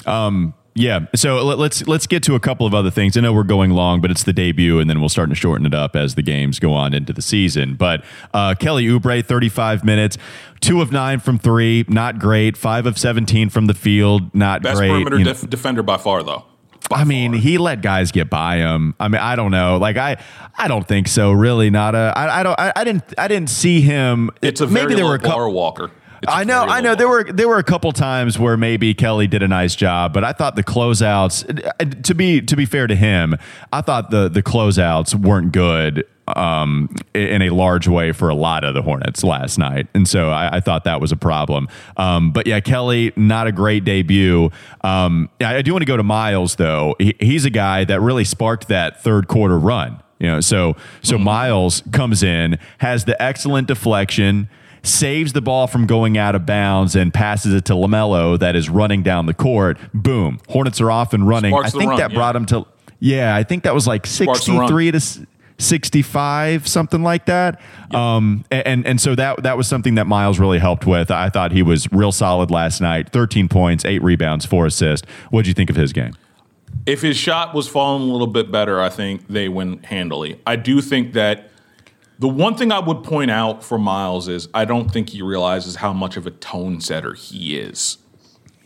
Um, 0.06 0.54
yeah. 0.74 1.08
So 1.16 1.44
let's 1.44 1.88
let's 1.88 2.08
get 2.08 2.24
to 2.24 2.36
a 2.36 2.40
couple 2.40 2.66
of 2.66 2.74
other 2.74 2.92
things. 2.92 3.18
I 3.18 3.22
know 3.22 3.34
we're 3.34 3.44
going 3.44 3.72
long, 3.72 4.00
but 4.00 4.12
it's 4.12 4.24
the 4.24 4.34
debut, 4.34 4.80
and 4.80 4.90
then 4.90 5.00
we'll 5.00 5.10
start 5.10 5.30
to 5.30 5.36
shorten 5.36 5.66
it 5.66 5.74
up 5.74 5.96
as 5.96 6.16
the 6.16 6.22
games 6.22 6.60
go 6.60 6.74
on 6.74 6.94
into 6.94 7.14
the 7.14 7.22
season. 7.22 7.76
But 7.76 8.06
uh, 8.34 8.56
Kelly 8.56 8.86
Oubre, 8.86 9.26
35 9.26 9.84
minutes, 9.84 10.18
two 10.62 10.82
of 10.82 10.92
nine 10.92 11.20
from 11.20 11.40
three, 11.40 11.84
not 11.88 12.20
great. 12.20 12.56
Five 12.56 12.86
of 12.86 12.98
17 12.98 13.50
from 13.50 13.66
the 13.66 13.74
field, 13.74 14.34
not 14.36 14.62
Best 14.62 14.78
great. 14.78 14.90
Best 14.90 15.04
perimeter 15.04 15.24
def- 15.24 15.50
defender 15.50 15.84
by 15.84 15.98
far, 15.98 16.22
though. 16.24 16.46
I 16.92 17.04
mean, 17.04 17.34
far. 17.34 17.42
he 17.42 17.58
let 17.58 17.82
guys 17.82 18.12
get 18.12 18.30
by 18.30 18.58
him. 18.58 18.96
I 19.00 19.08
mean, 19.08 19.22
I 19.22 19.36
don't 19.36 19.52
know. 19.52 19.78
Like 19.78 19.98
I, 19.98 20.18
I 20.58 20.68
don't 20.68 20.88
think 20.88 21.08
so. 21.08 21.32
Really, 21.32 21.70
not 21.70 21.96
a. 21.96 22.14
I, 22.16 22.40
I 22.40 22.44
don't. 22.44 22.60
I, 22.60 22.74
I 22.76 22.84
didn't. 22.84 23.14
I 23.18 23.28
didn't 23.28 23.50
see 23.50 23.82
him. 23.82 24.30
It's 24.42 24.62
a 24.62 24.68
maybe 24.68 24.96
there 24.96 25.06
were 25.06 25.16
a 25.16 25.20
couple, 25.20 25.52
Walker. 25.52 25.92
I 26.28 26.44
know, 26.44 26.62
I 26.62 26.82
know. 26.82 26.96
There 26.96 27.08
were 27.08 27.24
there 27.26 27.48
were 27.48 27.58
a 27.58 27.64
couple 27.64 27.92
times 27.92 28.40
where 28.40 28.58
maybe 28.58 28.94
Kelly 28.94 29.28
did 29.28 29.44
a 29.44 29.48
nice 29.48 29.76
job, 29.76 30.14
but 30.14 30.24
I 30.24 30.32
thought 30.32 30.56
the 30.56 30.64
closeouts. 30.64 32.04
To 32.04 32.16
be 32.16 32.42
to 32.42 32.56
be 32.56 32.66
fair 32.66 32.88
to 32.88 32.96
him, 32.96 33.36
I 33.72 33.82
thought 33.82 34.10
the 34.10 34.30
the 34.30 34.42
closeouts 34.42 35.16
weren't 35.16 35.52
good 35.52 36.06
um, 36.28 36.94
in 37.14 37.42
a 37.42 37.50
large 37.52 37.88
way 37.88 38.12
for 38.12 38.30
a 38.30 38.36
lot 38.36 38.64
of 38.64 38.74
the 38.74 38.82
Hornets 38.82 39.24
last 39.24 39.58
night, 39.58 39.88
and 39.94 40.08
so 40.08 40.30
I, 40.30 40.58
I 40.58 40.60
thought 40.60 40.84
that 40.86 41.00
was 41.00 41.12
a 41.12 41.18
problem. 41.18 41.68
Um, 41.98 42.32
but 42.32 42.48
yeah, 42.48 42.60
Kelly, 42.60 43.14
not 43.16 43.48
a 43.48 43.52
great 43.52 43.84
debut. 43.84 44.50
Um, 44.82 45.30
I, 45.40 45.58
I 45.58 45.62
do 45.62 45.72
want 45.74 45.84
to 45.84 45.88
go 45.88 45.98
to 45.98 46.04
Miles 46.04 46.56
though. 46.56 46.96
He, 47.00 47.16
he's 47.20 47.46
a 47.46 47.50
guy 47.50 47.84
that 47.86 48.02
really 48.02 48.24
sparked 48.24 48.68
that 48.70 49.02
third 49.04 49.28
quarter 49.28 49.58
run. 49.58 50.02
You 50.20 50.28
know, 50.28 50.42
so 50.42 50.76
so 51.02 51.16
mm-hmm. 51.16 51.26
Miles 51.26 51.84
comes 51.92 52.24
in, 52.24 52.58
has 52.80 53.06
the 53.06 53.22
excellent 53.22 53.68
deflection 53.68 54.50
saves 54.84 55.34
the 55.34 55.42
ball 55.42 55.68
from 55.68 55.86
going 55.86 56.18
out 56.18 56.36
of 56.36 56.46
bounds 56.46 56.96
and 56.96 57.14
passes 57.14 57.54
it 57.54 57.66
to 57.66 57.74
LaMelo 57.74 58.40
that 58.40 58.56
is 58.56 58.70
running 58.70 59.04
down 59.04 59.26
the 59.26 59.34
court. 59.34 59.78
Boom. 59.94 60.40
Hornets 60.50 60.82
are 60.82 60.92
off 60.92 61.14
and 61.14 61.28
running. 61.28 61.52
Sparks 61.52 61.76
I 61.76 61.78
think 61.78 61.90
run, 61.90 62.00
that 62.00 62.12
yeah. 62.12 62.18
brought 62.18 62.36
him 62.36 62.46
to, 62.48 62.66
yeah, 63.00 63.36
I 63.36 63.44
think 63.44 63.64
that 63.64 63.74
was 63.74 63.88
like 63.88 64.06
63 64.06 64.92
to 64.92 65.28
65, 65.60 66.68
something 66.68 67.04
like 67.04 67.26
that. 67.26 67.60
Um, 67.94 68.46
and, 68.52 68.86
and 68.86 69.02
so 69.02 69.16
that, 69.16 69.44
that 69.44 69.58
was 69.58 69.68
something 69.68 69.96
that 69.96 70.06
Miles 70.06 70.40
really 70.40 70.60
helped 70.60 70.86
with. 70.86 71.10
I 71.12 71.30
thought 71.30 71.52
he 71.52 71.64
was 71.64 71.92
real 71.92 72.12
solid 72.12 72.52
last 72.52 72.82
night 72.82 73.10
13 73.10 73.50
points, 73.50 73.86
eight 73.86 74.04
rebounds, 74.04 74.46
four 74.46 74.66
assists. 74.66 75.08
What 75.30 75.42
did 75.42 75.48
you 75.50 75.54
think 75.54 75.70
of 75.70 75.76
his 75.76 75.94
game? 75.94 76.14
If 76.86 77.02
his 77.02 77.18
shot 77.18 77.54
was 77.54 77.68
falling 77.68 78.08
a 78.08 78.12
little 78.12 78.28
bit 78.28 78.52
better, 78.52 78.80
I 78.80 78.90
think 78.90 79.28
they 79.28 79.50
win 79.50 79.82
handily. 79.84 80.40
I 80.46 80.56
do 80.56 80.80
think 80.82 81.14
that 81.14 81.50
the 82.20 82.28
one 82.28 82.56
thing 82.56 82.72
I 82.72 82.80
would 82.80 83.04
point 83.04 83.32
out 83.32 83.64
for 83.64 83.78
Miles 83.78 84.28
is 84.28 84.48
I 84.54 84.66
don't 84.66 84.90
think 84.90 85.10
he 85.10 85.22
realizes 85.22 85.76
how 85.76 85.94
much 85.94 86.18
of 86.18 86.26
a 86.26 86.32
tone 86.32 86.82
setter 86.82 87.14
he 87.14 87.58
is. 87.58 87.98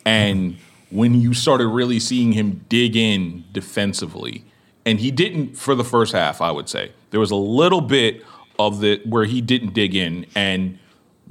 And 0.06 0.58
when 0.90 1.20
you 1.20 1.34
started 1.34 1.68
really 1.68 2.00
seeing 2.00 2.32
him 2.32 2.66
dig 2.70 2.96
in 2.96 3.44
defensively, 3.52 4.46
and 4.86 5.00
he 5.00 5.12
didn't 5.12 5.58
for 5.58 5.76
the 5.76 5.84
first 5.84 6.14
half, 6.14 6.42
I 6.42 6.52
would 6.52 6.70
say. 6.70 6.92
There 7.12 7.20
was 7.20 7.32
a 7.32 7.36
little 7.36 7.82
bit 7.82 8.24
of 8.58 8.80
the 8.80 9.02
where 9.06 9.26
he 9.26 9.42
didn't 9.42 9.74
dig 9.74 9.96
in 9.96 10.26
and 10.36 10.80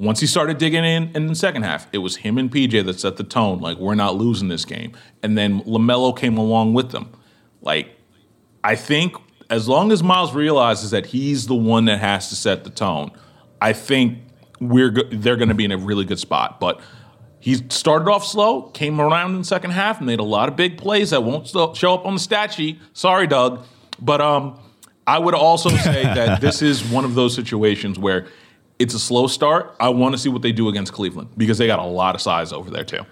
once 0.00 0.18
he 0.18 0.26
started 0.26 0.56
digging 0.56 0.82
in 0.82 1.10
in 1.14 1.26
the 1.26 1.34
second 1.34 1.62
half, 1.62 1.86
it 1.92 1.98
was 1.98 2.16
him 2.16 2.38
and 2.38 2.50
PJ 2.50 2.86
that 2.86 2.98
set 2.98 3.18
the 3.18 3.24
tone. 3.24 3.60
Like 3.60 3.76
we're 3.76 3.94
not 3.94 4.16
losing 4.16 4.48
this 4.48 4.64
game, 4.64 4.92
and 5.22 5.36
then 5.36 5.60
LaMelo 5.62 6.16
came 6.16 6.38
along 6.38 6.72
with 6.72 6.90
them. 6.90 7.12
Like 7.60 7.94
I 8.64 8.76
think 8.76 9.14
as 9.50 9.68
long 9.68 9.90
as 9.90 10.02
Miles 10.02 10.32
realizes 10.32 10.92
that 10.92 11.06
he's 11.06 11.46
the 11.46 11.54
one 11.54 11.86
that 11.86 11.98
has 11.98 12.28
to 12.28 12.36
set 12.36 12.64
the 12.64 12.70
tone, 12.70 13.10
I 13.60 13.72
think 13.72 14.18
we're 14.60 14.90
go- 14.90 15.08
they're 15.10 15.36
going 15.36 15.48
to 15.48 15.54
be 15.54 15.64
in 15.64 15.72
a 15.72 15.76
really 15.76 16.04
good 16.04 16.20
spot. 16.20 16.60
But 16.60 16.80
he 17.40 17.56
started 17.68 18.08
off 18.08 18.24
slow, 18.24 18.62
came 18.62 19.00
around 19.00 19.32
in 19.32 19.38
the 19.38 19.44
second 19.44 19.72
half, 19.72 20.00
made 20.00 20.20
a 20.20 20.24
lot 20.24 20.48
of 20.48 20.56
big 20.56 20.78
plays 20.78 21.10
that 21.10 21.24
won't 21.24 21.48
show 21.48 21.94
up 21.94 22.06
on 22.06 22.14
the 22.14 22.20
stat 22.20 22.52
sheet. 22.54 22.78
Sorry, 22.92 23.26
Doug, 23.26 23.64
but 24.00 24.20
um, 24.20 24.58
I 25.06 25.18
would 25.18 25.34
also 25.34 25.68
say 25.76 26.04
that 26.04 26.40
this 26.40 26.62
is 26.62 26.84
one 26.84 27.04
of 27.04 27.14
those 27.14 27.34
situations 27.34 27.98
where 27.98 28.26
it's 28.78 28.94
a 28.94 28.98
slow 28.98 29.26
start. 29.26 29.74
I 29.80 29.88
want 29.88 30.14
to 30.14 30.18
see 30.18 30.28
what 30.28 30.42
they 30.42 30.52
do 30.52 30.68
against 30.68 30.92
Cleveland 30.92 31.30
because 31.36 31.58
they 31.58 31.66
got 31.66 31.80
a 31.80 31.84
lot 31.84 32.14
of 32.14 32.20
size 32.20 32.52
over 32.52 32.70
there 32.70 32.84
too. 32.84 33.04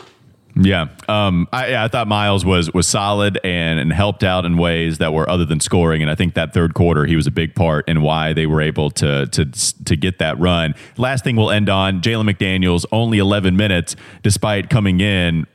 Yeah, 0.60 0.88
um, 1.08 1.46
I, 1.52 1.68
yeah, 1.68 1.84
I 1.84 1.88
thought 1.88 2.08
Miles 2.08 2.44
was 2.44 2.72
was 2.74 2.88
solid 2.88 3.38
and, 3.44 3.78
and 3.78 3.92
helped 3.92 4.24
out 4.24 4.44
in 4.44 4.56
ways 4.56 4.98
that 4.98 5.12
were 5.12 5.28
other 5.30 5.44
than 5.44 5.60
scoring, 5.60 6.02
and 6.02 6.10
I 6.10 6.16
think 6.16 6.34
that 6.34 6.52
third 6.52 6.74
quarter 6.74 7.04
he 7.04 7.14
was 7.14 7.28
a 7.28 7.30
big 7.30 7.54
part 7.54 7.88
in 7.88 8.02
why 8.02 8.32
they 8.32 8.46
were 8.46 8.60
able 8.60 8.90
to 8.92 9.26
to 9.26 9.44
to 9.84 9.96
get 9.96 10.18
that 10.18 10.36
run. 10.40 10.74
Last 10.96 11.22
thing 11.22 11.36
we'll 11.36 11.52
end 11.52 11.68
on: 11.68 12.00
Jalen 12.00 12.28
McDaniels 12.28 12.84
only 12.90 13.18
11 13.18 13.56
minutes, 13.56 13.94
despite 14.24 14.68
coming 14.68 15.00
in 15.00 15.46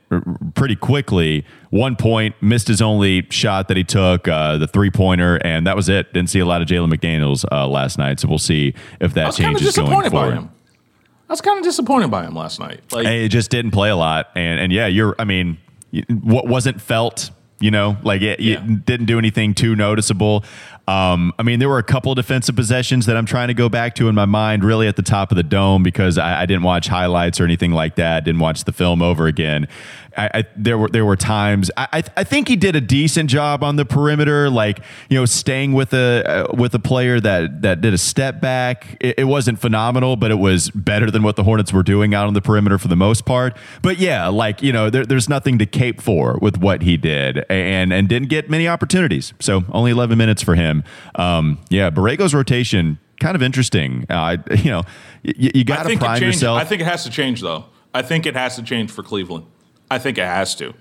pretty 0.54 0.76
quickly. 0.76 1.44
One 1.68 1.96
point, 1.96 2.34
missed 2.40 2.68
his 2.68 2.80
only 2.80 3.26
shot 3.30 3.68
that 3.68 3.76
he 3.76 3.84
took, 3.84 4.26
uh, 4.26 4.56
the 4.56 4.68
three 4.68 4.90
pointer, 4.90 5.36
and 5.44 5.66
that 5.66 5.76
was 5.76 5.90
it. 5.90 6.14
Didn't 6.14 6.30
see 6.30 6.38
a 6.38 6.46
lot 6.46 6.62
of 6.62 6.68
Jalen 6.68 6.90
McDaniels 6.94 7.44
uh, 7.52 7.66
last 7.66 7.98
night, 7.98 8.20
so 8.20 8.28
we'll 8.28 8.38
see 8.38 8.74
if 9.00 9.12
that 9.14 9.34
changes 9.34 9.76
going 9.76 10.10
forward. 10.10 10.48
I 11.28 11.32
was 11.32 11.40
kind 11.40 11.58
of 11.58 11.64
disappointed 11.64 12.10
by 12.10 12.24
him 12.24 12.34
last 12.34 12.60
night. 12.60 12.80
Like, 12.92 13.06
it 13.06 13.28
just 13.28 13.50
didn't 13.50 13.70
play 13.70 13.90
a 13.90 13.96
lot, 13.96 14.30
and 14.34 14.60
and 14.60 14.72
yeah, 14.72 14.86
you're. 14.86 15.14
I 15.18 15.24
mean, 15.24 15.58
what 16.08 16.46
wasn't 16.46 16.80
felt 16.80 17.30
you 17.60 17.70
know, 17.70 17.96
like 18.02 18.20
it, 18.20 18.40
yeah. 18.40 18.62
it, 18.62 18.84
didn't 18.84 19.06
do 19.06 19.18
anything 19.18 19.54
too 19.54 19.74
noticeable. 19.74 20.44
Um, 20.86 21.32
I 21.38 21.42
mean, 21.42 21.60
there 21.60 21.68
were 21.68 21.78
a 21.78 21.84
couple 21.84 22.14
defensive 22.14 22.54
possessions 22.54 23.06
that 23.06 23.16
I'm 23.16 23.24
trying 23.24 23.48
to 23.48 23.54
go 23.54 23.70
back 23.70 23.94
to 23.94 24.08
in 24.08 24.14
my 24.14 24.26
mind, 24.26 24.64
really 24.64 24.86
at 24.86 24.96
the 24.96 25.02
top 25.02 25.30
of 25.30 25.36
the 25.36 25.42
dome, 25.42 25.82
because 25.82 26.18
I, 26.18 26.42
I 26.42 26.46
didn't 26.46 26.64
watch 26.64 26.88
highlights 26.88 27.40
or 27.40 27.44
anything 27.44 27.72
like 27.72 27.94
that. 27.94 28.24
Didn't 28.24 28.40
watch 28.40 28.64
the 28.64 28.72
film 28.72 29.00
over 29.00 29.26
again. 29.26 29.66
I, 30.16 30.30
I, 30.34 30.44
there 30.56 30.78
were 30.78 30.88
there 30.88 31.04
were 31.04 31.16
times 31.16 31.70
I, 31.76 32.02
I 32.16 32.24
think 32.24 32.48
he 32.48 32.56
did 32.56 32.76
a 32.76 32.80
decent 32.80 33.30
job 33.30 33.62
on 33.62 33.76
the 33.76 33.84
perimeter, 33.84 34.50
like 34.50 34.80
you 35.08 35.18
know, 35.18 35.24
staying 35.24 35.72
with 35.72 35.92
a 35.92 36.48
uh, 36.50 36.56
with 36.56 36.74
a 36.74 36.78
player 36.78 37.20
that 37.20 37.62
that 37.62 37.80
did 37.80 37.94
a 37.94 37.98
step 37.98 38.40
back. 38.40 38.96
It, 39.00 39.20
it, 39.20 39.24
wasn't 39.24 39.58
phenomenal, 39.58 40.16
but 40.16 40.30
it 40.30 40.38
was 40.38 40.70
better 40.70 41.10
than 41.10 41.22
what 41.22 41.36
the 41.36 41.44
Hornets 41.44 41.72
were 41.72 41.82
doing 41.82 42.14
out 42.14 42.26
on 42.26 42.34
the 42.34 42.42
perimeter 42.42 42.78
for 42.78 42.88
the 42.88 42.96
most 42.96 43.24
part. 43.24 43.56
But 43.82 43.98
yeah, 43.98 44.28
like 44.28 44.62
you 44.62 44.72
know, 44.72 44.90
there, 44.90 45.04
there's 45.04 45.28
nothing 45.28 45.58
to 45.58 45.66
cape 45.66 46.00
for 46.00 46.38
with 46.40 46.58
what 46.58 46.82
he 46.82 46.96
did, 46.96 47.44
and 47.50 47.92
and 47.92 48.08
didn't 48.08 48.28
get 48.28 48.50
many 48.50 48.68
opportunities. 48.68 49.32
So 49.40 49.64
only 49.70 49.90
11 49.90 50.16
minutes 50.18 50.42
for 50.42 50.54
him. 50.54 50.84
Um, 51.14 51.58
yeah, 51.70 51.90
Borrego's 51.90 52.34
rotation 52.34 52.98
kind 53.20 53.34
of 53.34 53.42
interesting. 53.42 54.06
Uh, 54.08 54.36
you 54.56 54.70
know, 54.70 54.82
y- 55.24 55.50
you 55.54 55.64
got 55.64 55.84
to 55.86 55.96
prime 55.96 56.22
yourself. 56.22 56.60
I 56.60 56.64
think 56.64 56.80
it 56.80 56.86
has 56.86 57.04
to 57.04 57.10
change 57.10 57.40
though. 57.40 57.66
I 57.92 58.02
think 58.02 58.26
it 58.26 58.34
has 58.34 58.56
to 58.56 58.62
change 58.62 58.90
for 58.90 59.02
Cleveland. 59.02 59.46
I 59.90 59.98
think 59.98 60.18
it 60.18 60.24
has 60.24 60.54
to. 60.56 60.74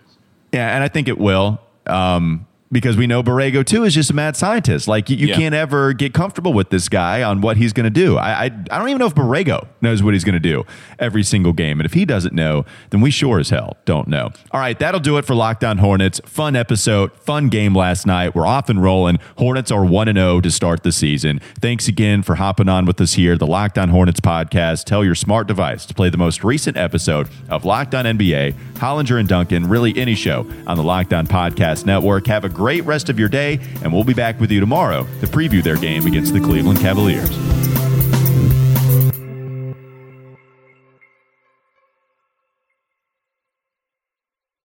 Yeah, 0.52 0.74
and 0.74 0.84
I 0.84 0.88
think 0.88 1.08
it 1.08 1.18
will. 1.18 1.60
Um, 1.88 2.48
because 2.74 2.98
we 2.98 3.08
know 3.08 3.24
Borrego 3.24 3.66
too 3.66 3.84
is 3.84 3.94
just 3.94 4.10
a 4.10 4.14
mad 4.14 4.36
scientist. 4.36 4.88
Like 4.88 5.10
you, 5.10 5.16
you 5.16 5.28
yeah. 5.28 5.36
can't 5.36 5.56
ever 5.56 5.94
get 5.94 6.14
comfortable 6.14 6.52
with 6.52 6.70
this 6.70 6.90
guy 6.90 7.24
on 7.24 7.40
what 7.40 7.56
he's 7.56 7.72
going 7.72 7.86
to 7.86 7.90
do. 7.90 8.18
I, 8.18 8.32
I, 8.32 8.46
I 8.46 8.80
don't 8.80 8.90
even 8.90 9.00
know 9.00 9.06
if 9.06 9.16
Borrego 9.16 9.68
knows 9.80 10.02
what 10.02 10.14
he's 10.14 10.24
going 10.24 10.34
to 10.34 10.40
do 10.40 10.66
every 11.00 11.24
single 11.24 11.54
game, 11.54 11.80
and 11.80 11.86
if 11.86 11.94
he 11.94 12.04
doesn't 12.04 12.34
know, 12.34 12.66
then 12.90 13.00
we 13.00 13.12
sure 13.12 13.40
as 13.40 13.50
hell 13.50 13.78
don't 13.86 14.08
know. 14.08 14.32
All 14.52 14.60
right, 14.60 14.78
that'll 14.78 15.00
do 15.00 15.18
it 15.18 15.26
for 15.26 15.36
Locked 15.36 15.64
On 15.64 15.78
Hornets. 15.78 16.20
Fun 16.26 16.56
episode, 16.56 17.14
fun 17.14 17.50
game 17.50 17.76
last 17.76 18.06
night. 18.06 18.36
We're 18.36 18.46
off 18.46 18.70
and 18.70 18.82
rolling. 18.82 19.20
Hornets 19.38 19.72
are 19.72 19.86
one 19.86 20.08
and 20.08 20.18
zero 20.18 20.24
oh 20.24 20.42
to 20.42 20.50
start 20.52 20.84
the 20.84 20.92
season. 20.92 21.40
Thanks 21.60 21.88
again 21.88 22.24
for 22.24 22.36
hopping 22.36 22.68
on 22.68 22.86
with 22.86 23.00
us 23.00 23.14
here, 23.14 23.38
the 23.38 23.48
Locked 23.48 23.78
On 23.78 23.90
Hornets 23.90 24.20
podcast. 24.20 24.86
Tell 24.86 25.04
your 25.04 25.16
smart 25.16 25.48
device 25.48 25.86
to 25.86 25.94
play 25.94 26.10
the 26.10 26.18
most 26.18 26.44
recent 26.44 26.76
episode 26.76 27.30
of 27.50 27.66
Locked 27.66 27.94
On 27.94 28.06
NBA, 28.06 28.54
Hollinger 28.74 29.20
and 29.20 29.30
Duncan, 29.30 29.70
really 29.70 29.96
any 29.98 30.16
show 30.16 30.50
on 30.66 30.78
the 30.78 30.84
Locked 30.84 31.14
On 31.14 31.28
Podcast 31.28 31.86
Network. 31.86 32.28
Have 32.28 32.44
a 32.44 32.50
great 32.64 32.86
rest 32.86 33.10
of 33.10 33.20
your 33.20 33.28
day, 33.28 33.60
and 33.84 33.92
we'll 33.92 34.06
be 34.06 34.14
back 34.14 34.40
with 34.40 34.50
you 34.50 34.62
tomorrow 34.62 35.04
to 35.20 35.28
preview 35.28 35.62
their 35.62 35.76
game 35.76 36.06
against 36.08 36.32
the 36.34 36.40
Cleveland 36.40 36.80
Cavaliers. 36.80 37.30